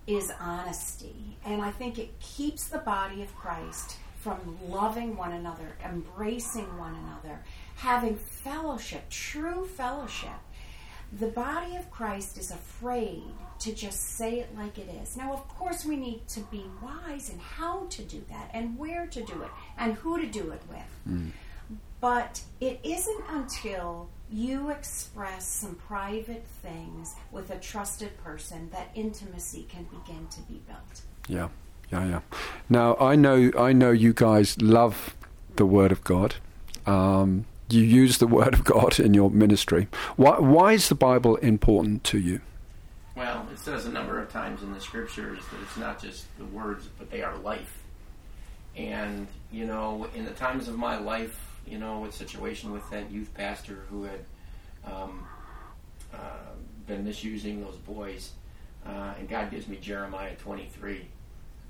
is 0.08 0.32
honesty. 0.40 1.36
And 1.44 1.62
I 1.62 1.70
think 1.70 1.98
it 1.98 2.18
keeps 2.18 2.68
the 2.68 2.78
body 2.78 3.22
of 3.22 3.34
Christ 3.36 3.98
from 4.16 4.58
loving 4.68 5.16
one 5.16 5.32
another, 5.32 5.76
embracing 5.84 6.78
one 6.78 6.96
another, 6.96 7.44
having 7.78 8.16
fellowship, 8.16 9.08
true 9.08 9.64
fellowship. 9.64 10.40
The 11.12 11.28
body 11.28 11.76
of 11.76 11.88
Christ 11.90 12.36
is 12.36 12.50
afraid 12.50 13.22
to 13.60 13.72
just 13.72 14.00
say 14.16 14.40
it 14.40 14.54
like 14.58 14.78
it 14.78 14.88
is. 15.00 15.16
Now, 15.16 15.32
of 15.32 15.46
course, 15.48 15.84
we 15.84 15.96
need 15.96 16.26
to 16.28 16.40
be 16.40 16.64
wise 16.82 17.30
in 17.30 17.38
how 17.38 17.86
to 17.90 18.02
do 18.02 18.22
that 18.30 18.50
and 18.52 18.76
where 18.76 19.06
to 19.06 19.22
do 19.22 19.42
it 19.42 19.50
and 19.78 19.94
who 19.94 20.20
to 20.20 20.26
do 20.26 20.50
it 20.50 20.60
with. 20.68 20.90
Mm. 21.08 21.30
But 22.00 22.42
it 22.60 22.80
isn't 22.82 23.24
until 23.30 24.08
you 24.30 24.70
express 24.70 25.46
some 25.46 25.76
private 25.76 26.44
things 26.62 27.14
with 27.30 27.50
a 27.50 27.58
trusted 27.58 28.16
person 28.22 28.70
that 28.72 28.90
intimacy 28.94 29.66
can 29.68 29.84
begin 29.84 30.26
to 30.28 30.40
be 30.42 30.60
built. 30.66 31.02
Yeah, 31.28 31.48
yeah, 31.92 32.06
yeah. 32.06 32.20
Now 32.68 32.96
I 32.96 33.14
know, 33.14 33.52
I 33.56 33.72
know 33.72 33.92
you 33.92 34.12
guys 34.12 34.60
love 34.60 35.16
the 35.54 35.64
Word 35.64 35.92
of 35.92 36.02
God. 36.02 36.34
Um, 36.86 37.46
you 37.70 37.82
use 37.82 38.18
the 38.18 38.26
Word 38.26 38.54
of 38.54 38.64
God 38.64 38.98
in 38.98 39.14
your 39.14 39.30
ministry. 39.30 39.88
Why, 40.16 40.38
why 40.38 40.72
is 40.72 40.88
the 40.88 40.94
Bible 40.94 41.36
important 41.36 42.04
to 42.04 42.18
you? 42.18 42.40
Well, 43.16 43.46
it 43.52 43.58
says 43.58 43.86
a 43.86 43.90
number 43.90 44.20
of 44.20 44.30
times 44.30 44.62
in 44.62 44.72
the 44.72 44.80
scriptures 44.80 45.42
that 45.50 45.60
it's 45.62 45.76
not 45.76 46.00
just 46.00 46.26
the 46.38 46.44
words, 46.44 46.88
but 46.98 47.10
they 47.10 47.22
are 47.22 47.36
life. 47.38 47.82
And, 48.76 49.26
you 49.50 49.66
know, 49.66 50.06
in 50.14 50.24
the 50.24 50.30
times 50.30 50.68
of 50.68 50.78
my 50.78 50.98
life, 50.98 51.36
you 51.66 51.78
know, 51.78 51.98
with 51.98 52.14
situation 52.14 52.72
with 52.72 52.88
that 52.90 53.10
youth 53.10 53.32
pastor 53.34 53.84
who 53.90 54.04
had 54.04 54.20
um, 54.84 55.26
uh, 56.14 56.18
been 56.86 57.04
misusing 57.04 57.62
those 57.62 57.76
boys, 57.76 58.32
uh, 58.86 59.14
and 59.18 59.28
God 59.28 59.50
gives 59.50 59.66
me 59.66 59.76
Jeremiah 59.76 60.34
23. 60.36 61.06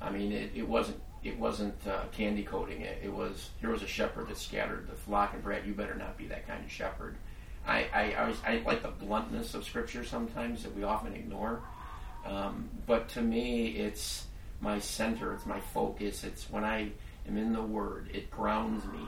I 0.01 0.11
mean, 0.11 0.33
it, 0.33 0.53
it 0.55 0.69
wasn't 0.69 1.01
it 1.29 1.39
wasn't 1.39 1.75
uh, 1.87 2.05
candy 2.13 2.43
coating 2.43 2.81
it. 2.81 2.99
It 3.03 3.13
was 3.13 3.51
here 3.61 3.71
was 3.71 3.83
a 3.83 3.87
shepherd 3.87 4.29
that 4.29 4.39
scattered 4.39 4.89
the 4.89 4.97
flock, 4.97 5.35
and 5.35 5.43
Brad, 5.43 5.67
you 5.67 5.75
better 5.75 5.95
not 5.95 6.17
be 6.17 6.27
that 6.27 6.47
kind 6.47 6.65
of 6.65 6.71
shepherd. 6.71 7.17
I 7.67 7.87
I, 7.95 8.15
I, 8.19 8.29
was, 8.29 8.39
I 8.47 8.63
like 8.65 8.83
the 8.83 8.89
bluntness 8.89 9.55
of 9.55 9.65
Scripture 9.65 10.05
sometimes 10.05 10.63
that 10.63 10.75
we 10.75 10.83
often 10.83 11.15
ignore, 11.15 11.61
um, 12.25 12.69
but 12.87 13.09
to 13.11 13.21
me, 13.21 13.69
it's 13.69 14.27
my 14.61 14.79
center, 14.79 15.35
it's 15.35 15.47
my 15.47 15.61
focus. 15.61 16.25
It's 16.25 16.51
when 16.51 16.65
I 16.65 16.91
am 17.27 17.37
in 17.37 17.53
the 17.53 17.63
Word, 17.63 18.11
it 18.13 18.31
grounds 18.31 18.85
me 18.87 19.07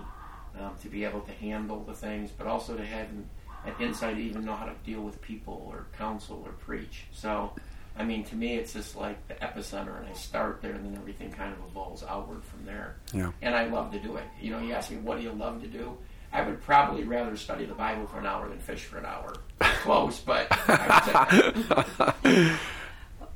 um, 0.61 0.73
to 0.83 0.89
be 0.89 1.05
able 1.05 1.21
to 1.23 1.33
handle 1.33 1.83
the 1.85 1.95
things, 1.95 2.31
but 2.37 2.47
also 2.47 2.77
to 2.77 2.85
have 2.85 3.09
an, 3.09 3.29
an 3.67 3.75
insight 3.81 4.17
to 4.17 4.23
even 4.23 4.45
know 4.45 4.55
how 4.55 4.67
to 4.67 4.75
deal 4.85 5.01
with 5.01 5.21
people 5.23 5.67
or 5.69 5.87
counsel 5.97 6.43
or 6.45 6.53
preach. 6.53 7.05
So 7.13 7.53
I 7.97 8.05
mean, 8.05 8.25
to 8.25 8.37
me, 8.37 8.57
it's 8.57 8.73
just 8.73 8.97
like 8.97 9.27
the 9.29 9.35
epicenter, 9.35 9.99
and 9.99 10.07
I 10.07 10.13
start 10.13 10.63
there, 10.63 10.73
and 10.73 10.85
then 10.85 10.97
everything 10.97 11.31
kind 11.31 11.53
of 11.53 11.59
evolves 11.71 12.03
outward 12.03 12.43
from 12.45 12.65
there. 12.65 12.97
Yeah. 13.13 13.33
And 13.43 13.55
I 13.55 13.67
love 13.67 13.93
to 13.93 13.99
do 13.99 14.17
it. 14.17 14.25
You 14.41 14.53
know, 14.53 14.61
you 14.61 14.73
ask 14.73 14.91
me, 14.91 14.97
what 14.99 15.19
do 15.19 15.25
you 15.25 15.33
love 15.33 15.61
to 15.63 15.67
do? 15.67 15.97
I 16.33 16.43
would 16.43 16.61
probably 16.63 17.05
rather 17.05 17.37
study 17.37 17.65
the 17.67 17.75
Bible 17.75 18.07
for 18.07 18.21
an 18.21 18.27
hour 18.27 18.49
than 18.49 18.59
fish 18.59 18.85
for 18.85 18.99
an 18.99 19.07
hour. 19.07 19.35
Close, 19.61 20.21
but. 20.21 20.47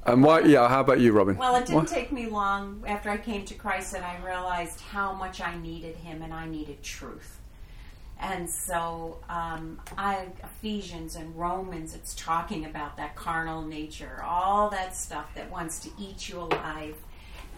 and 0.06 0.22
why? 0.22 0.40
Yeah. 0.40 0.68
How 0.68 0.80
about 0.80 1.00
you, 1.00 1.12
Robin? 1.12 1.36
Well, 1.36 1.56
it 1.56 1.66
didn't 1.66 1.74
what? 1.74 1.88
take 1.88 2.12
me 2.12 2.26
long 2.26 2.84
after 2.86 3.10
I 3.10 3.16
came 3.16 3.44
to 3.46 3.54
Christ 3.54 3.92
that 3.92 4.04
I 4.04 4.24
realized 4.24 4.80
how 4.80 5.12
much 5.12 5.40
I 5.40 5.56
needed 5.56 5.96
Him, 5.96 6.22
and 6.22 6.32
I 6.32 6.46
needed 6.46 6.82
truth. 6.82 7.40
And 8.20 8.48
so, 8.48 9.18
um, 9.28 9.80
I 9.98 10.28
Ephesians 10.42 11.16
and 11.16 11.36
Romans, 11.36 11.94
it's 11.94 12.14
talking 12.14 12.64
about 12.64 12.96
that 12.96 13.16
carnal 13.16 13.62
nature, 13.62 14.22
all 14.24 14.70
that 14.70 14.96
stuff 14.96 15.34
that 15.34 15.50
wants 15.50 15.80
to 15.80 15.90
eat 15.98 16.28
you 16.28 16.40
alive, 16.40 16.96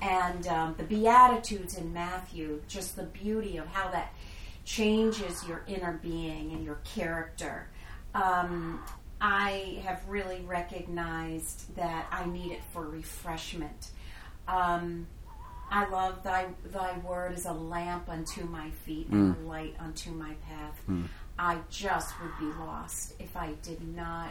and 0.02 0.46
um, 0.48 0.74
the 0.76 0.84
Beatitudes 0.84 1.76
in 1.76 1.92
Matthew, 1.92 2.62
just 2.68 2.96
the 2.96 3.04
beauty 3.04 3.56
of 3.58 3.66
how 3.68 3.90
that 3.90 4.12
changes 4.64 5.46
your 5.46 5.62
inner 5.66 5.98
being 6.02 6.52
and 6.52 6.64
your 6.64 6.80
character. 6.84 7.68
Um, 8.14 8.82
I 9.20 9.80
have 9.84 10.06
really 10.08 10.40
recognized 10.40 11.74
that 11.76 12.06
I 12.10 12.26
need 12.26 12.52
it 12.52 12.60
for 12.72 12.86
refreshment. 12.86 13.90
Um, 14.48 15.06
I 15.70 15.88
love 15.88 16.22
thy 16.22 16.46
thy 16.64 16.96
word 16.98 17.32
is 17.32 17.46
a 17.46 17.52
lamp 17.52 18.08
unto 18.08 18.44
my 18.44 18.70
feet 18.84 19.08
and 19.08 19.36
a 19.36 19.48
light 19.48 19.74
unto 19.80 20.10
my 20.10 20.34
path. 20.48 20.80
I 21.38 21.58
just 21.70 22.14
would 22.20 22.38
be 22.38 22.46
lost 22.58 23.14
if 23.18 23.36
I 23.36 23.52
did 23.62 23.86
not 23.94 24.30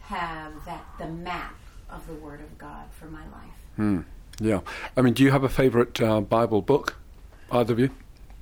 have 0.00 0.52
that 0.66 0.84
the 0.98 1.06
map 1.06 1.54
of 1.90 2.06
the 2.06 2.14
word 2.14 2.40
of 2.40 2.58
God 2.58 2.84
for 2.98 3.06
my 3.06 3.22
life. 3.22 4.04
Yeah. 4.40 4.60
I 4.96 5.00
mean, 5.00 5.14
do 5.14 5.22
you 5.22 5.30
have 5.30 5.44
a 5.44 5.48
favorite 5.48 6.00
uh, 6.00 6.20
Bible 6.20 6.60
book? 6.60 6.96
Either 7.50 7.72
of 7.72 7.78
you? 7.78 7.90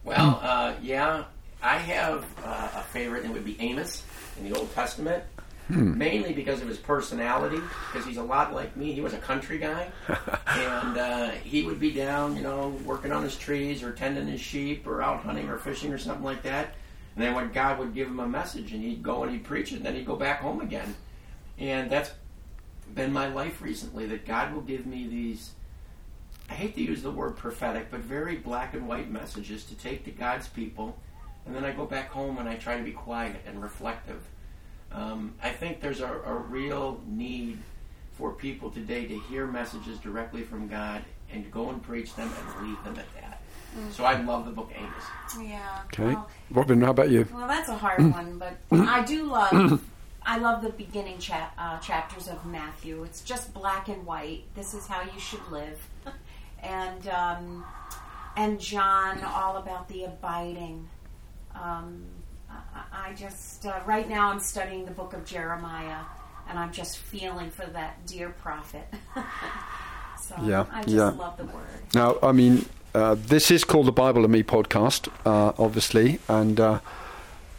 Well, 0.04 0.40
uh, 0.42 0.74
yeah, 0.82 1.24
I 1.62 1.76
have 1.76 2.24
uh, 2.44 2.70
a 2.76 2.82
favorite, 2.82 3.24
and 3.24 3.30
it 3.30 3.34
would 3.34 3.44
be 3.44 3.60
Amos 3.60 4.02
in 4.38 4.50
the 4.50 4.58
Old 4.58 4.72
Testament. 4.74 5.22
Mainly 5.68 6.32
because 6.32 6.60
of 6.60 6.68
his 6.68 6.78
personality, 6.78 7.60
because 7.90 8.06
he's 8.06 8.16
a 8.16 8.22
lot 8.22 8.52
like 8.52 8.76
me. 8.76 8.92
He 8.92 9.00
was 9.00 9.14
a 9.14 9.18
country 9.18 9.58
guy, 9.58 9.90
and 10.46 10.98
uh, 10.98 11.30
he 11.30 11.62
would 11.62 11.80
be 11.80 11.92
down, 11.92 12.36
you 12.36 12.42
know, 12.42 12.68
working 12.84 13.12
on 13.12 13.22
his 13.22 13.36
trees 13.36 13.82
or 13.82 13.92
tending 13.92 14.26
his 14.26 14.40
sheep 14.40 14.86
or 14.86 15.02
out 15.02 15.20
hunting 15.20 15.48
or 15.48 15.58
fishing 15.58 15.92
or 15.92 15.98
something 15.98 16.24
like 16.24 16.42
that. 16.42 16.74
And 17.14 17.24
then 17.24 17.34
when 17.34 17.52
God 17.52 17.78
would 17.78 17.94
give 17.94 18.08
him 18.08 18.20
a 18.20 18.28
message, 18.28 18.72
and 18.72 18.82
he'd 18.82 19.02
go 19.02 19.22
and 19.22 19.32
he'd 19.32 19.44
preach 19.44 19.72
it, 19.72 19.76
and 19.76 19.86
then 19.86 19.94
he'd 19.94 20.06
go 20.06 20.16
back 20.16 20.40
home 20.40 20.60
again. 20.60 20.94
And 21.58 21.90
that's 21.90 22.10
been 22.94 23.12
my 23.12 23.28
life 23.28 23.62
recently. 23.62 24.06
That 24.06 24.26
God 24.26 24.52
will 24.52 24.62
give 24.62 24.84
me 24.86 25.06
these 25.06 25.52
I 26.52 26.54
hate 26.54 26.74
to 26.74 26.82
use 26.82 27.02
the 27.02 27.10
word 27.10 27.38
prophetic, 27.38 27.90
but 27.90 28.00
very 28.00 28.36
black 28.36 28.74
and 28.74 28.86
white 28.86 29.10
messages 29.10 29.64
to 29.64 29.74
take 29.74 30.04
to 30.04 30.10
God's 30.10 30.48
people. 30.48 30.98
And 31.46 31.56
then 31.56 31.64
I 31.64 31.72
go 31.72 31.86
back 31.86 32.10
home 32.10 32.36
and 32.36 32.46
I 32.46 32.56
try 32.56 32.76
to 32.76 32.82
be 32.82 32.92
quiet 32.92 33.40
and 33.46 33.62
reflective. 33.62 34.28
Um, 34.94 35.34
I 35.42 35.50
think 35.50 35.80
there's 35.80 36.00
a, 36.00 36.20
a 36.26 36.34
real 36.34 37.00
need 37.06 37.58
for 38.14 38.32
people 38.32 38.70
today 38.70 39.06
to 39.06 39.18
hear 39.20 39.46
messages 39.46 39.98
directly 39.98 40.42
from 40.42 40.68
God 40.68 41.02
and 41.32 41.50
go 41.50 41.70
and 41.70 41.82
preach 41.82 42.14
them 42.14 42.30
and 42.30 42.68
leave 42.68 42.84
them 42.84 42.98
at 42.98 43.06
that. 43.20 43.40
So 43.90 44.04
I 44.04 44.20
love 44.20 44.44
the 44.44 44.50
book 44.50 44.70
Amos. 44.76 45.48
Yeah. 45.48 45.80
Okay. 45.86 46.14
Well, 46.14 46.28
Robin, 46.50 46.82
how 46.82 46.90
about 46.90 47.08
you? 47.10 47.26
Well, 47.32 47.48
that's 47.48 47.70
a 47.70 47.74
hard 47.74 48.00
one, 48.12 48.38
but 48.38 48.56
I 48.70 49.02
do 49.02 49.24
love. 49.24 49.82
I 50.24 50.38
love 50.38 50.62
the 50.62 50.68
beginning 50.70 51.18
cha- 51.18 51.50
uh, 51.58 51.78
chapters 51.78 52.28
of 52.28 52.44
Matthew. 52.46 53.02
It's 53.02 53.22
just 53.22 53.52
black 53.54 53.88
and 53.88 54.04
white. 54.06 54.44
This 54.54 54.74
is 54.74 54.86
how 54.86 55.00
you 55.02 55.18
should 55.18 55.40
live, 55.50 55.84
and 56.62 57.08
um, 57.08 57.64
and 58.36 58.60
John 58.60 59.24
all 59.24 59.56
about 59.56 59.88
the 59.88 60.04
abiding. 60.04 60.88
Um, 61.54 62.04
I, 62.92 63.14
just 63.14 63.66
uh, 63.66 63.80
right 63.86 64.08
now 64.08 64.30
I'm 64.30 64.40
studying 64.40 64.84
the 64.84 64.90
book 64.90 65.12
of 65.12 65.24
Jeremiah, 65.24 66.04
and 66.48 66.58
I'm 66.58 66.72
just 66.72 66.98
feeling 66.98 67.50
for 67.50 67.66
that 67.66 68.06
dear 68.06 68.30
prophet. 68.30 68.86
so 70.20 70.36
Yeah, 70.42 70.66
I 70.72 70.82
just 70.82 70.94
yeah. 70.94 71.10
love 71.10 71.36
the 71.36 71.44
word. 71.44 71.66
Now, 71.94 72.16
I 72.22 72.32
mean, 72.32 72.66
uh, 72.94 73.16
this 73.18 73.50
is 73.50 73.64
called 73.64 73.86
the 73.86 73.92
Bible 73.92 74.24
and 74.24 74.32
Me 74.32 74.42
podcast, 74.42 75.08
uh, 75.26 75.52
obviously, 75.58 76.20
and 76.28 76.58
uh, 76.60 76.80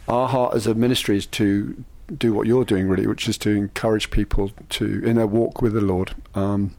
our 0.08 0.28
heart 0.28 0.54
as 0.54 0.66
a 0.66 0.74
ministry 0.74 1.16
is 1.16 1.26
to 1.26 1.84
do 2.16 2.32
what 2.32 2.46
you're 2.46 2.64
doing, 2.64 2.88
really, 2.88 3.06
which 3.06 3.28
is 3.28 3.38
to 3.38 3.50
encourage 3.50 4.10
people 4.10 4.52
to 4.70 5.04
in 5.04 5.16
their 5.16 5.26
walk 5.26 5.62
with 5.62 5.72
the 5.72 5.80
Lord. 5.80 6.14
Um, 6.34 6.74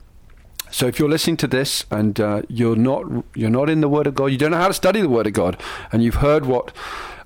so, 0.71 0.87
if 0.87 0.99
you're 0.99 1.09
listening 1.09 1.37
to 1.37 1.47
this 1.47 1.85
and 1.91 2.19
uh, 2.19 2.41
you're 2.49 2.75
not 2.75 3.05
you're 3.35 3.49
not 3.49 3.69
in 3.69 3.81
the 3.81 3.89
Word 3.89 4.07
of 4.07 4.15
God, 4.15 4.27
you 4.27 4.37
don't 4.37 4.51
know 4.51 4.57
how 4.57 4.67
to 4.67 4.73
study 4.73 5.01
the 5.01 5.09
Word 5.09 5.27
of 5.27 5.33
God, 5.33 5.61
and 5.91 6.03
you've 6.03 6.15
heard 6.15 6.45
what 6.45 6.73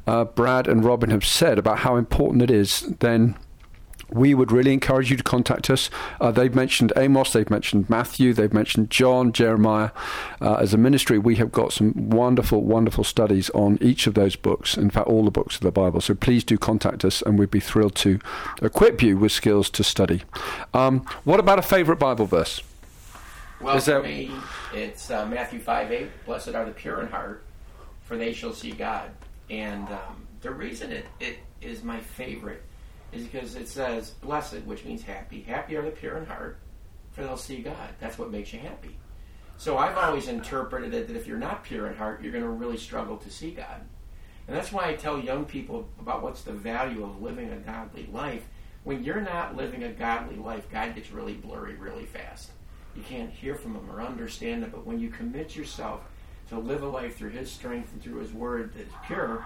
uh, 0.09 0.25
Brad 0.25 0.67
and 0.67 0.83
Robin 0.83 1.11
have 1.11 1.23
said 1.23 1.59
about 1.59 1.79
how 1.79 1.95
important 1.95 2.41
it 2.41 2.49
is, 2.49 2.81
then 2.99 3.35
we 4.09 4.33
would 4.33 4.51
really 4.51 4.73
encourage 4.73 5.11
you 5.11 5.17
to 5.17 5.21
contact 5.21 5.69
us. 5.69 5.91
Uh, 6.19 6.31
they've 6.31 6.55
mentioned 6.55 6.91
Amos, 6.95 7.31
they've 7.31 7.49
mentioned 7.51 7.87
Matthew, 7.91 8.33
they've 8.33 8.51
mentioned 8.51 8.89
John, 8.89 9.31
Jeremiah. 9.31 9.91
Uh, 10.41 10.55
as 10.55 10.73
a 10.73 10.79
ministry, 10.79 11.19
we 11.19 11.35
have 11.35 11.51
got 11.51 11.73
some 11.73 12.09
wonderful, 12.09 12.63
wonderful 12.63 13.03
studies 13.03 13.51
on 13.51 13.77
each 13.81 14.07
of 14.07 14.15
those 14.15 14.35
books. 14.35 14.77
In 14.77 14.89
fact, 14.89 15.05
all 15.05 15.23
the 15.25 15.29
books 15.29 15.57
of 15.57 15.61
the 15.61 15.71
Bible. 15.71 16.01
So 16.01 16.15
please 16.15 16.43
do 16.43 16.57
contact 16.57 17.05
us, 17.05 17.21
and 17.21 17.37
we'd 17.37 17.51
be 17.51 17.59
thrilled 17.59 17.93
to 17.97 18.19
equip 18.63 19.03
you 19.03 19.15
with 19.15 19.31
skills 19.31 19.69
to 19.69 19.83
study. 19.83 20.23
Um, 20.73 21.05
what 21.23 21.39
about 21.39 21.59
a 21.59 21.63
favourite 21.63 21.99
Bible 21.99 22.25
verse? 22.25 22.63
Well, 23.61 23.77
Is 23.77 23.85
for 23.85 24.01
me, 24.01 24.31
it's 24.73 25.11
uh, 25.11 25.27
Matthew 25.27 25.59
5 25.59 25.91
8. 25.91 26.25
Blessed 26.25 26.55
are 26.55 26.65
the 26.65 26.71
pure 26.71 27.01
in 27.01 27.09
heart, 27.09 27.43
for 28.05 28.17
they 28.17 28.33
shall 28.33 28.53
see 28.53 28.71
God. 28.71 29.11
And 29.49 29.87
um, 29.89 30.27
the 30.41 30.51
reason 30.51 30.91
it, 30.91 31.05
it 31.19 31.39
is 31.61 31.83
my 31.83 31.99
favorite 31.99 32.63
is 33.11 33.23
because 33.23 33.55
it 33.55 33.67
says 33.67 34.11
blessed, 34.21 34.61
which 34.65 34.85
means 34.85 35.01
happy. 35.01 35.41
Happy 35.41 35.75
are 35.75 35.81
the 35.81 35.91
pure 35.91 36.17
in 36.17 36.25
heart, 36.25 36.59
for 37.11 37.23
they'll 37.23 37.37
see 37.37 37.61
God. 37.61 37.89
That's 37.99 38.17
what 38.17 38.31
makes 38.31 38.53
you 38.53 38.59
happy. 38.59 38.97
So 39.57 39.77
I've 39.77 39.97
always 39.97 40.27
interpreted 40.27 40.93
it 40.93 41.07
that 41.07 41.17
if 41.17 41.27
you're 41.27 41.37
not 41.37 41.63
pure 41.63 41.87
in 41.87 41.95
heart, 41.95 42.21
you're 42.21 42.31
going 42.31 42.43
to 42.43 42.49
really 42.49 42.77
struggle 42.77 43.17
to 43.17 43.29
see 43.29 43.51
God. 43.51 43.81
And 44.47 44.55
that's 44.55 44.71
why 44.71 44.87
I 44.87 44.93
tell 44.93 45.19
young 45.19 45.45
people 45.45 45.87
about 45.99 46.23
what's 46.23 46.43
the 46.43 46.53
value 46.53 47.03
of 47.03 47.21
living 47.21 47.51
a 47.51 47.57
godly 47.57 48.07
life. 48.11 48.47
When 48.83 49.03
you're 49.03 49.21
not 49.21 49.57
living 49.57 49.83
a 49.83 49.89
godly 49.89 50.37
life, 50.37 50.71
God 50.71 50.95
gets 50.95 51.11
really 51.11 51.33
blurry 51.33 51.75
really 51.75 52.05
fast. 52.05 52.51
You 52.95 53.03
can't 53.03 53.29
hear 53.29 53.53
from 53.53 53.75
Him 53.75 53.91
or 53.91 54.01
understand 54.01 54.63
Him. 54.63 54.71
But 54.71 54.85
when 54.87 54.99
you 54.99 55.09
commit 55.09 55.55
yourself 55.55 56.01
to 56.49 56.59
live 56.59 56.83
a 56.83 56.87
life 56.87 57.17
through 57.17 57.29
His 57.29 57.49
strength 57.51 57.91
and 57.93 58.01
through 58.01 58.19
His 58.19 58.33
Word 58.33 58.73
that 58.73 58.81
is 58.81 58.93
pure, 59.05 59.45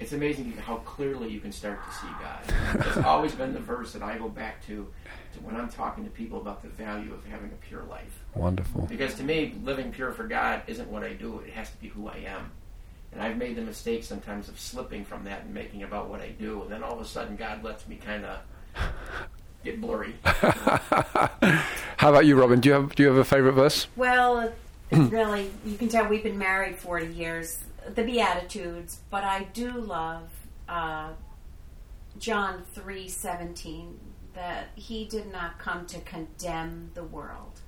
it's 0.00 0.12
amazing 0.12 0.52
how 0.52 0.76
clearly 0.78 1.28
you 1.28 1.40
can 1.40 1.52
start 1.52 1.80
to 1.86 1.94
see 1.94 2.08
God. 2.20 2.86
It's 2.86 2.96
always 3.06 3.32
been 3.34 3.52
the 3.52 3.60
verse 3.60 3.92
that 3.92 4.02
I 4.02 4.18
go 4.18 4.28
back 4.28 4.64
to, 4.66 4.88
to 5.34 5.38
when 5.40 5.54
I'm 5.54 5.68
talking 5.68 6.04
to 6.04 6.10
people 6.10 6.40
about 6.40 6.62
the 6.62 6.68
value 6.68 7.14
of 7.14 7.24
having 7.24 7.50
a 7.50 7.66
pure 7.66 7.84
life. 7.84 8.18
Wonderful. 8.34 8.86
Because 8.86 9.14
to 9.14 9.22
me, 9.22 9.54
living 9.62 9.92
pure 9.92 10.10
for 10.10 10.24
God 10.24 10.62
isn't 10.66 10.88
what 10.88 11.04
I 11.04 11.12
do, 11.12 11.40
it 11.40 11.52
has 11.52 11.70
to 11.70 11.76
be 11.78 11.88
who 11.88 12.08
I 12.08 12.16
am. 12.26 12.50
And 13.12 13.20
I've 13.20 13.36
made 13.36 13.56
the 13.56 13.62
mistake 13.62 14.04
sometimes 14.04 14.48
of 14.48 14.58
slipping 14.58 15.04
from 15.04 15.24
that 15.24 15.44
and 15.44 15.54
making 15.54 15.82
about 15.82 16.08
what 16.08 16.20
I 16.20 16.30
do. 16.30 16.62
And 16.62 16.70
then 16.72 16.82
all 16.82 16.94
of 16.94 17.00
a 17.00 17.04
sudden, 17.04 17.36
God 17.36 17.62
lets 17.62 17.86
me 17.86 17.96
kind 17.96 18.24
of 18.24 18.38
get 19.64 19.80
blurry. 19.80 20.14
How 20.24 22.10
about 22.10 22.24
you, 22.24 22.40
Robin? 22.40 22.58
Do 22.60 22.70
you 22.70 22.74
have 22.74 22.94
do 22.94 23.02
you 23.02 23.08
have 23.10 23.18
a 23.18 23.24
favourite 23.24 23.54
verse? 23.54 23.86
Well, 23.96 24.40
it's 24.40 24.54
really, 25.10 25.50
you 25.64 25.76
can 25.76 25.88
tell 25.88 26.06
we've 26.06 26.22
been 26.22 26.38
married 26.38 26.76
40 26.76 27.06
years, 27.06 27.58
the 27.94 28.02
Beatitudes, 28.02 28.98
but 29.10 29.24
I 29.24 29.44
do 29.52 29.72
love 29.72 30.28
uh, 30.68 31.10
John 32.18 32.64
3:17 32.74 33.94
that 34.34 34.68
he 34.74 35.04
did 35.04 35.30
not 35.30 35.58
come 35.58 35.86
to 35.86 36.00
condemn 36.00 36.90
the 36.94 37.04
world, 37.04 37.60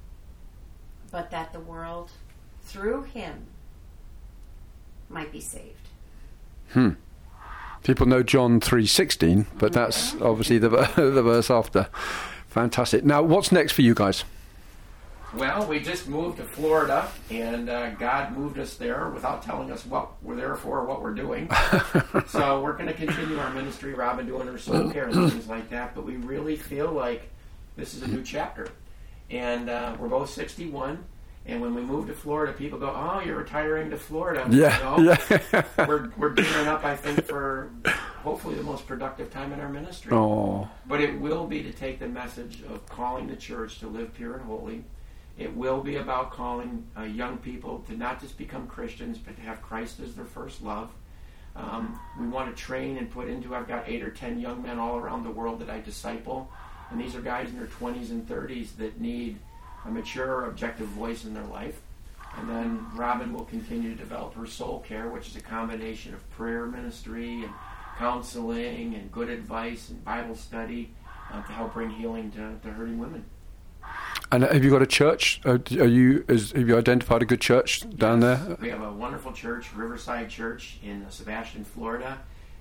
but 1.11 1.31
that 1.31 1.53
the 1.53 1.61
world, 1.61 2.11
through 2.63 3.03
him, 3.03 3.47
might 5.09 5.31
be 5.31 5.41
saved. 5.41 5.89
Hmm. 6.73 6.91
People 7.83 8.07
know 8.07 8.23
John 8.23 8.61
three 8.61 8.87
sixteen, 8.87 9.47
but 9.59 9.73
that's 9.73 10.15
obviously 10.21 10.59
the 10.59 10.69
the 10.97 11.23
verse 11.23 11.51
after. 11.51 11.89
Fantastic. 12.49 13.05
Now, 13.05 13.23
what's 13.23 13.53
next 13.53 13.73
for 13.73 13.83
you 13.83 13.95
guys? 13.95 14.25
Well, 15.37 15.67
we 15.67 15.81
just 15.81 16.09
moved 16.09 16.37
to 16.37 16.45
Florida, 16.45 17.09
and 17.29 17.69
uh, 17.69 17.91
God 17.91 18.37
moved 18.37 18.59
us 18.59 18.77
there 18.77 19.09
without 19.09 19.43
telling 19.43 19.73
us 19.73 19.85
what 19.85 20.13
we're 20.23 20.37
there 20.37 20.55
for 20.55 20.79
or 20.79 20.85
what 20.85 21.03
we're 21.03 21.15
doing. 21.15 21.51
so 22.29 22.61
we're 22.61 22.75
going 22.75 22.87
to 22.87 22.95
continue 22.95 23.39
our 23.39 23.53
ministry, 23.53 23.95
Robin 23.95 24.27
doing 24.27 24.47
her 24.47 24.59
soul 24.59 24.91
care 24.91 25.09
and 25.09 25.31
things 25.33 25.49
like 25.49 25.71
that. 25.71 25.95
But 25.95 26.05
we 26.05 26.17
really 26.17 26.57
feel 26.57 26.93
like 26.93 27.31
this 27.77 27.95
is 27.95 28.03
a 28.03 28.07
new 28.07 28.23
chapter, 28.23 28.69
and 29.29 29.69
uh, 29.69 29.97
we're 29.99 30.09
both 30.09 30.31
61. 30.31 31.05
And 31.47 31.61
when 31.61 31.75
we 31.75 31.83
move 31.83 32.07
to 32.07 32.15
Florida, 32.15 32.55
people 32.55 32.79
go, 32.79 32.91
"Oh, 32.95 33.21
you're 33.21 33.37
retiring 33.37 33.91
to 33.91 33.99
Florida." 33.99 34.47
Yeah, 34.51 34.79
know? 34.79 34.99
yeah. 34.99 35.63
we're 35.87 36.11
we're 36.17 36.31
gearing 36.31 36.69
up, 36.69 36.85
I 36.85 36.97
think, 36.97 37.27
for 37.27 37.71
hopefully 38.23 38.55
the 38.55 38.63
most 38.63 38.87
productive 38.87 39.31
time 39.31 39.53
in 39.53 39.61
our 39.61 39.69
ministry. 39.69 40.11
Oh, 40.13 40.71
But 40.87 41.03
it 41.03 41.21
will 41.21 41.47
be 41.47 41.63
to 41.63 41.71
take 41.71 41.99
the 41.99 42.09
message 42.09 42.63
of 42.63 42.87
calling 42.89 43.27
the 43.27 43.37
church 43.37 43.81
to 43.81 43.89
live 43.89 44.15
pure 44.15 44.37
and 44.37 44.45
holy. 44.47 44.85
It 45.37 45.55
will 45.57 45.81
be 45.81 45.97
about 45.97 46.31
calling 46.31 46.87
uh, 46.97 47.03
young 47.03 47.39
people 47.39 47.81
to 47.89 47.97
not 47.97 48.21
just 48.21 48.39
become 48.39 48.67
Christians, 48.67 49.19
but 49.19 49.37
to 49.37 49.43
have 49.43 49.61
Christ 49.63 49.99
as 50.01 50.15
their 50.15 50.25
first 50.25 50.63
love. 50.63 50.91
Um, 51.57 51.99
we 52.19 52.29
want 52.29 52.55
to 52.55 52.63
train 52.63 52.99
and 52.99 53.11
put 53.11 53.29
into. 53.29 53.55
I've 53.55 53.69
got 53.69 53.89
eight 53.89 54.03
or 54.03 54.11
ten 54.11 54.39
young 54.39 54.63
men 54.63 54.79
all 54.79 54.97
around 54.97 55.25
the 55.25 55.31
world 55.31 55.61
that 55.61 55.71
I 55.71 55.81
disciple, 55.81 56.51
and 56.91 57.01
these 57.01 57.15
are 57.15 57.21
guys 57.21 57.49
in 57.49 57.59
their 57.59 57.67
20s 57.67 58.11
and 58.11 58.27
30s 58.29 58.77
that 58.77 59.01
need 59.01 59.39
a 59.85 59.91
mature, 59.91 60.47
objective 60.47 60.89
voice 60.89 61.25
in 61.25 61.35
their 61.35 61.45
life. 61.45 61.81
And 62.37 62.49
then 62.49 62.87
Robin 62.95 63.33
will 63.33 63.45
continue 63.45 63.91
to 63.91 63.97
develop 63.97 64.35
her 64.35 64.47
soul 64.47 64.81
care, 64.81 65.09
which 65.09 65.29
is 65.29 65.37
a 65.37 65.41
combination 65.41 66.15
of 66.15 66.29
prayer 66.31 66.67
ministry 66.67 67.45
and 67.45 67.53
counseling 67.97 68.95
and 68.95 69.11
good 69.13 69.29
advice 69.29 69.91
and 69.91 70.05
Bible 70.05 70.35
study 70.35 70.93
uh, 71.33 71.43
to 71.43 71.53
help 71.53 71.75
bring 71.75 71.91
healing 71.91 72.33
to, 72.33 72.59
to 72.63 72.71
hurting 72.73 72.99
women. 72.99 73.25
And 74.33 74.43
have 74.43 74.65
you 74.65 74.71
got 74.71 74.83
a 74.83 74.87
church? 74.87 75.41
Uh, 75.45 75.59
are 75.79 75.87
you 75.87 76.25
is, 76.29 76.53
have 76.53 76.67
you 76.67 76.77
identified 76.77 77.23
a 77.23 77.25
good 77.25 77.41
church 77.41 77.89
down 77.97 78.21
Yes, 78.23 78.45
there? 78.45 78.57
We 78.61 78.69
have 78.71 78.83
a 78.83 78.93
wonderful 78.93 79.33
church, 79.33 79.73
Riverside 79.75 80.29
Church 80.29 80.79
in 80.83 81.07
Sebastian, 81.09 81.65
Florida, 81.65 82.19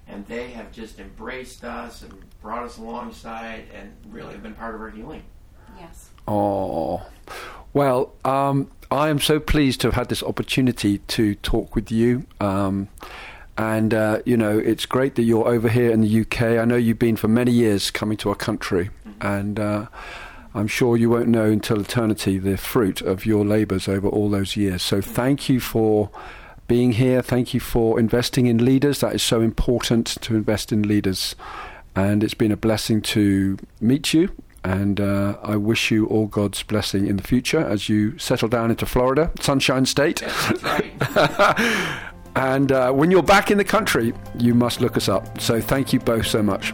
and 0.07 0.25
they 0.27 0.51
have 0.51 0.71
just 0.71 0.99
embraced 0.99 1.63
us 1.63 2.03
and 2.03 2.13
brought 2.41 2.63
us 2.63 2.77
alongside 2.77 3.65
and 3.73 3.91
really 4.09 4.33
have 4.33 4.43
been 4.43 4.53
part 4.53 4.75
of 4.75 4.81
our 4.81 4.89
healing. 4.89 5.23
Yes. 5.79 6.09
Oh, 6.27 7.05
well, 7.73 8.13
um, 8.23 8.69
I 8.91 9.09
am 9.09 9.19
so 9.19 9.39
pleased 9.39 9.81
to 9.81 9.87
have 9.87 9.95
had 9.95 10.09
this 10.09 10.21
opportunity 10.21 10.99
to 10.99 11.33
talk 11.35 11.73
with 11.73 11.91
you. 11.91 12.27
Um, 12.39 12.89
and, 13.57 13.93
uh, 13.93 14.19
you 14.25 14.37
know, 14.37 14.57
it's 14.57 14.85
great 14.85 15.15
that 15.15 15.23
you're 15.23 15.47
over 15.47 15.69
here 15.69 15.91
in 15.91 16.01
the 16.01 16.21
UK. 16.21 16.41
I 16.59 16.65
know 16.65 16.75
you've 16.75 16.99
been 16.99 17.15
for 17.15 17.27
many 17.27 17.51
years 17.51 17.89
coming 17.89 18.17
to 18.17 18.29
our 18.29 18.35
country. 18.35 18.89
And 19.21 19.59
uh, 19.59 19.87
I'm 20.53 20.67
sure 20.67 20.97
you 20.97 21.09
won't 21.09 21.27
know 21.27 21.45
until 21.45 21.79
eternity 21.81 22.37
the 22.37 22.57
fruit 22.57 23.01
of 23.01 23.25
your 23.25 23.43
labours 23.43 23.87
over 23.87 24.07
all 24.07 24.29
those 24.29 24.55
years. 24.55 24.81
So 24.81 25.01
thank 25.01 25.49
you 25.49 25.59
for 25.59 26.09
being 26.67 26.93
here. 26.93 27.21
Thank 27.21 27.53
you 27.53 27.59
for 27.59 27.99
investing 27.99 28.45
in 28.45 28.63
leaders. 28.63 28.99
That 28.99 29.15
is 29.15 29.23
so 29.23 29.41
important 29.41 30.07
to 30.21 30.35
invest 30.35 30.71
in 30.71 30.83
leaders. 30.83 31.35
And 31.95 32.23
it's 32.23 32.33
been 32.33 32.51
a 32.51 32.57
blessing 32.57 33.01
to 33.01 33.57
meet 33.81 34.13
you. 34.13 34.29
And 34.63 35.01
uh, 35.01 35.37
I 35.43 35.57
wish 35.57 35.91
you 35.91 36.05
all 36.07 36.27
God's 36.27 36.63
blessing 36.63 37.07
in 37.07 37.17
the 37.17 37.23
future 37.23 37.59
as 37.59 37.89
you 37.89 38.17
settle 38.17 38.47
down 38.47 38.71
into 38.71 38.85
Florida, 38.85 39.31
Sunshine 39.41 39.85
State. 39.85 40.21
Yes. 40.21 42.09
And 42.35 42.71
uh, 42.71 42.91
when 42.91 43.11
you're 43.11 43.23
back 43.23 43.51
in 43.51 43.57
the 43.57 43.63
country, 43.63 44.13
you 44.37 44.55
must 44.55 44.81
look 44.81 44.97
us 44.97 45.07
up. 45.07 45.39
So 45.39 45.61
thank 45.61 45.93
you 45.93 45.99
both 45.99 46.25
so 46.25 46.41
much. 46.41 46.73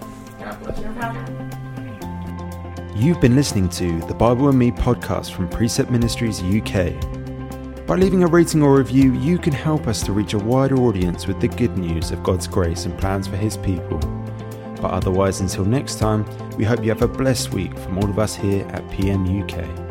You've 2.99 3.21
been 3.21 3.37
listening 3.37 3.69
to 3.69 3.97
the 4.07 4.13
Bible 4.13 4.49
and 4.49 4.59
Me 4.59 4.71
podcast 4.71 5.31
from 5.31 5.47
Precept 5.47 5.89
Ministries 5.89 6.43
UK. 6.43 7.87
By 7.87 7.95
leaving 7.95 8.23
a 8.23 8.27
rating 8.27 8.61
or 8.61 8.75
review, 8.75 9.13
you 9.13 9.37
can 9.37 9.53
help 9.53 9.87
us 9.87 10.03
to 10.03 10.11
reach 10.11 10.33
a 10.33 10.37
wider 10.37 10.75
audience 10.75 11.25
with 11.25 11.39
the 11.39 11.47
good 11.47 11.77
news 11.77 12.11
of 12.11 12.21
God's 12.23 12.45
grace 12.45 12.83
and 12.83 12.99
plans 12.99 13.25
for 13.25 13.37
His 13.37 13.55
people. 13.55 13.99
But 14.81 14.91
otherwise, 14.91 15.39
until 15.39 15.63
next 15.63 15.97
time, 15.97 16.25
we 16.57 16.65
hope 16.65 16.83
you 16.83 16.89
have 16.89 17.01
a 17.01 17.07
blessed 17.07 17.53
week 17.53 17.79
from 17.79 17.99
all 17.99 18.09
of 18.09 18.19
us 18.19 18.35
here 18.35 18.67
at 18.67 18.91
PM 18.91 19.43
UK. 19.43 19.88